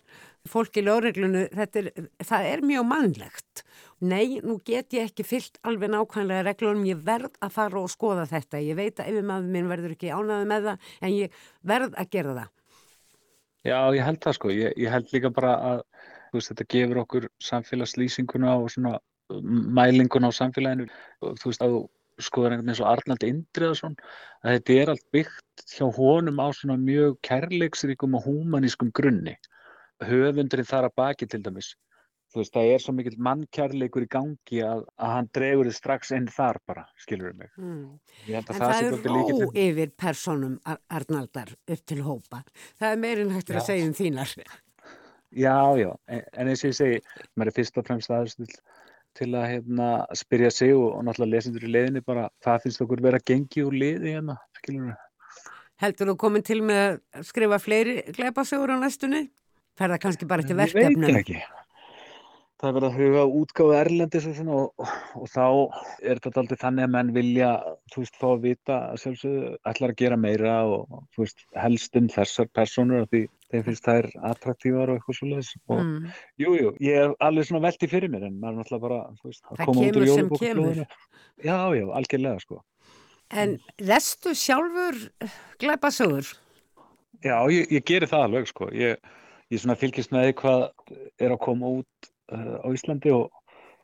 fólk 0.47 0.77
í 0.79 0.83
lögreglunu, 0.85 1.47
er, 1.51 1.89
það 2.25 2.47
er 2.49 2.63
mjög 2.65 2.85
mannlegt. 2.87 3.63
Nei, 3.99 4.39
nú 4.45 4.57
get 4.65 4.95
ég 4.95 5.09
ekki 5.09 5.25
fyllt 5.27 5.59
alveg 5.67 5.91
nákvæmlega 5.91 6.45
reglunum, 6.47 6.85
ég 6.87 7.01
verð 7.05 7.35
að 7.43 7.51
fara 7.57 7.81
og 7.81 7.91
skoða 7.91 8.25
þetta. 8.29 8.61
Ég 8.63 8.77
veit 8.79 9.01
að 9.01 9.11
yfirmaður 9.11 9.51
minn 9.55 9.67
verður 9.71 9.95
ekki 9.97 10.13
ánaði 10.13 10.47
með 10.49 10.69
það, 10.69 10.87
en 11.01 11.15
ég 11.17 11.43
verð 11.73 11.99
að 11.99 12.09
gera 12.15 12.37
það. 12.37 12.55
Já, 13.67 13.77
ég 13.97 14.07
held 14.07 14.21
það 14.23 14.37
sko. 14.37 14.53
Ég, 14.55 14.73
ég 14.79 14.95
held 14.95 15.13
líka 15.13 15.33
bara 15.35 15.53
að 15.73 15.83
veist, 16.31 16.53
þetta 16.53 16.67
gefur 16.71 17.03
okkur 17.03 17.29
samfélagslýsinguna 17.43 18.55
og 18.61 18.69
svona 18.71 18.95
mælinguna 19.43 20.31
á 20.31 20.33
samfélaginu. 20.33 20.87
Þú 21.19 21.51
veist, 21.51 21.65
að 21.65 21.81
skoður 22.23 22.55
einhvern 22.55 22.67
veginn 22.67 22.73
eins 22.75 22.83
og 22.83 22.89
Arnald 22.91 23.25
Indriðarsson 23.27 23.97
að 24.43 24.55
þetta 24.55 24.77
er 24.81 24.93
allt 24.93 25.05
byggt 25.15 25.65
hjá 25.73 25.85
honum 25.97 26.41
á 26.43 26.47
svona 26.55 26.79
mjög 26.79 27.19
kærleiksríkum 27.27 28.17
og 28.19 28.25
humanískum 28.27 28.91
grunni. 28.95 29.35
Höfundurinn 30.05 30.67
þar 30.67 30.89
að 30.89 30.97
baki 31.01 31.27
til 31.27 31.43
dæmis. 31.43 31.73
Þú 32.29 32.43
veist, 32.43 32.53
það 32.53 32.71
er 32.71 32.81
svo 32.83 32.93
mikill 32.93 33.15
mannkærleikur 33.25 34.03
í 34.05 34.07
gangi 34.13 34.59
að, 34.61 34.83
að 35.01 35.13
hann 35.15 35.29
dregur 35.33 35.65
þið 35.65 35.75
strax 35.79 36.11
inn 36.13 36.27
þar 36.29 36.59
bara, 36.69 36.83
skilur 37.01 37.31
við 37.31 37.39
mig. 37.39 37.53
Mm. 37.57 37.87
en 38.27 38.45
það, 38.45 38.59
það 38.59 38.81
er 38.83 38.97
ró 39.09 39.47
yfir 39.63 39.93
personum 39.97 40.59
Arnaldar 40.93 41.55
upp 41.57 41.85
til 41.89 42.03
hópa. 42.05 42.43
Það 42.77 42.91
er 42.91 43.01
meirinn 43.01 43.33
hægt 43.33 43.49
að 43.49 43.65
segja 43.65 43.87
um 43.89 43.95
þínar. 43.97 44.35
Já, 45.29 45.57
já, 45.77 45.89
en, 46.09 46.21
en 46.33 46.51
eins 46.51 46.61
og 46.63 46.69
ég 46.69 46.77
segi 46.77 47.01
maður 47.33 47.51
er 47.51 47.57
fyrst 47.57 47.81
og 47.81 47.89
fremst 47.89 48.13
aðeins 48.13 48.37
til, 48.37 48.61
til 49.19 49.29
að 49.35 49.49
hérna, 49.53 49.89
spyrja 50.17 50.53
sig 50.55 50.73
og, 50.77 50.87
og 50.95 51.03
náttúrulega 51.07 51.35
lesendur 51.35 51.67
í 51.67 51.73
leiðinni 51.75 52.05
bara, 52.05 52.29
hvað 52.43 52.65
finnst 52.65 52.85
okkur 52.85 53.03
verið 53.03 53.21
að 53.21 53.27
gengi 53.33 53.67
úr 53.67 53.77
leiði 53.83 54.15
hérna, 54.17 54.39
skilur 54.61 54.89
við 54.89 55.05
Heldur 55.79 56.09
þú 56.09 56.15
komin 56.19 56.43
til 56.43 56.57
með 56.59 56.97
að 57.15 57.27
skrifa 57.29 57.59
fleiri 57.63 58.01
gleipasögur 58.11 58.73
á 58.75 58.77
næstunni? 58.81 59.29
fer 59.79 59.93
það 59.93 60.03
kannski 60.03 60.27
bara 60.27 60.45
til 60.45 60.59
verkefnum? 60.59 61.07
Ég 61.07 61.15
veit 61.15 61.23
ekki. 61.23 61.39
Það 62.59 62.69
er 62.69 62.75
verið 62.75 62.89
að 62.89 62.97
huga 62.99 63.21
útgáðu 63.39 63.75
erlendis 63.79 64.25
og 64.27 64.33
svona 64.35 64.55
og, 64.59 64.71
og, 64.83 64.95
og 65.15 65.29
þá 65.31 65.45
er 66.11 66.19
þetta 66.19 66.41
alltaf 66.41 66.59
þannig 66.59 66.85
að 66.85 66.95
menn 66.95 67.11
vilja, 67.15 67.51
þú 67.93 68.01
veist, 68.03 68.17
fá 68.19 68.25
að 68.33 68.41
vita 68.43 68.79
að 68.89 68.97
sjálfsögðu 69.03 69.51
ætlar 69.71 69.93
að 69.93 70.01
gera 70.01 70.17
meira 70.19 70.55
og 70.67 70.97
þú 71.15 71.23
veist, 71.23 71.45
helst 71.55 71.95
um 72.01 72.09
þessar 72.11 72.49
personur 72.59 73.07
því 73.13 73.21
þeim 73.49 73.65
finnst 73.67 73.85
það 73.85 74.01
er 74.01 74.09
attraktívar 74.29 74.91
og 74.91 74.99
eitthvað 74.99 75.17
svolítið 75.19 75.53
og 75.73 75.79
mm. 75.83 76.09
jú, 76.43 76.55
jú, 76.59 76.73
ég 76.85 77.03
er 77.03 77.13
alveg 77.25 77.47
svona 77.49 77.63
veldi 77.65 77.89
fyrir 77.91 78.13
mér 78.13 78.27
en 78.27 78.35
maður 78.41 78.51
er 78.51 78.59
náttúrulega 78.59 78.85
bara, 78.85 78.99
veist, 79.23 79.45
að 79.49 79.63
koma 79.63 79.85
út 79.85 79.99
úr 80.01 80.07
jólubókflóðinu. 80.09 80.89
Já, 81.39 81.57
já, 81.79 81.85
algjörlega, 82.01 82.43
sko. 82.45 82.59
En 83.29 83.55
lestu 83.85 84.33
sjálfur 84.37 84.99
glæpasögur? 85.61 86.33
Já, 87.25 87.35
ég, 87.51 87.69
ég 87.73 87.85
gerir 87.85 88.09
það 88.09 88.27
alveg, 88.27 88.49
sko. 88.49 88.69
Ég 88.73 88.99
ég 89.49 89.61
svona 89.61 89.77
fylgist 89.79 90.13
með 90.13 90.33
hvað 90.41 90.67
er 91.21 91.33
að 91.33 91.41
koma 91.43 91.73
út 91.79 92.09
uh, 92.33 92.57
á 92.61 92.67
Íslandi 92.69 93.13
og 93.15 93.29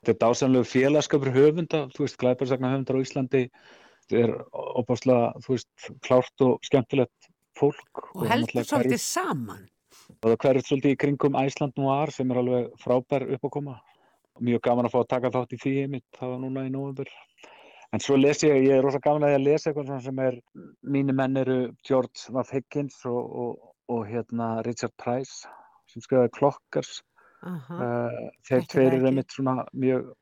þetta 0.06 0.14
er 0.14 0.20
dásanlegu 0.22 0.70
félagskapur 0.70 1.34
höfunda, 1.34 1.86
þú 1.96 2.06
veist, 2.06 2.20
glæparsakna 2.22 2.74
höfundar 2.74 3.00
á 3.02 3.06
Íslandi 3.06 3.44
þetta 4.06 4.22
er 4.22 4.36
opáslega, 4.78 5.32
þú 5.42 5.56
veist, 5.56 5.72
klárt 6.06 6.46
og 6.46 6.68
skemmtilegt 6.68 7.32
fólk. 7.60 8.04
Og, 8.14 8.22
og 8.22 8.30
heldur 8.32 8.68
svolítið 8.68 9.02
saman. 9.04 9.66
Og 10.16 10.30
það 10.30 10.40
hverjur 10.44 10.68
svolítið 10.70 10.96
í 10.96 11.02
kringum 11.04 11.38
Æsland 11.40 11.78
Noir 11.80 12.14
sem 12.14 12.32
er 12.32 12.42
alveg 12.42 12.72
frábær 12.82 13.28
upp 13.36 13.48
að 13.50 13.56
koma. 13.58 13.78
Mjög 14.44 14.66
gaman 14.68 14.90
að 14.90 14.96
fá 14.96 15.00
að 15.02 15.12
taka 15.14 15.32
þátt 15.32 15.56
í 15.56 15.62
því 15.62 15.76
mitt, 15.94 16.08
það 16.18 16.34
var 16.34 16.42
núna 16.44 16.66
í 16.68 16.74
nóvember. 16.74 17.12
En 17.96 18.02
svo 18.04 18.18
les 18.20 18.42
ég, 18.44 18.58
ég 18.66 18.76
er 18.76 18.84
rosalega 18.84 19.08
gaman 19.08 19.28
að 19.30 19.38
ég 19.38 19.46
lesa 19.46 19.72
eitthvað 19.72 20.04
sem 20.04 20.20
er, 20.20 20.42
mínu 20.84 21.16
menn 21.16 21.40
eru 21.40 21.60
George 21.88 22.34
Waff 22.36 22.52
Higgins 22.52 22.98
og, 23.08 23.22
og 23.24 23.76
og 23.88 24.06
hérna 24.10 24.62
Richard 24.66 24.94
Price 25.02 25.46
sem 25.92 26.04
skrifaði 26.04 26.34
Clockers 26.38 27.02
uh 27.46 27.74
þeir 28.48 28.64
tveir 28.72 28.96
eru 28.96 29.10
einmitt 29.10 29.34
svona 29.34 29.66
mjög 29.74 30.14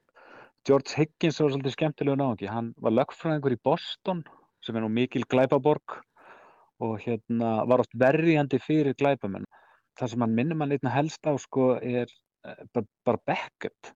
George 0.68 0.96
Higgins 0.98 1.40
var 1.40 1.54
svolítið 1.54 1.76
skemmtilegu 1.76 2.20
náðungi 2.20 2.50
hann 2.52 2.74
var 2.84 2.96
lögfræðingur 2.98 3.56
í 3.56 3.62
Boston 3.64 4.24
sem 4.66 4.76
er 4.76 4.84
nú 4.84 4.90
mikil 4.92 5.24
glæpaborg 5.32 6.02
og 6.84 7.00
hérna 7.04 7.56
var 7.70 7.84
oft 7.84 7.96
verriðandi 8.00 8.60
fyrir 8.62 8.98
glæpamenn. 9.00 9.48
Það 10.00 10.14
sem 10.14 10.26
hann 10.26 10.38
minnum 10.38 10.64
hann 10.64 10.74
einna 10.76 10.92
helst 10.94 11.26
á 11.30 11.34
sko 11.40 11.76
er 11.78 12.12
bara, 12.74 12.86
bara 13.06 13.22
Beckett. 13.28 13.94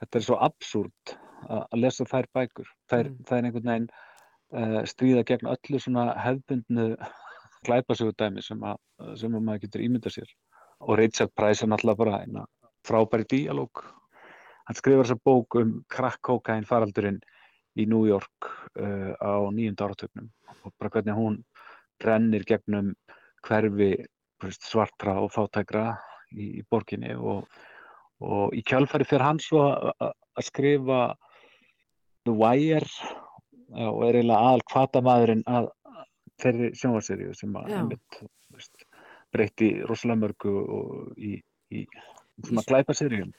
Þetta 0.00 0.18
er 0.18 0.26
svo 0.26 0.38
absúrt 0.42 1.14
að 1.48 1.78
lesa 1.80 2.06
þær 2.08 2.28
bækur. 2.36 2.68
Þær, 2.90 3.10
mm. 3.10 3.20
það 3.28 3.38
er 3.38 3.48
einhvern 3.48 3.70
veginn 3.70 3.88
uh, 3.90 4.80
stríða 4.88 5.24
gegn 5.28 5.50
öllu 5.52 5.80
svona 5.82 6.06
hefbundnu 6.20 6.88
glæpasögudæmi 7.66 8.44
sem, 8.44 8.64
að, 8.64 8.80
sem 9.20 9.34
að 9.34 9.46
maður 9.46 9.64
getur 9.66 9.84
ímynda 9.84 10.12
sér. 10.12 10.30
Og 10.84 10.98
Richard 11.00 11.32
Price 11.36 11.64
er 11.64 11.70
náttúrulega 11.72 12.02
bara 12.02 12.22
eina 12.24 12.46
frábæri 12.84 13.28
díalóg. 13.30 13.84
Hann 14.64 14.78
skrifar 14.78 15.06
þessa 15.06 15.20
bók 15.24 15.56
um 15.60 15.78
krakkkókain 15.92 16.66
faraldurinn 16.68 17.20
í 17.80 17.86
New 17.90 18.04
York 18.08 18.48
uh, 18.78 19.12
á 19.18 19.44
nýjunda 19.52 19.88
áratögnum 19.88 20.30
og 20.64 20.72
bara 20.78 20.92
hvernig 20.94 21.16
hún 21.16 21.40
rennir 22.02 22.44
gegnum 22.48 22.92
hverfi 23.44 23.94
svartra 24.54 25.16
og 25.22 25.32
fátækra 25.32 25.94
í, 26.32 26.60
í 26.60 26.62
borginni 26.70 27.14
og, 27.16 27.46
og 28.24 28.56
í 28.56 28.62
kjálfæri 28.66 29.06
fyrir 29.08 29.24
hann 29.24 29.40
svo 29.42 29.64
að 29.70 30.44
skrifa 30.48 31.00
The 32.24 32.34
Wire 32.34 32.88
og 33.74 34.04
er 34.06 34.18
eiginlega 34.18 34.50
aðal 34.50 34.66
kvatamæðurinn 34.70 35.46
að 35.50 35.70
þeirri 36.42 36.70
sjónvarserju 36.78 37.34
sem 37.38 37.56
að 37.58 37.72
einmitt, 37.78 38.20
veist, 38.52 38.86
breytti 39.34 39.70
rosalega 39.88 40.24
mörgu 40.24 40.54
í, 41.16 41.36
í 41.74 41.84
svona 42.44 42.64
glæpaserjum 42.68 43.32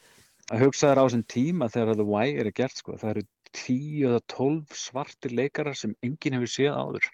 að 0.53 0.65
hugsa 0.65 0.91
þér 0.91 1.01
á 1.01 1.05
þessum 1.05 1.25
tíma 1.31 1.69
þegar 1.73 1.99
The 1.99 2.07
Wire 2.09 2.45
er 2.45 2.51
gert 2.55 2.81
sko, 2.81 2.97
það 3.01 3.15
eru 3.15 3.25
10 3.55 4.09
eða 4.09 4.23
12 4.35 4.75
svartir 4.77 5.33
leikarar 5.35 5.77
sem 5.79 5.95
enginn 6.05 6.37
hefur 6.37 6.51
séð 6.51 6.75
áður 6.75 7.09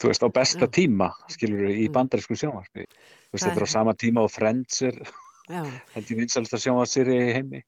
þú 0.00 0.12
veist 0.12 0.24
á 0.24 0.28
besta 0.32 0.66
Já. 0.66 0.72
tíma 0.80 1.10
skilur 1.32 1.66
við 1.66 1.74
í 1.76 1.88
mm. 1.88 1.96
bandarísku 1.96 2.38
sjónvarspi 2.38 2.86
þú 2.86 3.34
veist 3.36 3.46
þetta 3.46 3.60
er 3.60 3.68
á 3.68 3.74
sama 3.76 3.96
tíma 3.98 4.24
og 4.26 4.32
Friends 4.32 4.82
er 4.88 4.96
held 5.94 6.06
ég 6.14 6.16
vinsalast 6.22 6.56
að 6.56 6.64
sjónvarseri 6.66 7.20
í 7.20 7.36
heimi 7.40 7.64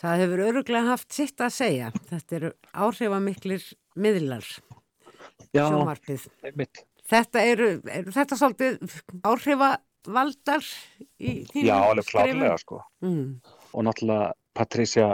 Það 0.00 0.22
hefur 0.22 0.40
öruglega 0.46 0.94
haft 0.94 1.12
sitt 1.12 1.42
að 1.44 1.50
segja 1.52 1.88
þetta 2.08 2.36
eru 2.38 2.50
áhrifamiklir 2.72 3.64
miðlar 4.00 4.46
sjónvarpið. 5.52 6.26
einmitt. 6.46 6.84
Þetta 7.10 7.42
eru, 7.44 7.70
eru 7.90 8.14
þetta 8.14 8.38
svolítið 8.38 8.94
áhrifavaldar 9.26 10.66
í 11.18 11.32
þínum 11.50 11.66
Já, 11.66 11.76
alveg 11.90 12.06
skrifum? 12.06 12.38
klárlega 12.38 12.60
sko. 12.62 12.82
Mm, 13.04 13.26
Og 13.70 13.86
náttúrulega 13.86 14.32
Patricia 14.54 15.08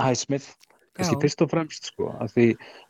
Highsmith, 0.00 0.56
kannski 0.96 1.16
Já. 1.16 1.20
fyrst 1.24 1.42
og 1.44 1.50
fremst 1.52 1.90
sko. 1.90 2.10
Af 2.20 2.34
því 2.36 2.46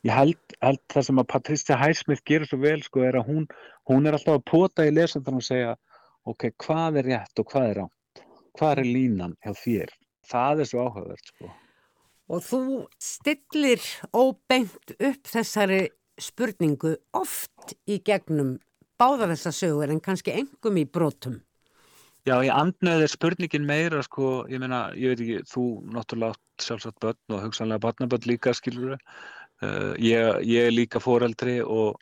ég 0.09 0.13
held, 0.13 0.57
held 0.63 0.83
það 0.93 1.09
sem 1.09 1.23
að 1.23 1.31
Patricia 1.33 1.79
Highsmith 1.79 2.25
gerir 2.29 2.49
svo 2.49 2.59
vel 2.63 2.83
sko 2.83 3.05
er 3.07 3.19
að 3.21 3.29
hún, 3.31 3.49
hún 3.91 4.07
er 4.07 4.19
alltaf 4.19 4.41
að 4.41 4.47
pota 4.51 4.87
í 4.87 4.95
lesendan 4.95 5.39
og 5.39 5.47
segja 5.47 5.77
ok, 6.29 6.51
hvað 6.65 7.03
er 7.03 7.11
rétt 7.13 7.43
og 7.43 7.51
hvað 7.51 7.69
er 7.71 7.81
rátt? 7.83 8.25
Hvað 8.59 8.83
er 8.83 8.91
línan 8.99 9.37
hjá 9.43 9.55
þér? 9.57 9.95
Það 10.33 10.63
er 10.63 10.71
svo 10.71 10.87
áhugavert 10.87 11.33
sko. 11.33 11.53
Og 12.33 12.45
þú 12.47 12.63
stillir 13.03 13.83
óbeint 14.15 14.95
upp 14.99 15.29
þessari 15.29 15.83
spurningu 16.21 16.95
oft 17.19 17.75
í 17.91 17.99
gegnum 18.05 18.57
báða 19.01 19.33
þessa 19.33 19.53
sögur 19.57 19.91
en 19.93 20.03
kannski 20.05 20.35
engum 20.37 20.79
í 20.79 20.87
brotum. 20.87 21.41
Já, 22.23 22.37
í 22.39 22.51
andnöð 22.55 23.01
er 23.03 23.11
spurningin 23.11 23.65
meira 23.67 23.99
sko, 24.07 24.45
ég 24.47 24.61
meina, 24.63 24.85
ég 24.95 25.11
veit 25.11 25.23
ekki, 25.25 25.39
þú 25.51 25.63
náttúrulega 25.91 26.37
átt 26.37 26.65
sjálfsagt 26.67 27.01
börn 27.03 27.35
og 27.35 27.41
hugsanlega 27.49 27.83
barnabörn 27.83 28.29
líka, 28.31 28.53
skilur 28.55 28.93
uh, 28.95 29.95
ég, 29.99 30.37
ég 30.47 30.69
er 30.69 30.71
líka 30.71 31.03
foreldri 31.03 31.57
og, 31.67 31.99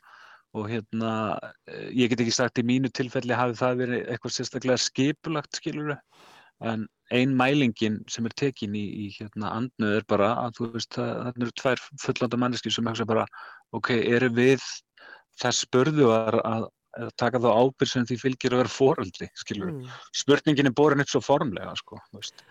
og 0.53 0.67
hérna, 0.69 1.13
uh, 1.41 1.87
ég 1.89 2.11
get 2.11 2.21
ekki 2.21 2.35
sagt 2.35 2.61
í 2.61 2.65
mínu 2.69 2.91
tilfelli 2.93 3.33
hafi 3.33 3.57
það 3.63 3.81
verið 3.81 4.03
eitthvað 4.13 4.35
sérstaklega 4.35 4.83
skipulagt, 4.83 5.57
skilur 5.57 5.95
en 6.69 6.85
ein 7.09 7.33
mælingin 7.33 7.97
sem 8.05 8.29
er 8.29 8.35
tekin 8.37 8.77
í, 8.77 8.83
í 9.07 9.07
hérna 9.15 9.55
andnöð 9.57 9.95
er 10.03 10.05
bara 10.13 10.35
að 10.43 10.59
þú 10.59 10.69
veist, 10.75 10.99
þarna 10.99 11.47
eru 11.47 11.55
tvær 11.63 11.81
fullanda 12.03 12.41
manneski 12.43 12.69
sem 12.69 12.91
hugsa 12.91 13.09
bara, 13.09 13.25
ok, 13.73 13.89
eru 13.97 14.29
við 14.37 14.61
þess 15.41 15.65
að, 15.73 16.37
að 16.45 16.69
taka 17.17 17.39
þá 17.39 17.49
ábyrg 17.55 17.87
sem 17.89 18.05
því 18.05 18.17
fylgir 18.19 18.55
að 18.55 18.63
vera 18.63 18.73
foreldri, 18.75 19.29
skilur 19.39 19.71
Mm. 19.71 19.87
spurningin 20.13 20.67
er 20.67 20.75
borin 20.75 21.01
upp 21.01 21.09
svo 21.11 21.21
formlega 21.23 21.75
sko, 21.79 22.01
veist. 22.13 22.43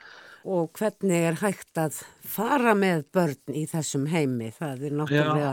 Og 0.49 0.73
hvernig 0.73 1.27
er 1.29 1.37
hægt 1.43 1.77
að 1.77 1.99
fara 2.25 2.73
með 2.75 3.05
börn 3.13 3.53
í 3.53 3.67
þessum 3.69 4.07
heimi? 4.09 4.49
Það 4.57 4.85
er 4.89 4.95
náttúrulega 4.97 5.51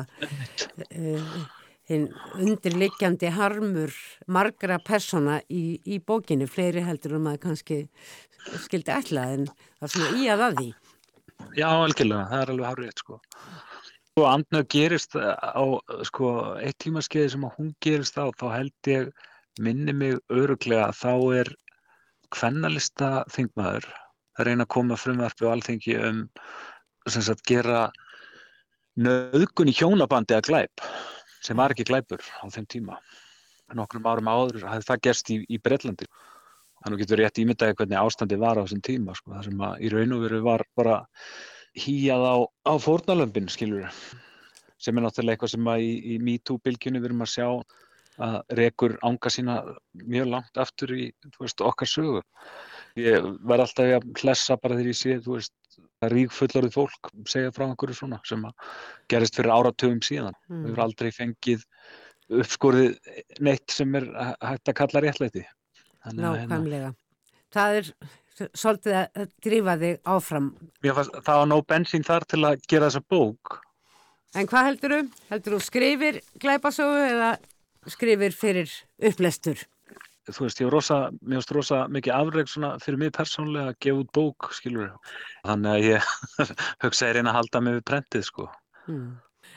uh, 0.95 1.47
undirliggjandi 2.39 3.31
harmur 3.35 3.91
margra 4.27 4.79
persóna 4.79 5.41
í, 5.51 5.79
í 5.83 5.99
bókinu, 5.99 6.47
fleiri 6.47 6.83
heldur 6.87 7.17
um 7.19 7.27
að 7.27 7.41
kannski 7.43 7.81
skildi 8.63 8.93
ætla 8.95 9.27
en 9.35 9.47
það 9.51 9.87
er 9.87 9.93
svona 9.95 10.11
í 10.15 10.29
að 10.31 10.45
að 10.47 10.59
því. 10.61 10.69
Já, 11.57 11.67
algjörlega, 11.69 12.27
það 12.31 12.41
er 12.41 12.51
alveg 12.53 12.69
hárið 12.71 13.01
sko. 13.03 13.19
Og 14.17 14.25
andnöð 14.25 14.65
gerist 14.73 15.13
á 15.17 15.65
sko, 16.09 16.31
eitt 16.57 16.79
tímaskeiði 16.81 17.35
sem 17.35 17.45
að 17.45 17.57
hún 17.59 17.73
gerist 17.83 18.17
á 18.17 18.25
þá 18.33 18.47
held 18.55 18.89
ég 18.89 19.11
minni 19.61 19.93
mig 19.93 20.17
öruglega 20.33 20.89
að 20.89 20.99
þá 21.01 21.13
er 21.41 21.51
kvennalista 22.33 23.11
þingmaður 23.33 23.87
að 24.37 24.49
reyna 24.49 24.65
að 24.65 24.73
koma 24.73 24.97
frumvarfi 24.99 25.45
á 25.45 25.53
alþingi 25.53 25.97
um 26.09 26.23
sagt 27.07 27.45
gera 27.47 27.87
nöðgun 28.97 29.69
í 29.71 29.75
hjónabandi 29.77 30.35
að 30.37 30.49
glæp 30.49 30.85
sem 31.45 31.57
var 31.57 31.73
ekki 31.73 31.85
glæpur 31.87 32.21
á 32.41 32.45
þeim 32.51 32.65
tíma. 32.67 32.97
Nokkrum 33.77 34.07
árum 34.09 34.29
áður 34.31 34.65
hafði 34.65 34.87
það 34.87 35.03
gerst 35.05 35.29
í, 35.31 35.37
í 35.47 35.59
Breitlandi 35.61 36.07
þannig 36.81 37.03
getur 37.03 37.21
rétt 37.21 37.41
ímyndaði 37.41 37.77
hvernig 37.77 37.99
ástandi 37.99 38.39
var 38.39 38.59
á 38.59 38.63
þessum 38.63 38.83
tíma 38.85 39.15
sko, 39.17 39.33
það 39.35 39.47
sem 39.49 39.63
að 39.67 39.81
í 39.83 39.91
raun 39.93 40.15
og 40.15 40.23
veru 40.25 40.41
var 40.45 40.63
bara 40.77 40.97
hýjað 41.77 42.23
á, 42.25 42.35
á 42.67 42.73
fórnalömbin 42.81 43.49
skilur 43.51 43.89
sem 44.77 44.97
er 44.97 45.05
náttúrulega 45.05 45.37
eitthvað 45.37 45.53
sem 45.55 45.69
að 45.71 45.83
í, 45.83 45.91
í 46.13 46.15
MeToo-bylgjunni 46.21 47.01
við 47.01 47.09
erum 47.09 47.25
að 47.25 47.33
sjá 47.33 47.47
að 48.27 48.37
rekur 48.57 48.95
ánga 49.05 49.29
sína 49.33 49.57
mjög 50.01 50.29
langt 50.31 50.59
aftur 50.61 50.93
í 50.95 51.03
veist, 51.37 51.61
okkar 51.61 51.89
sögu. 51.89 52.21
Ég 52.97 53.25
var 53.45 53.61
alltaf 53.61 53.91
að 53.99 54.07
hlessa 54.17 54.57
bara 54.57 54.77
þegar 54.77 54.89
ég 54.89 54.97
sé 54.97 55.17
veist, 55.25 55.53
að 56.01 56.13
rík 56.15 56.33
fullorðið 56.33 56.77
fólk 56.77 57.11
segja 57.29 57.53
frá 57.53 57.67
einhverju 57.67 57.97
svona 57.99 58.19
sem 58.25 58.45
gerist 59.11 59.37
fyrir 59.37 59.53
áratugum 59.53 60.01
síðan. 60.05 60.37
Mm. 60.49 60.63
Við 60.63 60.71
erum 60.73 60.85
aldrei 60.87 61.11
fengið 61.13 61.65
uppskorið 62.41 62.97
neitt 63.45 63.73
sem 63.73 63.93
er 63.97 64.09
hægt 64.41 64.71
að 64.73 64.79
kalla 64.81 65.01
að 65.01 65.09
hérna- 65.09 65.43
Nákvæmlega. 66.07 66.93
Það 67.53 67.81
er 67.81 67.91
svolítið 68.57 68.97
að 68.97 69.29
drífa 69.43 69.77
þig 69.81 70.11
áfram. 70.15 70.49
Fannst 70.85 71.15
það 71.21 71.39
var 71.41 71.49
nóg 71.51 71.63
bensín 71.69 72.05
þar 72.07 72.25
til 72.29 72.43
að 72.47 72.67
gera 72.69 72.89
þessa 72.89 73.03
bók. 73.09 73.57
En 74.37 74.49
hvað 74.49 74.67
heldur 74.69 74.93
þú? 74.93 74.99
Heldur 75.31 75.55
þú 75.55 75.61
skrifir 75.65 76.19
glæpasögu 76.43 77.01
eða 77.07 77.31
skrifir 77.89 78.35
fyrir 78.35 78.71
upplestur? 79.09 79.63
Þú 80.27 80.43
veist, 80.43 80.59
ég 80.59 80.67
var 80.67 81.11
finnst 81.23 81.53
rosa 81.55 81.83
mikið 81.87 82.13
afreg 82.17 82.49
svona 82.51 82.73
fyrir 82.83 82.99
mig 82.99 83.13
persónulega 83.15 83.71
að 83.71 83.77
gefa 83.85 84.01
út 84.01 84.09
bók, 84.17 84.49
skilur. 84.57 84.89
Þannig 85.47 85.71
að 85.71 85.85
ég 85.87 86.09
hugsa 86.83 87.07
ég 87.07 87.15
reyna 87.15 87.31
að 87.31 87.39
halda 87.39 87.61
mig 87.63 87.77
við 87.77 87.85
prentið, 87.87 88.25
sko. 88.27 88.49
Mm. 88.91 89.13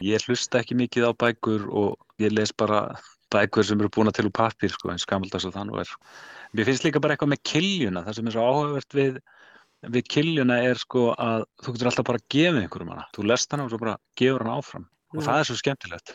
Ég 0.07 0.29
hlusta 0.29 0.61
ekki 0.63 0.79
mikið 0.79 1.11
á 1.11 1.13
bækur 1.19 1.67
og 1.75 2.23
ég 2.23 2.31
les 2.33 2.55
bara 2.55 2.85
bækur 3.33 3.67
sem 3.67 3.81
eru 3.81 3.91
búin 3.93 4.11
til 4.15 4.29
úr 4.29 4.35
pappir, 4.35 4.73
sko, 4.73 4.93
eins 4.93 5.07
gamaldags 5.09 5.47
og 5.49 5.55
það 5.55 5.69
nú 5.69 5.79
er. 5.83 5.93
Mér 6.57 6.69
finnst 6.69 6.87
líka 6.87 7.03
bara 7.03 7.15
eitthvað 7.15 7.35
með 7.35 7.45
kiljuna, 7.51 8.05
það 8.07 8.19
sem 8.19 8.31
er 8.31 8.37
svo 8.37 8.47
áhugavert 8.47 8.97
við, 8.99 9.21
við 9.97 10.09
kiljuna 10.17 10.59
er 10.67 10.81
sko 10.81 11.11
að 11.15 11.47
þú 11.63 11.77
getur 11.77 11.93
alltaf 11.93 12.09
bara 12.11 12.23
að 12.23 12.27
gefa 12.35 12.65
einhverjum 12.65 12.95
hana. 12.95 13.07
Þú 13.17 13.29
lest 13.31 13.55
hana 13.55 13.67
og 13.67 13.73
svo 13.73 13.81
bara 13.83 13.97
gefur 14.19 14.45
hana 14.47 14.59
áfram. 14.59 14.89
Og 15.15 15.23
Já. 15.23 15.27
það 15.29 15.39
er 15.39 15.49
svo 15.51 15.61
skemmtilegt. 15.61 16.15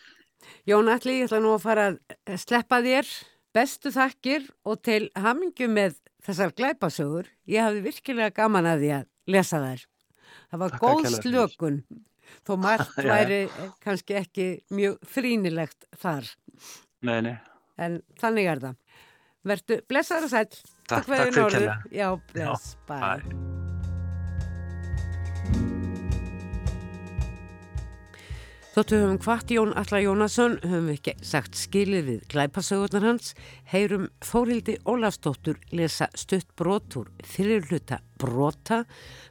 Jón 0.70 0.92
Alli, 0.92 1.20
ég 1.22 1.30
ætla 1.30 1.42
nú 1.42 1.56
að 1.56 1.64
fara 1.64 1.88
að 1.94 2.38
sleppa 2.42 2.82
þér 2.86 3.10
bestu 3.56 3.92
þakkir 3.96 4.50
og 4.68 4.82
til 4.86 5.08
hamingju 5.16 5.70
með 5.72 6.00
þessar 6.26 6.54
glæpasögur. 6.58 7.30
Ég 7.48 7.64
hafði 7.64 7.84
virkilega 7.86 8.34
gaman 8.36 8.68
að 8.70 8.84
því 8.84 8.92
að 8.98 9.06
lesa 9.36 9.62
þær. 9.64 9.86
Það 10.50 10.62
var 10.62 10.74
Þakka 10.74 10.92
góð 10.92 11.20
slökun, 11.20 11.78
þó 12.46 12.54
margt 12.66 12.98
væri 13.00 13.42
kannski 13.84 14.18
ekki 14.20 14.48
mjög 14.76 14.98
frínilegt 15.16 15.88
þar. 16.02 16.28
Nei, 17.06 17.20
nei. 17.26 17.36
En 17.82 18.00
þannig 18.22 18.50
er 18.54 18.64
það. 18.64 18.80
Vertu 19.46 19.82
blessaður 19.90 20.30
og 20.30 20.34
sæll. 20.34 20.50
Takk, 20.90 21.06
fyrir 21.10 21.28
takk 21.28 21.36
fyrir 21.36 21.60
kærlega. 21.60 21.78
Já, 21.94 22.08
bless, 22.34 22.74
bye. 22.90 23.02
Bye. 23.04 23.65
Þóttu 28.76 28.98
höfum 29.00 29.20
hvart 29.24 29.52
Jón 29.54 29.70
Alla 29.80 30.02
Jónasson 30.04 30.58
höfum 30.60 30.90
við 30.90 30.98
ekki 30.98 31.12
sagt 31.24 31.56
skilið 31.56 32.08
við 32.10 32.24
glæpasögurnar 32.34 33.06
hans, 33.08 33.30
heyrum 33.72 34.10
Þórildi 34.20 34.74
Ólafsdóttur 34.84 35.62
lesa 35.72 36.10
stutt 36.12 36.50
brotur 36.60 37.08
fyrir 37.24 37.64
hluta 37.70 38.02
brota 38.20 38.82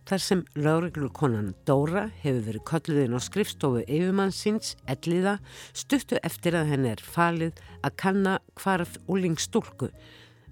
þar 0.09 0.23
sem 0.25 0.45
lauruglukonan 0.57 1.51
Dóra 1.69 2.07
hefur 2.23 2.41
verið 2.47 2.65
kölluðin 2.71 3.19
á 3.19 3.21
skrifstofu 3.21 3.83
yfirmannsins 3.85 4.79
elliða 4.89 5.37
stuttu 5.77 6.17
eftir 6.25 6.57
að 6.57 6.73
henni 6.73 6.95
er 6.95 7.05
falið 7.05 7.61
að 7.85 7.99
kanna 8.01 8.39
hvarf 8.63 8.97
úlingstúlku 9.13 9.91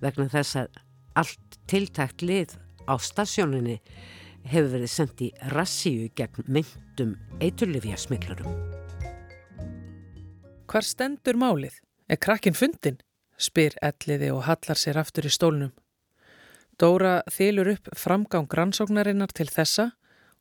vegna 0.04 0.28
þess 0.36 0.66
að 0.66 0.82
allt 1.16 1.58
tiltækt 1.64 2.28
lið 2.28 2.58
á 2.84 3.00
stasjóninni 3.00 3.80
hefur 4.52 4.70
verið 4.76 4.94
sendt 4.98 5.24
í 5.24 5.32
rassíu 5.56 6.12
gegn 6.12 6.44
myndum 6.44 7.16
eiturlifja 7.40 7.96
smiklarum. 8.04 8.81
Hvar 10.72 10.86
stendur 10.88 11.36
málið? 11.36 11.74
Er 12.08 12.16
krakkin 12.16 12.54
fundin? 12.56 12.94
spyr 13.36 13.74
elliði 13.84 14.30
og 14.32 14.46
hallar 14.46 14.78
sér 14.80 14.96
aftur 15.02 15.26
í 15.28 15.32
stólnum. 15.34 15.74
Dóra 16.80 17.18
þylur 17.28 17.74
upp 17.74 17.90
framgang 17.92 18.48
rannsóknarinnar 18.48 19.34
til 19.36 19.50
þessa 19.52 19.90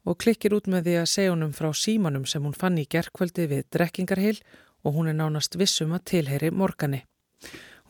og 0.08 0.22
klikkir 0.24 0.56
út 0.56 0.72
með 0.72 0.88
því 0.88 0.96
að 1.02 1.10
segja 1.16 1.34
honum 1.34 1.52
frá 1.52 1.68
símanum 1.76 2.24
sem 2.24 2.48
hún 2.48 2.56
fann 2.56 2.80
í 2.80 2.88
gerkvöldi 2.88 3.50
við 3.52 3.68
drekkingarhil 3.76 4.40
og 4.88 4.96
hún 4.96 5.12
er 5.12 5.20
nánast 5.20 5.60
vissum 5.60 5.92
að 6.00 6.08
tilheyri 6.14 6.56
morgani. 6.56 7.04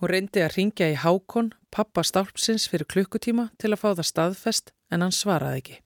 Hún 0.01 0.09
reyndi 0.09 0.41
að 0.41 0.57
ringja 0.57 0.89
í 0.89 0.97
Hákon, 0.97 1.53
pappa 1.69 2.01
stálpsins 2.01 2.65
fyrir 2.73 2.89
klukkutíma 2.89 3.51
til 3.61 3.75
að 3.75 3.83
fá 3.85 3.89
það 3.91 4.13
staðfest 4.15 4.73
en 4.89 5.05
hann 5.05 5.13
svaraði 5.13 5.61
ekki. 5.61 5.81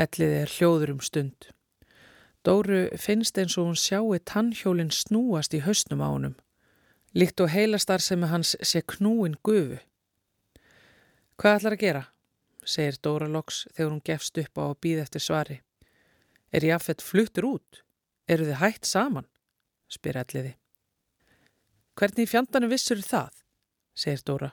Elliði 0.00 0.44
er 0.46 0.56
hljóður 0.56 0.96
um 0.96 1.04
stund. 1.04 1.52
Dóru 2.44 2.88
finnst 2.96 3.36
eins 3.38 3.58
og 3.60 3.66
hún 3.68 3.76
sjáu 3.76 4.16
tannhjólinn 4.24 4.92
snúast 4.94 5.52
í 5.52 5.60
hausnum 5.60 6.00
á 6.00 6.08
honum. 6.08 6.36
Líkt 7.12 7.40
og 7.44 7.50
heilastar 7.52 8.00
sem 8.00 8.22
hans 8.22 8.54
sé 8.62 8.80
knúin 8.80 9.36
gufu. 9.44 9.76
Hvað 11.36 11.56
ætlar 11.58 11.76
að 11.76 11.84
gera? 11.84 12.02
segir 12.64 12.96
Dóra 13.02 13.28
loks 13.28 13.66
þegar 13.74 13.90
hún 13.90 14.04
gefst 14.04 14.38
upp 14.40 14.56
á 14.56 14.64
að 14.70 14.80
býða 14.80 15.04
eftir 15.04 15.24
svari. 15.24 15.60
Er 16.52 16.64
Jafet 16.64 17.02
fluttur 17.02 17.44
út? 17.44 17.82
Eru 18.28 18.48
þið 18.48 18.60
hætt 18.62 18.88
saman? 18.88 19.28
spyr 19.90 20.22
elliði. 20.22 20.56
Hvernig 21.98 22.30
fjandanum 22.30 22.72
vissur 22.72 23.00
það? 23.04 23.32
segir 23.94 24.24
Dóra. 24.24 24.52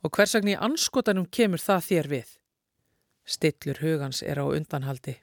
Og 0.00 0.14
hvers 0.16 0.34
vegna 0.34 0.54
í 0.54 0.60
anskotanum 0.60 1.26
kemur 1.28 1.60
það 1.60 1.88
þér 1.88 2.08
við? 2.14 2.36
Stillur 3.28 3.82
hugans 3.84 4.22
er 4.22 4.40
á 4.40 4.44
undanhaldi. 4.48 5.20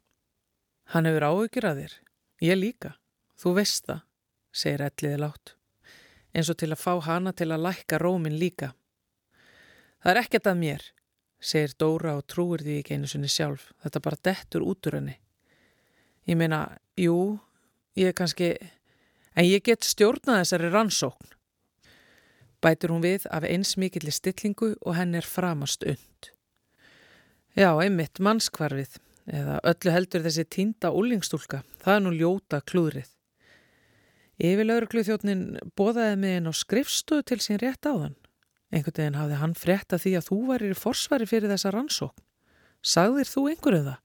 Hann 0.94 1.08
hefur 1.10 1.26
áhugir 1.28 1.68
að 1.68 1.84
þér. 1.84 1.96
Ég 2.48 2.60
líka. 2.60 2.94
Þú 3.38 3.54
veist 3.58 3.86
það, 3.86 4.04
segir 4.56 4.84
elliði 4.88 5.18
látt, 5.22 5.54
eins 6.34 6.50
og 6.50 6.58
til 6.58 6.72
að 6.74 6.82
fá 6.82 6.94
hana 7.06 7.34
til 7.38 7.52
að 7.52 7.66
lækka 7.68 8.00
rómin 8.02 8.38
líka. 8.40 8.72
Það 10.02 10.12
er 10.14 10.20
ekkert 10.24 10.50
að 10.50 10.60
mér, 10.62 10.86
segir 11.38 11.76
Dóra 11.78 12.16
og 12.18 12.26
trúir 12.26 12.64
því 12.66 12.80
ekki 12.82 12.98
einu 12.98 13.10
sinni 13.10 13.30
sjálf. 13.30 13.72
Þetta 13.84 14.04
bara 14.08 14.22
dettur 14.30 14.66
út 14.66 14.90
úr 14.90 14.98
henni. 14.98 15.18
Ég 16.28 16.40
meina, 16.40 16.64
jú, 16.98 17.38
ég 17.98 18.12
er 18.12 18.18
kannski, 18.18 18.56
en 19.38 19.46
ég 19.46 19.64
get 19.66 19.86
stjórnað 19.86 20.42
þessari 20.42 20.72
rannsókn. 20.74 21.34
Bætur 22.62 22.96
hún 22.96 23.06
við 23.06 23.28
af 23.30 23.46
eins 23.46 23.76
mikilli 23.78 24.12
stillingu 24.12 24.74
og 24.82 24.98
henn 24.98 25.14
er 25.16 25.26
framast 25.26 25.86
und. 25.86 26.32
Já, 27.58 27.70
einmitt 27.78 28.18
mannskvarfið, 28.22 28.98
eða 29.28 29.60
öllu 29.68 29.94
heldur 29.94 30.24
þessi 30.26 30.46
týnda 30.48 30.92
úlingstúlka, 30.96 31.64
það 31.84 31.96
er 31.96 32.04
nú 32.06 32.14
ljóta 32.16 32.62
klúðrið. 32.64 33.10
Yfirlauruglu 34.38 35.04
þjóttnin 35.04 35.44
bóðaði 35.78 36.18
mig 36.22 36.38
inn 36.38 36.50
á 36.50 36.54
skrifstöðu 36.54 37.26
til 37.26 37.40
sín 37.42 37.62
rétt 37.62 37.88
áðan. 37.90 38.16
Einhvern 38.70 39.00
veginn 39.00 39.18
hafði 39.18 39.40
hann 39.42 39.56
frétta 39.58 39.98
því 39.98 40.14
að 40.20 40.28
þú 40.28 40.38
varir 40.52 40.76
í 40.76 40.78
forsvari 40.78 41.28
fyrir 41.30 41.50
þessa 41.50 41.72
rannsókn. 41.74 42.24
Sagðir 42.86 43.32
þú 43.32 43.44
einhverju 43.52 43.86
það? 43.88 44.00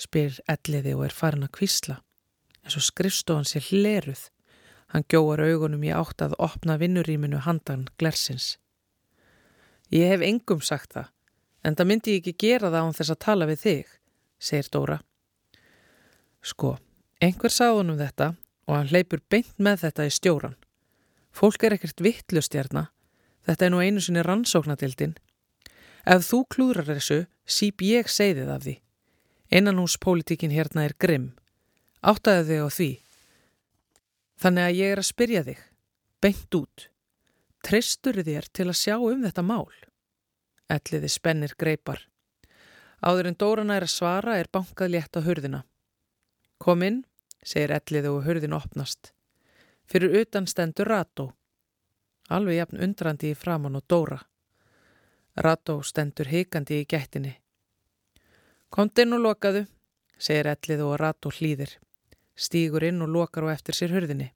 Spyr 0.00 0.38
elliði 0.48 0.94
og 0.96 1.04
er 1.04 1.14
farin 1.14 1.44
að 1.44 1.54
kvísla. 1.58 1.98
En 2.64 2.72
svo 2.72 2.82
skrifstofan 2.86 3.48
sér 3.48 3.66
hleruð. 3.68 4.22
Hann 4.90 5.04
gjóar 5.12 5.42
augunum 5.44 5.84
í 5.84 5.92
átt 5.94 6.24
að 6.24 6.38
opna 6.40 6.78
vinnuríminu 6.80 7.42
handan 7.44 7.86
glersins. 8.00 8.56
Ég 9.92 10.08
hef 10.14 10.24
engum 10.24 10.62
sagt 10.64 10.94
það, 10.94 11.10
en 11.66 11.76
það 11.76 11.90
myndi 11.90 12.14
ég 12.14 12.22
ekki 12.22 12.46
gera 12.46 12.70
það 12.70 12.86
án 12.86 12.96
þess 12.96 13.12
að 13.12 13.20
tala 13.26 13.48
við 13.50 13.62
þig, 13.64 13.88
segir 14.40 14.70
Dóra. 14.72 14.98
Sko, 16.40 16.78
einhver 17.20 17.52
sagði 17.52 17.82
honum 17.82 18.00
þetta 18.00 18.32
og 18.66 18.76
hann 18.76 18.90
hleypur 18.90 19.20
beint 19.28 19.56
með 19.58 19.84
þetta 19.84 20.06
í 20.08 20.14
stjóran. 20.14 20.56
Fólk 21.30 21.64
er 21.66 21.76
ekkert 21.76 22.00
vittlustjarna, 22.02 22.88
þetta 23.46 23.66
er 23.66 23.74
nú 23.74 23.82
einu 23.84 24.02
sinni 24.02 24.24
rannsóknatildin. 24.24 25.16
Ef 26.08 26.24
þú 26.26 26.44
klúrar 26.50 26.88
þessu, 26.88 27.26
síp 27.44 27.84
ég 27.84 28.08
segðið 28.08 28.54
af 28.54 28.64
því. 28.64 28.76
Innanhúspolítikin 29.50 30.54
hérna 30.54 30.86
er 30.86 30.94
grimm. 30.98 31.32
Áttaði 32.00 32.46
þig 32.48 32.62
á 32.64 32.68
því. 32.72 32.90
Þannig 34.40 34.66
að 34.66 34.78
ég 34.78 34.94
er 34.94 35.02
að 35.02 35.10
spyrja 35.10 35.42
þig, 35.50 35.64
beint 36.24 36.56
út. 36.56 36.86
Tristur 37.60 38.22
þér 38.24 38.46
til 38.56 38.68
að 38.70 38.78
sjá 38.80 38.94
um 38.96 39.26
þetta 39.26 39.44
mál? 39.44 39.68
Elliði 40.70 41.10
spennir 41.12 41.52
greipar. 41.60 42.06
Áður 43.00 43.30
en 43.30 43.36
Dórana 43.40 43.76
er 43.78 43.86
að 43.86 43.94
svara 43.94 44.36
er 44.36 44.50
bankað 44.52 44.92
létt 44.92 45.16
á 45.16 45.20
hurðina. 45.24 45.62
Kom 46.60 46.82
inn, 46.84 47.04
segir 47.40 47.72
Elliði 47.72 48.10
og 48.12 48.26
hurðin 48.26 48.56
opnast. 48.56 49.14
Fyrir 49.88 50.20
utan 50.20 50.46
stendur 50.46 50.90
Rató. 50.92 51.30
Alveg 52.28 52.60
jafn 52.60 52.82
undrandi 52.84 53.32
í 53.32 53.38
framann 53.38 53.78
og 53.80 53.86
Dóra. 53.88 54.20
Rató 55.40 55.80
stendur 55.82 56.28
heikandi 56.28 56.82
í 56.82 56.88
gættinni. 56.88 57.32
Komt 58.70 58.98
inn 59.00 59.16
og 59.16 59.24
lokaðu, 59.24 59.64
segir 60.18 60.50
Elliði 60.52 60.84
og 60.84 60.98
Rató 61.00 61.32
hlýðir. 61.32 61.72
Stýgur 62.36 62.84
inn 62.84 63.00
og 63.02 63.08
lokar 63.08 63.48
á 63.48 63.56
eftir 63.56 63.74
sér 63.74 63.96
hurðinni. 63.96 64.28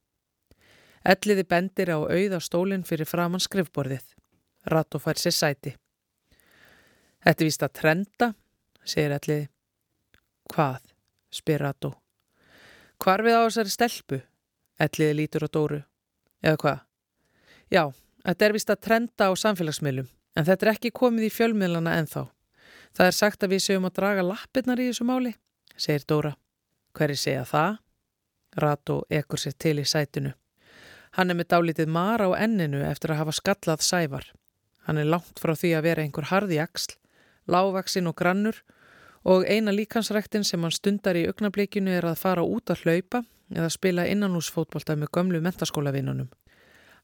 Elliði 1.04 1.44
bendir 1.44 1.92
á 1.92 2.00
auða 2.00 2.40
stólinn 2.40 2.86
fyrir 2.88 3.06
framann 3.06 3.44
skrifborðið. 3.44 4.06
Rató 4.72 4.98
fær 4.98 5.20
sér 5.20 5.36
sæti. 5.36 5.74
Þetta 7.24 7.44
vist 7.44 7.62
að 7.62 7.74
trenda, 7.76 8.30
segir 8.84 9.14
Elliði. 9.16 9.48
Hvað? 10.52 10.80
spyr 11.34 11.64
Rató. 11.64 11.94
Hvarfið 13.02 13.36
á 13.36 13.42
þessari 13.46 13.72
stelpu? 13.72 14.20
Elliði 14.80 15.16
lítur 15.18 15.46
á 15.46 15.48
Dóru. 15.50 15.80
Eða 16.44 16.60
hvað? 16.62 16.78
Já, 17.72 17.84
þetta 18.26 18.46
er 18.46 18.54
vist 18.54 18.70
að 18.70 18.82
trenda 18.86 19.28
á 19.28 19.32
samfélagsmiðlum, 19.40 20.08
en 20.36 20.46
þetta 20.46 20.66
er 20.66 20.72
ekki 20.74 20.92
komið 20.94 21.28
í 21.28 21.32
fjölmiðlana 21.34 21.96
ennþá. 22.00 22.26
Það 22.94 23.10
er 23.10 23.16
sagt 23.18 23.42
að 23.42 23.54
við 23.54 23.64
séum 23.64 23.88
að 23.88 23.96
draga 23.98 24.26
lappirnar 24.28 24.82
í 24.82 24.88
þessu 24.90 25.06
máli, 25.08 25.34
segir 25.74 26.06
Dóra. 26.06 26.34
Hverri 26.94 27.16
segja 27.18 27.42
það? 27.48 27.80
Rató 28.62 29.00
ekkur 29.10 29.40
sér 29.42 29.56
til 29.58 29.80
í 29.82 29.86
sætinu. 29.88 30.34
Hann 31.14 31.30
er 31.30 31.38
með 31.38 31.50
dálítið 31.54 31.90
mara 31.90 32.28
á 32.30 32.38
enninu 32.38 32.82
eftir 32.86 33.14
að 33.14 33.22
hafa 33.22 33.34
skallað 33.34 33.82
sævar. 33.86 34.28
Hann 34.86 35.00
er 35.00 35.10
langt 35.10 35.40
frá 35.40 35.54
því 35.56 35.72
að 35.78 35.86
vera 35.88 36.04
einhver 36.04 36.28
harði 36.30 36.60
axl, 36.62 36.94
lágvaksinn 37.50 38.10
og 38.10 38.16
grannur 38.18 38.60
og 39.24 39.46
eina 39.48 39.72
líkansræktin 39.72 40.44
sem 40.44 40.62
hann 40.62 40.74
stundar 40.74 41.16
í 41.16 41.24
augnablikinu 41.28 41.92
er 41.96 42.04
að 42.10 42.20
fara 42.20 42.44
út 42.44 42.70
að 42.70 42.84
hlaupa 42.84 43.22
eða 43.54 43.70
spila 43.72 44.04
innanúsfótbolta 44.08 44.96
með 44.96 45.12
gömlu 45.16 45.40
mentaskólavinnunum. 45.44 46.28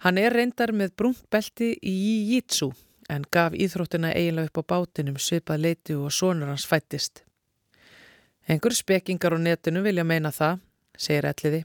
Hann 0.05 0.19
er 0.19 0.33
reyndar 0.33 0.73
með 0.73 0.95
brúnt 0.97 1.27
belti 1.33 1.75
í 1.83 1.97
Jítsu 2.33 2.71
en 3.11 3.25
gaf 3.33 3.57
íþróttina 3.57 4.13
eiginlega 4.15 4.49
upp 4.49 4.63
á 4.63 4.71
bátinum 4.73 5.19
svipað 5.19 5.65
leiti 5.65 5.97
og 5.97 6.13
sonur 6.13 6.53
hans 6.53 6.67
fættist. 6.69 7.25
Engur 8.49 8.75
spekingar 8.75 9.37
á 9.37 9.39
netinu 9.39 9.83
vilja 9.83 10.05
meina 10.05 10.31
það, 10.33 10.61
segir 10.97 11.29
Elliði. 11.29 11.65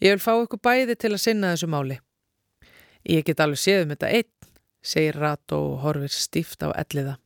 Ég 0.00 0.14
vil 0.14 0.22
fá 0.22 0.32
ykkur 0.36 0.60
bæði 0.64 0.96
til 0.96 1.12
að 1.14 1.22
sinna 1.24 1.54
þessu 1.54 1.68
máli. 1.70 1.98
Ég 3.08 3.24
get 3.24 3.40
alveg 3.40 3.60
séð 3.60 3.86
um 3.86 3.94
þetta 3.94 4.12
einn, 4.18 4.30
segir 4.82 5.18
Rato 5.20 5.58
og 5.72 5.80
horfir 5.84 6.12
stíft 6.12 6.62
á 6.64 6.72
Elliða. 6.72 7.16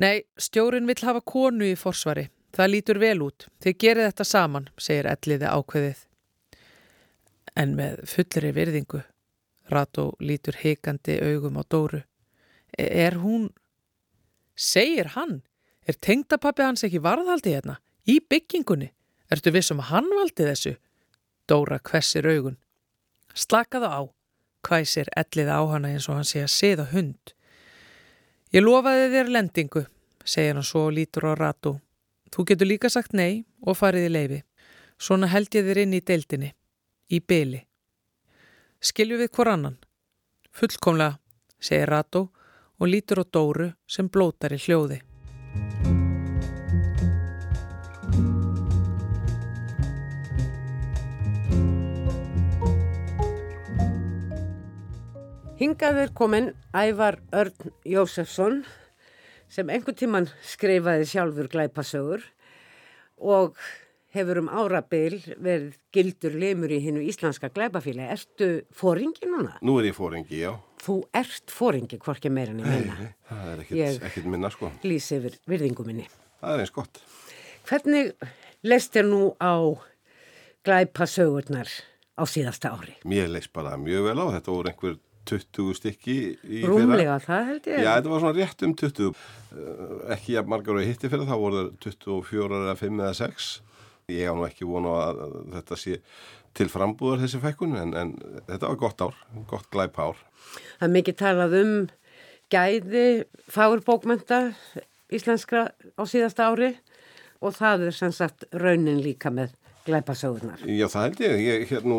Nei, 0.00 0.22
stjórin 0.38 0.86
vill 0.88 1.02
hafa 1.04 1.20
konu 1.20 1.66
í 1.68 1.76
forsvari. 1.76 2.28
Það 2.52 2.72
lítur 2.72 3.00
vel 3.00 3.18
út. 3.24 3.46
Þið 3.64 3.78
gerir 3.84 4.08
þetta 4.08 4.24
saman, 4.28 4.68
segir 4.80 5.08
Elliði 5.08 5.48
ákveðið. 5.48 6.00
En 7.56 7.74
með 7.76 8.02
fullri 8.08 8.52
virðingu. 8.56 9.02
Rato 9.72 10.12
lítur 10.20 10.56
heikandi 10.60 11.18
augum 11.20 11.60
á 11.60 11.62
Dóru. 11.64 12.02
Er 12.76 13.18
hún... 13.20 13.50
Segir 14.56 15.12
hann? 15.16 15.40
Er 15.88 15.96
tengdapappi 15.96 16.64
hans 16.64 16.84
ekki 16.84 17.00
varðhaldi 17.02 17.54
hérna? 17.56 17.78
Í 18.08 18.20
byggingunni? 18.20 18.90
Ertu 19.32 19.52
vissum 19.54 19.80
að 19.80 19.92
hann 19.92 20.10
valdi 20.12 20.44
þessu? 20.44 20.74
Dóra 21.48 21.78
kvessir 21.80 22.28
augun. 22.28 22.58
Slakaðu 23.34 23.88
á, 23.88 24.00
hvæsir 24.68 25.08
ellið 25.16 25.48
á 25.48 25.60
hana 25.72 25.92
eins 25.94 26.08
og 26.08 26.20
hann 26.20 26.28
sé 26.28 26.44
að 26.44 26.52
siða 26.52 26.86
hund. 26.92 27.32
Ég 28.52 28.60
lofaði 28.60 29.06
þér 29.14 29.30
lendingu, 29.32 29.80
segir 30.28 30.58
hann 30.58 30.66
svo 30.68 30.82
og 30.90 30.92
lítur 30.92 31.24
á 31.24 31.32
ratu. 31.32 31.78
Þú 32.28 32.44
getur 32.50 32.68
líka 32.68 32.90
sagt 32.92 33.14
nei 33.16 33.46
og 33.64 33.78
farið 33.78 34.08
í 34.08 34.10
leifi. 34.12 34.40
Svona 35.00 35.30
held 35.32 35.56
ég 35.56 35.64
þér 35.64 35.80
inn 35.86 35.94
í 35.96 36.00
deildinni, 36.04 36.50
í 37.08 37.20
byli. 37.24 37.62
Skilju 38.84 39.22
við 39.22 39.30
hvor 39.32 39.48
annan? 39.54 39.78
Fullkomlega, 40.52 41.16
segir 41.64 41.88
ratu 41.88 42.26
og 42.76 42.92
lítur 42.92 43.22
á 43.22 43.24
Dóru 43.24 43.70
sem 43.88 44.12
blótar 44.12 44.52
í 44.52 44.60
hljóði. 44.60 45.00
Hingaður 55.62 56.10
kominn 56.18 56.48
Ævar 56.74 57.20
Örn 57.38 57.68
Jósefsson 57.86 58.64
sem 59.46 59.68
einhvern 59.70 59.94
tíman 59.94 60.24
skrifaði 60.42 61.04
sjálfur 61.06 61.46
glæpasögur 61.52 62.24
og 63.22 63.60
hefur 64.10 64.40
um 64.40 64.48
árabil 64.50 65.20
verið 65.36 65.76
gildur 65.94 66.34
lemur 66.42 66.74
í 66.74 66.80
hinnu 66.82 67.04
íslenska 67.06 67.52
glæpafíla. 67.54 68.08
Ertu 68.10 68.48
fóringi 68.74 69.28
núna? 69.30 69.52
Nú 69.62 69.76
er 69.78 69.92
ég 69.92 69.94
fóringi, 69.94 70.40
já. 70.40 70.56
Þú 70.82 70.96
ert 71.14 71.54
fóringi, 71.54 72.00
hvorki 72.02 72.32
meira 72.34 72.56
niður 72.58 72.74
minna. 72.80 72.98
Nei, 72.98 73.14
það 73.30 73.46
er 73.52 73.62
ekkit, 73.62 74.02
ekkit 74.10 74.28
minna, 74.34 74.50
sko. 74.50 74.72
Lýsi 74.82 75.20
yfir 75.20 75.38
virðingu 75.54 75.86
minni. 75.86 76.08
Það 76.42 76.56
er 76.56 76.64
eins 76.64 76.74
gott. 76.74 77.04
Hvernig 77.70 78.12
leist 78.66 78.98
þér 78.98 79.08
nú 79.12 79.22
á 79.38 79.54
glæpasögurnar 80.66 81.70
á 82.18 82.22
síðasta 82.26 82.74
ári? 82.74 82.98
Mér 83.06 83.30
leist 83.30 83.54
bara 83.54 83.78
mjög 83.78 84.10
vel 84.10 84.18
á. 84.18 84.26
Þetta 84.40 84.58
voru 84.58 84.74
einhver 84.74 85.00
20 85.28 85.76
stykki 85.78 86.16
í 86.42 86.62
Rúmlega 86.66 87.18
það 87.22 87.48
held 87.50 87.68
ég. 87.70 87.80
Já, 87.84 87.90
þetta 87.94 88.12
var 88.12 88.22
svona 88.24 88.36
rétt 88.38 88.64
um 88.66 88.74
20. 88.80 89.24
Ekki 90.16 90.36
að 90.40 90.50
margar 90.50 90.80
og 90.80 90.86
hitti 90.88 91.10
fyrir 91.12 91.28
það 91.28 91.42
voru 91.44 91.64
24 91.84 92.60
eða 92.62 92.76
5 92.80 93.02
eða 93.04 93.16
6. 93.20 93.50
Ég 94.12 94.28
á 94.28 94.34
nú 94.34 94.46
ekki 94.48 94.68
vonu 94.68 94.94
að 94.98 95.22
þetta 95.54 95.78
sé 95.78 95.98
til 96.58 96.68
frambúðar 96.68 97.22
þessi 97.22 97.40
fækkun 97.40 97.78
en, 97.80 97.94
en 97.96 98.14
þetta 98.50 98.68
var 98.68 98.78
gott 98.80 99.04
ár, 99.06 99.18
gott 99.48 99.70
glæpa 99.72 100.10
ár. 100.10 100.22
Það 100.80 100.88
er 100.88 100.94
mikið 100.98 101.18
talað 101.22 101.58
um 101.62 101.74
gæði 102.52 103.06
fagurbókmenta 103.52 104.42
íslenskra 105.12 105.70
á 105.72 106.02
síðasta 106.08 106.50
ári 106.50 106.74
og 107.42 107.56
það 107.56 107.88
er 107.88 107.96
sem 107.96 108.12
sagt 108.14 108.44
raunin 108.52 109.00
líka 109.04 109.32
með 109.32 109.54
glæpasögurnar. 109.86 110.64
Já, 110.66 110.86
það 110.92 111.06
held 111.06 111.22
ég. 111.24 111.36
Ég 111.42 111.68
hérna, 111.72 111.98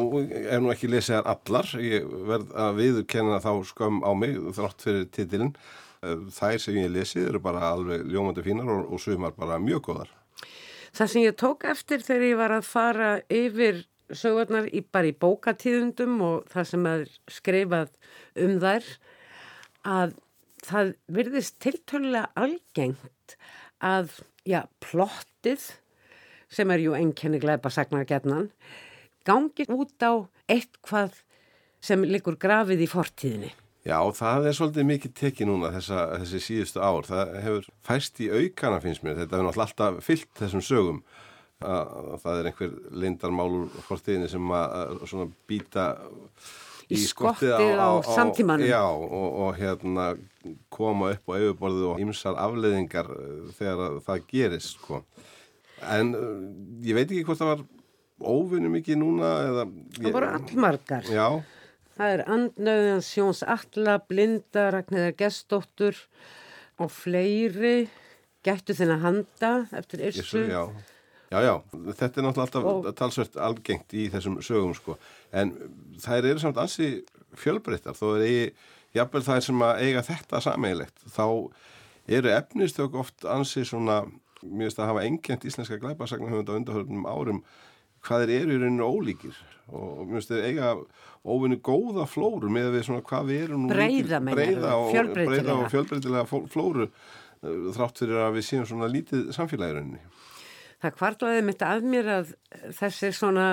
er 0.56 0.64
nú 0.64 0.74
ekki 0.74 0.90
leseðar 0.92 1.30
allar. 1.34 1.72
Ég 1.84 2.10
verð 2.30 2.52
að 2.66 2.82
viðurkenna 2.82 3.40
þá 3.44 3.52
skömm 3.70 4.02
á 4.04 4.12
mig 4.18 4.36
þrátt 4.58 4.86
fyrir 4.86 5.08
titilinn. 5.14 5.54
Þær 6.04 6.60
sem 6.60 6.82
ég 6.82 6.92
lesið 6.92 7.30
eru 7.32 7.40
bara 7.44 7.70
alveg 7.72 8.04
ljómandi 8.12 8.44
fínar 8.44 8.72
og, 8.74 8.92
og 8.92 9.02
sumar 9.04 9.36
bara 9.38 9.60
mjög 9.62 9.86
góðar. 9.88 10.12
Það 10.94 11.10
sem 11.14 11.26
ég 11.26 11.38
tók 11.40 11.64
eftir 11.66 12.04
þegar 12.06 12.28
ég 12.28 12.40
var 12.42 12.54
að 12.54 12.68
fara 12.68 13.12
yfir 13.32 13.86
sögurnar 14.14 14.68
í, 14.70 14.84
bara 14.84 15.10
í 15.10 15.16
bókatíðundum 15.16 16.20
og 16.22 16.50
það 16.52 16.68
sem 16.70 16.90
er 16.92 17.06
skrifað 17.32 17.94
um 18.44 18.60
þær 18.62 18.90
að 19.94 20.18
það 20.64 20.92
virðist 21.18 21.58
tiltölulega 21.64 22.30
algengt 22.40 23.38
að, 23.84 24.20
já, 24.48 24.64
plottið 24.84 25.66
sem 26.54 26.72
er 26.72 26.84
ju 26.84 26.96
einkenni 26.98 27.42
gleipa 27.42 27.72
sagnargetnan 27.74 28.52
gangi 29.28 29.68
út 29.72 30.04
á 30.04 30.28
eitthvað 30.52 31.20
sem 31.84 32.04
likur 32.08 32.38
grafið 32.40 32.86
í 32.86 32.90
fortíðinni. 32.90 33.52
Já, 33.84 33.98
það 34.16 34.48
er 34.48 34.56
svolítið 34.56 34.86
mikið 34.88 35.14
tekið 35.20 35.50
núna 35.50 35.74
þessa, 35.74 36.04
þessi 36.22 36.40
síðustu 36.46 36.80
ár. 36.80 37.08
Það 37.08 37.34
hefur 37.44 37.66
fæst 37.84 38.22
í 38.24 38.30
aukana 38.32 38.80
finnst 38.84 39.04
mér. 39.04 39.18
Þetta 39.20 39.42
hefur 39.42 39.64
alltaf 39.66 39.98
fyllt 40.06 40.30
þessum 40.40 40.64
sögum. 40.64 41.02
Að, 41.64 41.92
það 42.24 42.40
er 42.40 42.48
einhver 42.50 42.78
lindarmálur 43.04 43.84
fortíðinni 43.88 44.30
sem 44.32 44.54
að 44.56 45.34
býta 45.48 45.90
í, 46.88 46.96
í 46.96 47.04
skottið 47.08 47.54
á, 47.56 47.60
á, 47.60 47.92
á 48.00 48.08
samtímanum. 48.08 48.68
Já, 48.68 48.84
og, 48.88 49.28
og 49.44 49.60
hérna 49.60 50.10
koma 50.72 51.14
upp 51.18 51.32
á 51.32 51.36
auðuborðu 51.36 51.92
og 51.92 52.02
ymsar 52.04 52.40
afleðingar 52.40 53.12
eh, 53.16 53.54
þegar 53.60 54.00
það 54.08 54.26
gerist, 54.32 54.78
sko. 54.80 55.04
En 55.98 56.14
eh, 56.18 56.38
ég 56.88 56.98
veit 56.98 57.10
ekki 57.10 57.26
hvort 57.28 57.42
það 57.42 57.52
var 57.54 57.66
óvinnum 58.24 58.78
ekki 58.80 58.96
núna 59.00 59.34
eða... 59.50 59.66
Það 59.98 60.16
voru 60.16 60.32
allmargar. 60.38 61.10
Já. 61.12 61.28
Það 61.94 62.14
er 62.16 62.24
Andnöðan 62.34 63.04
Sjóns 63.06 63.44
Alla, 63.46 64.00
Blinda, 64.10 64.70
Ragnæðar 64.74 65.14
Gestóttur 65.20 66.00
og 66.82 66.90
fleiri 66.90 67.76
gættu 68.44 68.76
þinn 68.78 68.96
að 68.96 69.06
handa 69.08 69.52
eftir 69.78 70.04
Yrsu. 70.10 70.42
Já, 70.50 70.64
já, 71.32 71.38
já, 71.46 71.54
þetta 71.72 72.08
er 72.08 72.26
náttúrulega 72.28 72.46
alltaf 72.48 72.70
og... 72.72 72.90
talsvert 73.00 73.38
algengt 73.48 73.96
í 73.96 74.08
þessum 74.14 74.40
sögum 74.44 74.74
sko, 74.78 74.98
en 75.32 75.54
þær 76.04 76.32
eru 76.32 76.44
samt 76.44 76.60
ansi 76.62 76.90
fjölbreyttar, 77.40 77.98
þó 77.98 78.16
er 78.18 78.26
eigi, 78.28 78.50
jafnvel 78.98 79.24
það 79.26 79.46
sem 79.48 79.64
að 79.66 79.86
eiga 79.86 80.04
þetta 80.10 80.42
sameigilegt, 80.48 81.06
þá 81.14 81.26
eru 82.18 82.34
efnistök 82.34 83.00
oft 83.00 83.30
ansi 83.30 83.64
svona, 83.68 84.02
mér 84.44 84.68
finnst 84.68 84.82
að 84.82 84.92
hafa 84.92 85.06
engjent 85.08 85.48
íslenska 85.50 85.80
glæpasagnahöfund 85.82 86.52
á 86.52 86.58
undarhörnum 86.60 87.08
árum 87.10 87.44
hvað 88.04 88.26
þeir 88.26 88.34
eru 88.42 88.56
í 88.56 88.62
rauninu 88.62 88.88
ólíkir 88.88 89.38
og 89.72 90.04
mér 90.04 90.20
finnst 90.20 90.34
þeir 90.34 90.48
eiga 90.50 90.72
óvinni 91.24 91.60
góða 91.64 92.08
flóru 92.10 92.52
með 92.52 92.74
við 92.76 92.88
svona 92.90 93.06
hvað 93.08 93.30
við 93.32 93.44
erum 93.48 93.68
breyða, 93.72 94.20
breyða 94.28 94.76
og 94.80 94.90
og 95.56 95.70
fjölbreytilega 95.72 96.26
flóru 96.52 96.90
eh, 96.90 97.72
þrátt 97.78 98.04
fyrir 98.04 98.26
að 98.26 98.38
við 98.40 98.48
séum 98.50 98.68
svona 98.68 98.92
lítið 98.92 99.32
samfélagirunni. 99.38 100.04
Það 100.84 100.96
kvartlaði 101.00 101.44
mitt 101.48 101.64
að 101.64 101.86
mér 101.88 102.12
að 102.12 102.34
þessi 102.76 103.14
svona 103.16 103.48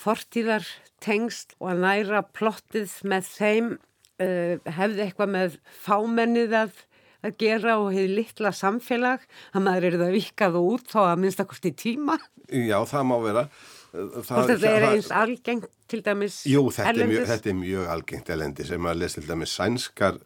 fortíðar 0.00 0.64
tengst 1.04 1.54
og 1.60 1.74
að 1.74 1.82
næra 1.84 2.22
plottið 2.34 2.94
með 3.10 3.28
þeim 3.34 3.70
uh, 3.76 4.54
hefði 4.78 5.04
eitthvað 5.04 5.34
með 5.34 5.58
fámennið 5.84 6.56
að, 6.62 6.80
að 7.26 7.34
gera 7.42 7.78
og 7.82 7.90
hefði 7.94 8.20
litla 8.20 8.52
samfélag 8.54 9.24
að 9.52 9.64
maður 9.64 9.88
eru 9.90 10.02
það 10.04 10.14
vikað 10.18 10.60
og 10.60 10.70
út 10.76 10.92
þá 10.92 11.00
að 11.06 11.18
minnst 11.24 11.42
að 11.42 11.50
kosti 11.54 11.74
tíma. 11.78 12.18
Já, 12.48 12.78
það 12.88 13.08
má 13.10 13.16
vera. 13.24 13.48
Það, 13.88 14.50
þetta 14.50 14.70
er 14.70 14.84
eins 14.90 15.08
algengt 15.16 15.70
til 15.88 16.02
dæmis 16.04 16.42
Jú, 16.44 16.66
þetta 16.76 16.92
er, 16.92 17.08
mjög, 17.08 17.22
þetta 17.30 17.48
er 17.48 17.54
mjög 17.56 17.86
algengt 17.94 18.30
elendi 18.34 18.66
sem 18.68 18.88
að 18.90 18.98
lesa 19.00 19.22
til 19.22 19.30
dæmis 19.30 19.54
sænskar 19.56 20.18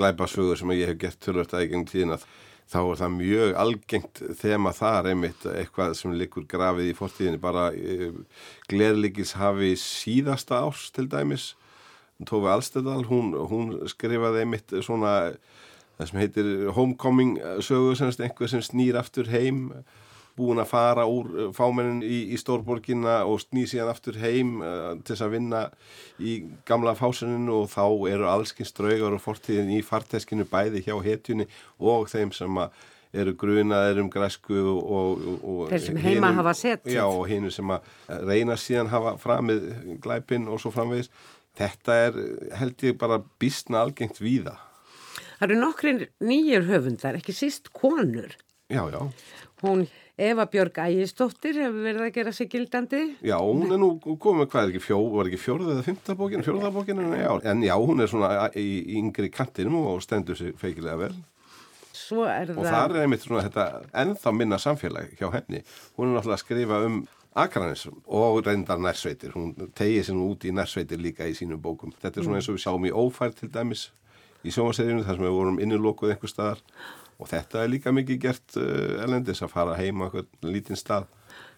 glæpasögur 0.00 0.56
sem 0.56 0.72
ég 0.72 0.88
hef 0.88 1.00
gert 1.02 1.20
tölvört 1.20 1.52
að 1.52 1.66
í 1.66 1.68
gengum 1.72 1.90
tíðina 1.90 2.16
þá 2.72 2.78
er 2.80 3.00
það 3.02 3.12
mjög 3.18 3.52
algengt 3.62 4.22
þema 4.40 4.72
þar 4.78 5.10
einmitt 5.12 5.44
eitthvað 5.52 5.92
sem 5.98 6.16
likur 6.16 6.48
grafið 6.50 6.90
í 6.90 6.96
fortíðinni 6.96 7.42
bara 7.42 7.68
e, 7.76 8.10
glerlikis 8.70 9.36
hafi 9.38 9.74
síðasta 9.80 10.62
árs 10.64 10.88
til 10.96 11.06
dæmis 11.12 11.52
Tófi 12.24 12.48
Alstedal, 12.48 13.02
hún, 13.10 13.34
hún 13.36 13.74
skrifaði 13.92 14.46
einmitt 14.46 14.72
svona 14.80 15.34
það 15.96 16.10
sem 16.10 16.20
heitir 16.20 16.50
homecoming 16.76 17.38
sögur 17.64 17.96
semst 17.98 18.20
einhver 18.20 18.50
sem 18.52 18.64
snýr 18.64 18.98
aftur 19.00 19.30
heim 19.32 19.70
búin 20.36 20.60
að 20.60 20.70
fara 20.70 21.06
úr 21.08 21.28
eh, 21.32 21.52
fámennin 21.56 22.02
í, 22.04 22.18
í 22.34 22.40
stórborginna 22.40 23.22
og 23.28 23.40
snýð 23.42 23.70
síðan 23.72 23.92
aftur 23.92 24.18
heim 24.20 24.58
uh, 24.60 24.90
til 25.00 25.14
þess 25.14 25.24
að 25.24 25.36
vinna 25.36 25.62
í 26.20 26.34
gamla 26.68 26.96
fásuninu 26.98 27.62
og 27.62 27.70
þá 27.72 27.86
eru 28.12 28.28
allskins 28.30 28.74
draugar 28.76 29.16
og 29.16 29.24
fortíðin 29.24 29.72
í 29.78 29.80
farteskinu 29.86 30.46
bæði 30.50 30.84
hjá 30.86 30.94
hetjunni 31.06 31.48
og 31.80 32.10
þeim 32.12 32.34
sem 32.36 32.60
eru 33.16 33.32
grunaðir 33.38 34.02
um 34.02 34.10
græsku 34.12 34.58
og, 34.60 35.24
og 35.40 35.72
þeir 35.72 35.84
sem 35.86 36.02
heima 36.02 36.28
hinum, 36.28 36.42
hafa 36.42 36.54
sett 36.58 36.90
já 36.90 37.04
og 37.06 37.24
hinn 37.30 37.48
sem 37.54 37.72
reyna 38.28 38.58
síðan 38.60 38.92
hafa 38.92 39.14
framið 39.22 39.70
glæpin 40.04 40.50
og 40.52 40.60
svo 40.60 40.74
framvegis. 40.74 41.08
Þetta 41.56 41.94
er 42.10 42.18
held 42.60 42.82
ég 42.84 42.98
bara 43.00 43.22
bísna 43.40 43.80
algengt 43.86 44.20
víða 44.20 44.58
Það 45.36 45.48
eru 45.50 45.60
nokkri 45.60 45.94
nýjur 46.24 46.66
höfundar, 46.70 47.20
ekki 47.20 47.34
síst 47.36 47.72
konur 47.76 48.32
Já, 48.72 48.82
já 48.90 49.00
Hún 49.62 49.86
Eva 50.18 50.46
Björg 50.48 50.78
Ægistóttir 50.80 51.56
hefur 51.60 51.82
verið 51.84 52.02
að 52.06 52.12
gera 52.12 52.32
sig 52.32 52.48
gildandi. 52.52 53.00
Já, 53.24 53.36
hún 53.36 53.70
er 53.72 53.80
nú 53.80 53.90
komið, 54.00 54.48
hvað 54.52 54.62
er 54.62 54.72
ekki, 54.72 54.82
fjó, 54.84 54.98
var 55.12 55.28
ekki 55.30 55.40
fjórða 55.40 55.74
eða 55.74 55.84
fymta 55.84 56.16
bókin, 56.16 56.44
fjórða 56.44 56.70
bókin 56.72 57.00
en 57.04 57.14
já, 57.16 57.30
en 57.52 57.64
já, 57.64 57.74
hún 57.80 58.00
er 58.00 58.10
svona 58.12 58.30
í, 58.52 58.66
í 58.80 58.98
yngri 59.00 59.30
kantinum 59.32 59.76
og 59.80 60.00
stendur 60.04 60.36
sig 60.36 60.56
feikilega 60.60 60.96
vel. 61.06 61.16
Svo 61.96 62.24
er 62.28 62.52
það... 62.52 62.62
Og 62.62 62.68
það 62.68 62.96
er 62.96 63.02
einmitt 63.02 63.24
svona 63.24 63.44
þetta 63.44 63.66
ennþá 64.04 64.32
minna 64.36 64.60
samfélag 64.60 65.12
hjá 65.20 65.28
henni. 65.38 65.62
Hún 65.96 66.10
er 66.10 66.18
náttúrulega 66.18 66.38
að 66.38 66.44
skrifa 66.44 66.80
um 66.88 66.98
Akranis 67.36 67.84
og 67.88 68.40
reyndar 68.46 68.80
nærsveitir. 68.80 69.36
Hún 69.36 69.52
tegið 69.76 70.08
sér 70.08 70.16
nú 70.16 70.30
út 70.32 70.44
í 70.48 70.52
nærsveitir 70.56 71.00
líka 71.00 71.28
í 71.28 71.36
sínum 71.36 71.60
bókum. 71.60 71.92
Þetta 72.00 72.20
er 72.20 72.28
svona 72.28 72.40
eins 72.40 72.48
og 72.52 72.56
við 72.56 72.64
sáum 72.64 72.88
í 72.88 72.92
Ófær 72.92 73.36
til 73.36 73.52
dæmis 73.52 73.90
í 74.44 74.54
sjómaseríunum 74.54 75.06
þar 75.06 75.18
sem 75.18 75.26
við 75.26 75.36
vorum 75.36 75.60
innilokuð 75.62 76.14
einhver 76.14 76.32
staðar. 76.32 76.64
Og 77.16 77.30
þetta 77.30 77.62
er 77.62 77.70
líka 77.72 77.92
mikið 77.96 78.18
gert 78.26 78.58
uh, 78.60 79.04
elendis 79.04 79.44
að 79.44 79.54
fara 79.54 79.78
heima 79.78 80.10
okkur 80.10 80.26
lítinn 80.44 80.80
stað. 80.80 81.08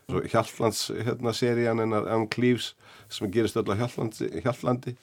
Svo 0.08 0.22
Hjallands 0.24 0.84
hérna 0.94 1.34
serían 1.36 1.82
en 1.84 1.96
Ann 1.98 2.28
Cleaves 2.32 2.72
sem 3.12 3.28
gerist 3.32 3.58
öll 3.60 3.68
á 3.68 3.76
Hjallandi, 3.76 4.30
Hjallandi 4.44 4.94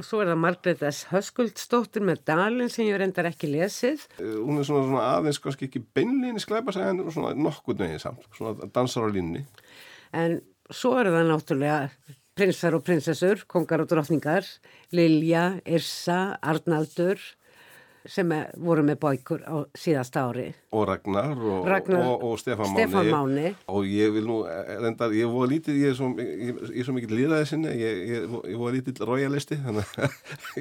og 0.00 0.06
svo 0.06 0.22
er 0.22 0.30
það 0.30 0.38
Margret 0.40 0.82
S. 0.88 1.02
Höskuldsdóttir 1.10 2.04
með 2.06 2.22
Dalin 2.30 2.70
sem 2.72 2.86
ég 2.86 2.96
reyndar 2.96 3.26
ekki 3.28 3.50
lesið. 3.50 4.06
Uh, 4.16 4.38
hún 4.46 4.56
er 4.56 4.64
svona, 4.64 4.86
svona 4.86 5.02
aðeins 5.18 5.40
kannski 5.44 5.68
ekki 5.68 5.82
beinleginni 5.92 6.40
sig 6.40 6.86
en 6.86 7.02
svona 7.12 7.34
nokkur 7.36 7.76
neginn 7.76 8.00
samt 8.00 8.24
svona 8.32 8.70
dansar 8.72 9.04
á 9.04 9.10
línni 9.12 9.44
en 10.16 10.40
svo 10.70 10.96
er 10.98 11.10
það 11.10 11.28
náttúrulega 11.30 12.16
prinsar 12.40 12.76
og 12.76 12.86
prinsessur, 12.86 13.42
kongar 13.50 13.82
og 13.82 13.90
drotningar 13.90 14.46
Lilja, 14.96 15.58
Irsa, 15.68 16.38
Arnaldur 16.40 17.20
sem 18.08 18.30
voru 18.64 18.80
með 18.86 18.96
bóikur 19.02 19.42
á 19.44 19.60
síðast 19.76 20.14
ári. 20.16 20.46
Og 20.72 20.86
Ragnar 20.88 21.34
og, 21.36 21.66
Ragnar, 21.68 22.06
og, 22.08 22.22
og 22.30 22.38
Stefán, 22.40 22.72
Stefán 22.72 23.10
Máni. 23.12 23.50
Og 23.68 23.84
ég 23.84 24.14
vil 24.14 24.24
nú 24.24 24.38
reyndar, 24.46 25.12
ég 25.12 25.28
voru 25.28 25.50
lítið 25.52 25.82
ég 25.82 25.92
er 25.92 25.98
svo, 25.98 26.08
ég, 26.16 26.62
ég 26.78 26.86
svo 26.86 26.96
mikið 26.96 27.12
líðaðið 27.18 27.50
sinni 27.50 27.74
ég, 27.76 28.00
ég, 28.08 28.38
ég 28.54 28.62
voru 28.62 28.78
lítið 28.78 29.04
royalisti 29.04 29.60
þannig 29.60 29.92
að 30.00 30.16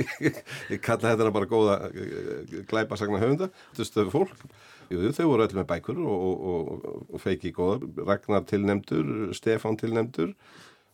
ég 0.76 0.84
kalla 0.84 1.14
þetta 1.14 1.32
bara 1.40 1.52
góða 1.54 1.80
glæpa 2.68 3.00
sagna 3.00 3.24
höfunda 3.24 3.48
stöfu 3.80 4.12
fólk. 4.18 4.48
Jú, 4.92 5.06
þau 5.16 5.28
voru 5.30 5.48
öll 5.48 5.60
með 5.62 5.70
bækur 5.70 6.04
og, 6.04 6.88
og 7.08 7.24
feiki 7.24 7.54
góða 7.56 7.80
Ragnar 8.04 8.44
tilnemdur, 8.52 9.30
Stefán 9.38 9.80
tilnemdur 9.80 10.36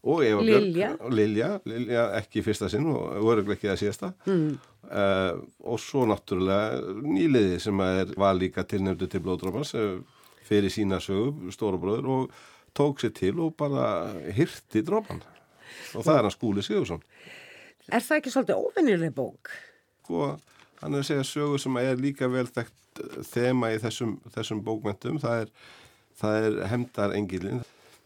og 0.06 0.22
Eva. 0.26 0.41
Björg 0.45 1.14
Lilja, 1.14 1.49
Lilja 1.66 2.06
ekki 2.20 2.43
fyrsta 2.45 2.70
sinn 2.70 2.86
og 2.91 3.16
öruglega 3.18 3.56
ekki 3.58 3.70
það 3.72 3.80
síðasta 3.82 4.12
mm. 4.30 4.49
uh, 4.89 5.39
og 5.66 5.82
svo 5.82 6.06
náttúrulega 6.10 6.82
nýliði 7.01 7.62
sem 7.64 7.82
er, 7.86 8.14
var 8.20 8.38
líka 8.38 8.66
tilnefndu 8.70 9.10
til 9.10 9.24
blóðdrómans 9.26 9.74
uh, 9.80 9.95
fyrir 10.45 10.74
sína 10.74 11.01
sögu, 11.01 11.49
stórabröður 11.53 12.12
og 12.16 12.36
tók 12.78 13.01
sér 13.01 13.16
til 13.18 13.39
og 13.41 13.56
bara 13.58 14.14
hirti 14.36 14.84
dróman 14.86 15.24
og 15.95 16.06
það 16.06 16.16
er 16.18 16.28
hann 16.28 16.36
skúli 16.36 16.66
Sigursson 16.66 17.03
Er 17.93 18.01
það 18.01 18.18
ekki 18.18 18.32
svolítið 18.34 18.62
óvinnileg 18.66 19.14
bók? 19.14 19.51
Sko, 20.01 20.32
hann 20.82 20.95
er 20.95 21.03
að 21.03 21.10
segja 21.10 21.26
sögu 21.30 21.60
sem 21.62 21.78
er 21.82 21.99
líka 22.01 22.30
vel 22.30 22.47
þekkt 22.49 23.01
þema 23.30 23.74
í 23.74 23.80
þessum, 23.82 24.16
þessum 24.34 24.62
bókmentum 24.66 25.18
það 25.22 25.43
er, 25.43 25.56
það 26.22 26.45
er 26.47 26.60
hemdar 26.72 27.16
engilin 27.18 27.66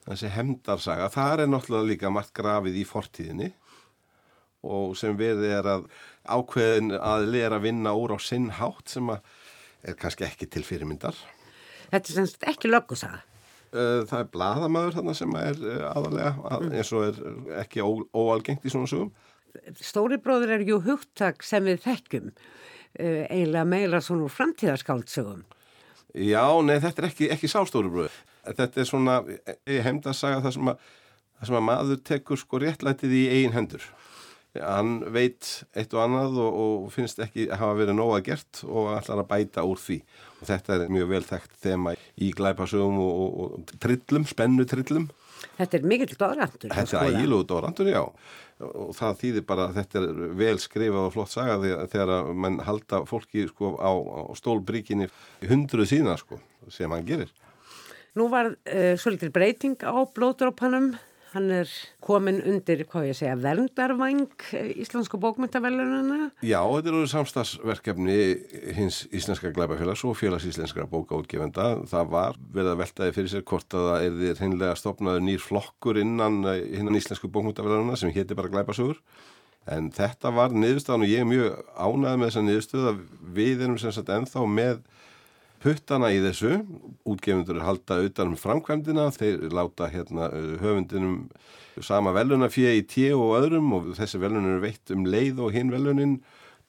þessi 0.09 0.31
hemdarsaga, 0.33 1.09
það 1.13 1.43
er 1.43 1.51
náttúrulega 1.51 1.89
líka 1.91 2.11
margt 2.13 2.33
grafið 2.37 2.79
í 2.81 2.85
fortíðinni 2.87 3.49
og 4.65 4.95
sem 4.99 5.15
verði 5.17 5.51
er 5.55 5.67
að 5.69 5.85
ákveðin 6.27 6.93
að 6.97 7.27
lera 7.31 7.59
að 7.59 7.67
vinna 7.69 7.93
úr 7.95 8.15
á 8.15 8.19
sinnhátt 8.19 8.91
sem 8.91 9.11
er 9.13 9.95
kannski 9.99 10.25
ekki 10.27 10.49
til 10.51 10.65
fyrirmyndar. 10.67 11.15
Þetta 11.89 12.11
er 12.11 12.17
semst 12.17 12.47
ekki 12.49 12.71
löggusaga? 12.71 13.21
Það 13.69 14.15
er 14.17 14.31
bladamæður 14.33 14.95
þarna 14.97 15.13
sem 15.15 15.35
er 15.37 15.59
aðalega, 15.91 16.31
mm. 16.41 16.71
eins 16.73 16.91
og 16.97 17.05
er 17.05 17.59
ekki 17.61 17.85
ó, 17.85 17.89
óalgengt 18.17 18.65
í 18.65 18.73
svona 18.73 18.89
sögum. 18.89 19.13
Stóribróður 19.77 20.55
er 20.57 20.65
jú 20.65 20.79
hugtak 20.85 21.45
sem 21.45 21.63
við 21.69 21.83
þekkjum, 21.85 22.33
eiginlega 22.97 23.65
meira 23.69 24.01
svona 24.01 24.29
framtíðarskáldsögum. 24.33 25.45
Já, 26.17 26.43
nei, 26.65 26.79
þetta 26.81 27.03
er 27.03 27.09
ekki, 27.11 27.29
ekki 27.35 27.49
sá 27.51 27.61
stóribróður 27.69 28.17
þetta 28.57 28.81
er 28.81 28.89
svona 28.89 29.19
heimdasaga 29.67 30.41
það 30.45 30.57
sem 30.57 30.71
að 30.73 30.89
þar 31.39 31.49
sem 31.49 31.59
að 31.59 31.67
maður 31.69 32.03
tekur 32.09 32.39
sko 32.39 32.59
réttlætið 32.61 33.15
í 33.15 33.23
eigin 33.37 33.55
hendur. 33.55 33.85
Hann 34.57 34.95
veit 35.13 35.45
eitt 35.77 35.93
og 35.93 36.01
annað 36.03 36.39
og, 36.41 36.55
og 36.59 36.89
finnst 36.91 37.21
ekki 37.21 37.45
að 37.47 37.61
hafa 37.61 37.77
verið 37.77 37.99
nóga 37.99 38.19
gert 38.25 38.63
og 38.65 38.89
ætlar 38.95 39.21
að 39.21 39.29
bæta 39.29 39.63
úr 39.69 39.79
því. 39.79 39.99
Og 40.41 40.49
þetta 40.49 40.75
er 40.75 40.91
mjög 40.91 41.11
vel 41.13 41.23
þekkt 41.29 41.57
þema 41.63 41.95
í 41.95 42.31
glæpasögum 42.35 42.99
og, 43.03 43.23
og, 43.23 43.39
og 43.59 43.73
trillum, 43.85 44.25
spennu 44.27 44.65
trillum. 44.67 45.07
Þetta 45.59 45.77
er 45.77 45.85
mikill 45.87 46.17
dórandur. 46.19 46.73
Þetta 46.73 47.03
er 47.05 47.13
ægilegu 47.13 47.45
dórandur, 47.47 47.91
já. 47.93 48.01
Og 48.59 48.89
það 48.97 49.19
þýðir 49.21 49.45
bara 49.47 49.69
að 49.69 49.77
þetta 49.77 50.01
er 50.01 50.23
vel 50.41 50.55
skrifað 50.59 51.05
og 51.05 51.13
flott 51.13 51.31
saga 51.31 51.59
þegar 51.61 52.15
að 52.17 52.31
mann 52.43 52.57
halda 52.67 53.05
fólki 53.07 53.45
sko 53.47 53.77
á, 53.79 53.91
á 53.95 54.21
stólbríkinni 54.35 55.07
hundruð 55.47 55.93
sína 55.93 56.17
sko 56.19 56.41
sem 56.73 56.91
hann 56.91 57.07
gerir. 57.07 57.31
Nú 58.17 58.29
var 58.31 58.53
uh, 58.55 58.95
svolítið 58.97 59.33
breyting 59.35 59.85
á 59.85 59.93
blóðdrópanum. 60.15 60.95
Hann 61.29 61.51
er 61.53 61.69
komin 62.01 62.39
undir, 62.41 62.79
hvað 62.89 63.11
ég 63.11 63.17
segja, 63.19 63.35
verndarvæng 63.37 64.31
eh, 64.57 64.71
Íslensku 64.81 65.19
bókmyndavelununa. 65.21 66.31
Já, 66.41 66.57
þetta 66.57 66.89
eru 66.89 67.03
samstagsverkefni 67.11 68.15
hins 68.73 69.03
Íslenska 69.13 69.51
glæbafélags 69.53 70.01
og 70.09 70.17
félags 70.17 70.47
Íslenskra 70.49 70.87
bókaútgefenda. 70.89 71.67
Það 71.91 72.09
var 72.15 72.39
verið 72.55 72.71
að 72.71 72.81
veltaði 72.81 73.15
fyrir 73.19 73.33
sér 73.35 73.45
hvort 73.51 73.77
að 73.77 73.85
það 73.91 74.07
er 74.07 74.17
því 74.17 74.33
hreinlega 74.39 74.79
stopnaður 74.81 75.27
nýr 75.27 75.43
flokkur 75.45 76.01
innan, 76.01 76.41
eh, 76.49 76.63
innan 76.79 76.97
Íslensku 76.97 77.29
bókmyndavelununa 77.29 77.99
sem 78.01 78.15
hétti 78.15 78.37
bara 78.39 78.49
glæbasugur. 78.49 78.97
En 79.69 79.91
þetta 79.93 80.33
var 80.33 80.49
niðurstaðan 80.49 81.05
og 81.05 81.13
ég 81.13 81.21
er 81.21 81.29
mjög 81.29 81.61
ánæðið 81.77 82.17
með 82.17 82.31
þessa 82.31 82.45
niðurstöð 82.47 82.89
að 82.89 83.03
við 83.37 83.65
erum 83.67 83.77
sem 83.77 83.93
sagt 83.93 84.09
ennþá 84.17 84.47
með 84.49 84.81
puttana 85.59 86.09
í 86.13 86.19
þessu, 86.23 86.59
útgefundur 87.09 87.61
halda 87.65 87.99
utan 88.05 88.33
um 88.33 88.39
framkvæmdina, 88.39 89.09
þeir 89.15 89.47
láta 89.53 89.89
hérna 89.91 90.29
uh, 90.31 90.53
höfundinum 90.61 91.23
sama 91.85 92.13
velunafíða 92.15 92.75
í 92.77 92.83
tíu 92.89 93.19
og 93.21 93.37
öðrum 93.39 93.73
og 93.77 93.89
þessi 93.97 94.21
velun 94.21 94.47
eru 94.47 94.61
veitt 94.63 94.93
um 94.95 95.05
leið 95.07 95.41
og 95.45 95.55
hinn 95.55 95.73
velunin, 95.73 96.19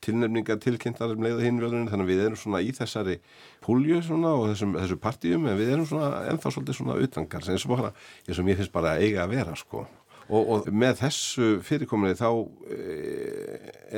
tilnefningar 0.00 0.60
tilkynntar 0.62 1.12
um 1.12 1.24
leið 1.24 1.38
og 1.38 1.46
hinn 1.46 1.60
velunin, 1.60 1.88
þannig 1.92 2.06
að 2.06 2.12
við 2.12 2.24
erum 2.24 2.40
svona 2.40 2.62
í 2.64 2.70
þessari 2.76 3.16
púlju 3.64 4.00
svona 4.06 4.34
og 4.38 4.50
þessum, 4.52 4.76
þessu 4.78 4.98
partíum, 5.02 5.46
en 5.50 5.58
við 5.60 5.74
erum 5.74 5.88
svona 5.88 6.24
ennþá 6.30 6.54
svolítið 6.54 6.78
svona 6.80 6.98
utangar, 7.04 7.48
eins 7.52 7.66
og 7.66 7.74
bara, 7.74 7.94
eins 8.26 8.40
og 8.40 8.48
mér 8.48 8.60
finnst 8.60 8.74
bara 8.74 8.96
eiga 9.02 9.26
að 9.26 9.34
vera 9.36 9.56
sko. 9.58 9.86
Og, 10.30 10.50
og 10.54 10.68
með 10.70 11.00
þessu 11.00 11.46
fyrirkominni 11.66 12.14
þá 12.14 12.28
e, 12.70 12.82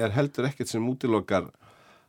er 0.00 0.14
heldur 0.16 0.48
ekkert 0.48 0.70
sem 0.70 0.86
útilokkar 0.88 1.50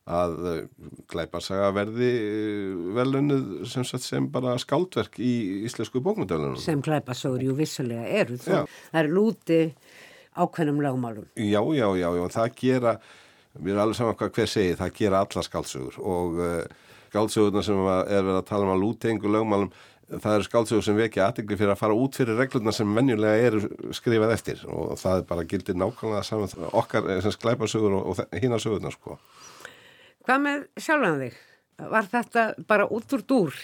að 0.04 0.34
eh, 0.49 0.64
glæparsaga 1.12 1.70
verði 1.76 2.10
eh, 2.12 2.72
velunnið 2.97 3.64
sem, 3.72 3.86
sem 3.88 4.28
bara 4.32 4.58
skáldverk 4.60 5.20
í 5.24 5.64
íslensku 5.70 6.01
bókmyndalunum. 6.04 6.60
Sem 6.60 6.82
glæparsögur 6.84 7.45
jú 7.47 7.56
vissulega 7.58 8.08
eru. 8.24 8.39
Það 8.43 8.99
er 8.99 9.12
lúti 9.12 9.62
ákveðnum 10.34 10.82
lögmálum. 10.84 11.30
Já, 11.38 11.62
já, 11.78 11.88
já, 11.95 12.10
já, 12.18 12.24
það 12.36 12.60
gera, 12.60 12.97
við 13.60 13.72
erum 13.72 13.86
alveg 13.86 13.99
saman 13.99 14.20
hvað 14.20 14.36
hver 14.38 14.51
segir, 14.51 14.78
það 14.82 14.99
gera 14.99 15.24
alla 15.24 15.45
skáldsögur 15.45 15.99
og 16.01 16.39
uh, 16.41 16.91
skáldsögurna 17.14 17.64
sem 17.64 17.82
er 17.86 18.24
verið 18.26 18.39
að 18.39 18.47
tala 18.49 18.68
um 18.68 18.74
að 18.74 18.82
lúti 18.82 19.12
einhver 19.12 19.36
lögmálum, 19.36 19.70
það 20.10 20.39
eru 20.39 20.47
skáldsögur 20.47 20.88
sem 20.88 20.97
vekja 20.97 21.28
aðtegli 21.30 21.60
fyrir 21.60 21.76
að 21.76 21.80
fara 21.84 21.97
út 21.97 22.18
fyrir 22.18 22.39
reglurna 22.41 22.74
sem 22.76 22.97
venjulega 22.97 23.47
eru 23.47 23.93
skrifað 23.95 24.34
eftir 24.36 24.66
og 24.66 24.97
það 24.99 25.22
er 25.22 25.30
bara 25.30 25.45
gildir 25.54 25.78
nákvæmlega 25.80 26.26
saman 26.28 26.68
okkar 26.74 27.08
sem 27.24 27.38
glæparsögur 27.45 27.99
og, 27.99 28.12
og 28.12 28.41
hína 28.41 28.60
sögurna 28.62 28.91
sko. 28.93 29.20
Hvað 30.24 30.43
með 30.45 30.65
sjálfan 30.80 31.19
þig? 31.19 31.39
Var 31.93 32.09
þetta 32.13 32.43
bara 32.69 32.86
út 32.95 33.15
úr 33.17 33.24
dúr 33.28 33.57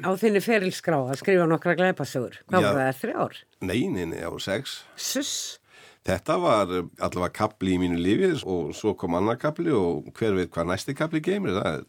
á 0.00 0.10
þinni 0.16 0.40
ferilskrá 0.40 1.00
að 1.04 1.18
skrifa 1.20 1.48
nokkra 1.50 1.74
gleipasögur? 1.76 2.38
Hvað 2.48 2.64
Já, 2.64 2.68
var 2.68 2.78
það, 2.80 3.00
þrjár? 3.02 3.40
Nei, 3.68 3.80
nei, 3.92 4.06
nei, 4.14 4.22
á 4.24 4.32
sex. 4.40 4.78
Suss? 4.96 5.34
Þetta 6.02 6.38
var 6.42 6.72
allavega 6.72 7.30
kapli 7.36 7.76
í 7.76 7.80
mínu 7.82 8.00
lífi 8.00 8.32
og 8.48 8.72
svo 8.74 8.96
kom 8.98 9.18
annar 9.18 9.38
kapli 9.38 9.70
og 9.76 10.08
hver 10.16 10.34
veit 10.38 10.50
hvað 10.54 10.72
næsti 10.72 10.96
kapli 10.98 11.20
geymir. 11.22 11.60
Það 11.60 11.76
er, 11.76 11.84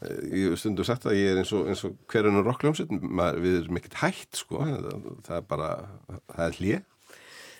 eh, 0.00 0.24
ég 0.40 0.58
stundu 0.58 0.86
sagt 0.88 1.06
að 1.06 1.20
ég 1.20 1.34
er 1.34 1.42
eins 1.44 1.52
og, 1.54 1.68
eins 1.70 1.84
og 1.86 1.94
hverjunu 2.10 2.42
rockljómsett, 2.42 2.90
við 2.90 3.60
erum 3.60 3.78
ekkert 3.78 4.00
hægt 4.00 4.40
sko, 4.40 4.64
það 5.28 5.36
er 5.38 5.46
bara, 5.52 5.70
það 6.32 6.44
er 6.48 6.58
hlið. 6.62 6.84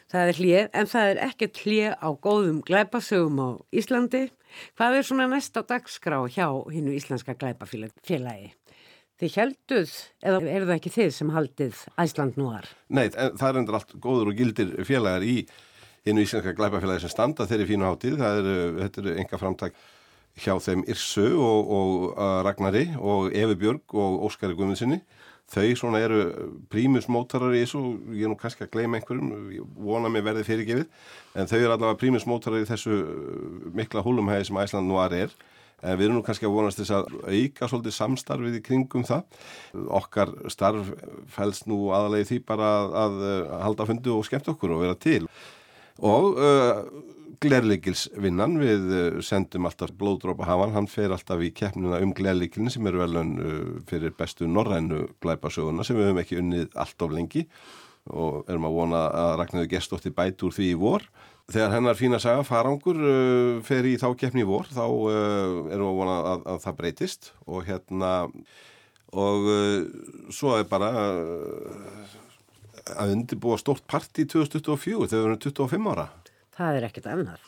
Það 0.07 0.29
er 0.31 0.39
hlið, 0.39 0.67
en 0.79 0.87
það 0.87 1.09
er 1.11 1.21
ekkert 1.27 1.61
hlið 1.65 1.95
á 1.99 2.09
góðum 2.23 2.59
glæpasögum 2.67 3.41
á 3.43 3.49
Íslandi. 3.75 4.29
Hvað 4.79 4.99
er 5.01 5.07
svona 5.09 5.27
næst 5.33 5.59
á 5.59 5.63
dagskrá 5.67 6.21
hjá 6.31 6.47
hinnu 6.71 6.95
Íslenska 6.95 7.35
glæpafélagi? 7.35 8.53
Þið 9.17 9.39
helduð, 9.41 9.97
eða 10.23 10.41
er 10.45 10.67
það 10.69 10.75
ekki 10.77 10.93
þið 10.95 11.11
sem 11.17 11.33
haldið 11.35 11.83
Æsland 11.99 12.39
núar? 12.39 12.71
Nei, 12.87 13.09
það 13.11 13.49
er 13.49 13.59
endur 13.63 13.79
allt 13.81 13.97
góður 13.99 14.31
og 14.31 14.39
gildir 14.39 14.73
félagar 14.87 15.27
í 15.27 15.41
hinnu 16.07 16.23
Íslenska 16.23 16.55
glæpafélagi 16.55 17.03
sem 17.03 17.15
standa 17.17 17.49
þeirri 17.51 17.67
fínu 17.73 17.91
hátíð. 17.91 18.19
Það 18.23 18.41
eru, 18.45 18.57
þetta 18.85 19.03
eru 19.03 19.19
enga 19.25 19.43
framtak 19.43 19.85
hjá 20.39 20.55
þeim 20.63 20.87
Irsu 20.87 21.27
og, 21.35 21.71
og 21.81 21.95
uh, 22.13 22.41
Ragnari 22.47 22.91
og 23.01 23.33
Efi 23.35 23.59
Björg 23.59 23.97
og 23.97 24.29
Óskari 24.29 24.55
Guðmundssoni 24.55 25.01
þau 25.53 25.67
svona 25.79 26.01
eru 26.03 26.23
prímusmótarar 26.73 27.55
í 27.55 27.63
þessu, 27.63 27.83
ég 28.17 28.27
er 28.27 28.33
nú 28.33 28.39
kannski 28.41 28.67
að 28.67 28.73
gleyma 28.75 28.99
einhverjum, 28.99 29.35
ég 29.55 29.75
vona 29.79 30.11
mig 30.11 30.25
verði 30.27 30.47
fyrirgefið 30.47 30.87
en 31.39 31.51
þau 31.51 31.59
eru 31.59 31.75
allavega 31.75 32.01
prímusmótarar 32.01 32.65
í 32.65 32.71
þessu 32.71 32.97
uh, 32.97 33.69
mikla 33.77 34.03
húlumhæði 34.07 34.49
sem 34.49 34.59
Æsland 34.63 34.91
nú 34.91 34.99
aðri 35.03 35.27
er. 35.27 35.37
En 35.85 35.99
við 36.01 36.07
erum 36.07 36.17
nú 36.19 36.23
kannski 36.25 36.47
að 36.49 36.55
vonast 36.57 36.81
þess 36.81 36.95
að 36.97 37.11
auka 37.29 37.67
svolítið 37.69 37.95
samstarfið 37.95 38.55
í 38.57 38.63
kringum 38.65 39.05
það. 39.07 39.43
Okkar 39.99 40.33
starf 40.51 40.89
fælst 41.35 41.69
nú 41.69 41.91
aðalegi 41.93 42.31
því 42.31 42.39
bara 42.49 42.71
að, 43.05 43.19
að 43.29 43.53
halda 43.67 43.87
fundu 43.91 44.15
og 44.17 44.25
skemmt 44.27 44.49
okkur 44.55 44.73
og 44.73 44.81
vera 44.87 44.97
til. 44.97 45.27
Og 46.01 46.41
uh, 46.41 46.81
glerleikilsvinnan 47.43 48.57
við 48.61 48.84
uh, 48.91 49.18
sendum 49.24 49.68
alltaf 49.68 49.93
blóðdrópa 49.99 50.47
hafan, 50.49 50.74
hann 50.76 50.89
fer 50.91 51.14
alltaf 51.14 51.43
í 51.45 51.53
keppnuna 51.57 52.01
um 52.05 52.12
glerleikilin 52.16 52.72
sem 52.72 52.87
eru 52.89 53.03
velun 53.03 53.32
uh, 53.37 53.55
fyrir 53.89 54.14
bestu 54.16 54.49
norrænu 54.51 55.05
glæpasöguna 55.24 55.87
sem 55.87 55.99
við 55.99 56.11
höfum 56.11 56.22
ekki 56.22 56.41
unnið 56.41 56.76
allt 56.78 57.07
of 57.07 57.14
lengi 57.14 57.47
og 58.07 58.51
erum 58.51 58.68
að 58.68 58.76
vona 58.76 59.01
að 59.11 59.32
Ragnarður 59.41 59.72
gestótti 59.72 60.12
bæt 60.14 60.45
úr 60.47 60.55
því 60.55 60.68
í 60.70 60.76
vor. 60.78 61.07
Þegar 61.51 61.72
hennar 61.74 61.99
fína 61.99 62.20
saga 62.22 62.45
farangur 62.47 63.01
uh, 63.01 63.57
fer 63.66 63.89
í 63.89 63.97
þá 63.99 64.09
keppni 64.18 64.45
í 64.45 64.49
vor 64.49 64.70
þá 64.70 64.84
erum 64.87 65.91
að 65.91 65.99
vona 66.03 66.20
að, 66.34 66.47
að 66.55 66.62
það 66.66 66.78
breytist 66.82 67.32
og 67.47 67.66
hérna 67.66 68.12
og 69.16 69.47
svo 70.34 70.57
er 70.59 70.66
bara 70.68 70.89
að 72.95 73.12
undirbúa 73.14 73.57
stórt 73.59 73.87
part 73.89 74.18
í 74.20 74.26
2024 74.28 75.09
þegar 75.09 75.22
við 75.22 75.28
erum 75.30 75.43
25 75.47 75.93
ára. 75.95 76.09
Það 76.57 76.79
er 76.79 76.87
ekkert 76.89 77.09
annar. 77.13 77.41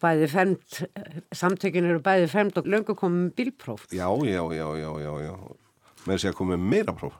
Bæði 0.00 0.28
femt, 0.32 0.76
samtökin 1.36 1.88
eru 1.90 2.00
bæði 2.04 2.28
femt 2.32 2.56
og 2.56 2.68
löngu 2.72 2.94
komið 2.96 3.34
bílpróf. 3.36 3.84
Já, 3.92 4.08
já, 4.24 4.42
já, 4.56 4.66
já, 4.80 4.90
já, 5.04 5.12
já. 5.26 5.34
Með 6.06 6.14
þess 6.14 6.30
að 6.30 6.38
komið 6.38 6.62
meira 6.72 6.94
próf. 6.96 7.18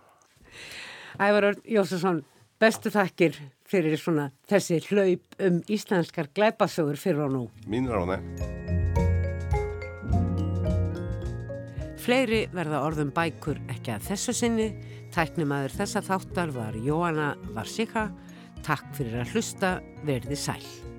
Ævar 1.21 1.51
Jósesson, 1.68 2.23
bestu 2.61 2.93
takkir 2.95 3.37
fyrir 3.68 4.01
svona 4.01 4.31
þessi 4.49 4.81
hlaup 4.89 5.37
um 5.45 5.61
íslenskar 5.68 6.31
glæpasögur 6.33 6.97
fyrir 7.01 7.27
og 7.27 7.35
nú. 7.35 7.45
Mínir 7.68 8.01
á 8.01 8.05
það. 8.14 8.21
Fleiri 12.01 12.47
verða 12.55 12.81
orðum 12.87 13.12
bækur 13.12 13.61
ekki 13.68 13.93
að 13.93 14.09
þessu 14.09 14.33
sinni 14.33 14.71
Tæknimaður 15.11 15.75
þessa 15.75 16.03
þáttar 16.07 16.53
var 16.55 16.77
Jóanna 16.79 17.33
Varsika. 17.57 18.07
Takk 18.62 18.93
fyrir 18.95 19.25
að 19.25 19.35
hlusta, 19.35 19.73
verði 20.07 20.39
sæl. 20.39 20.89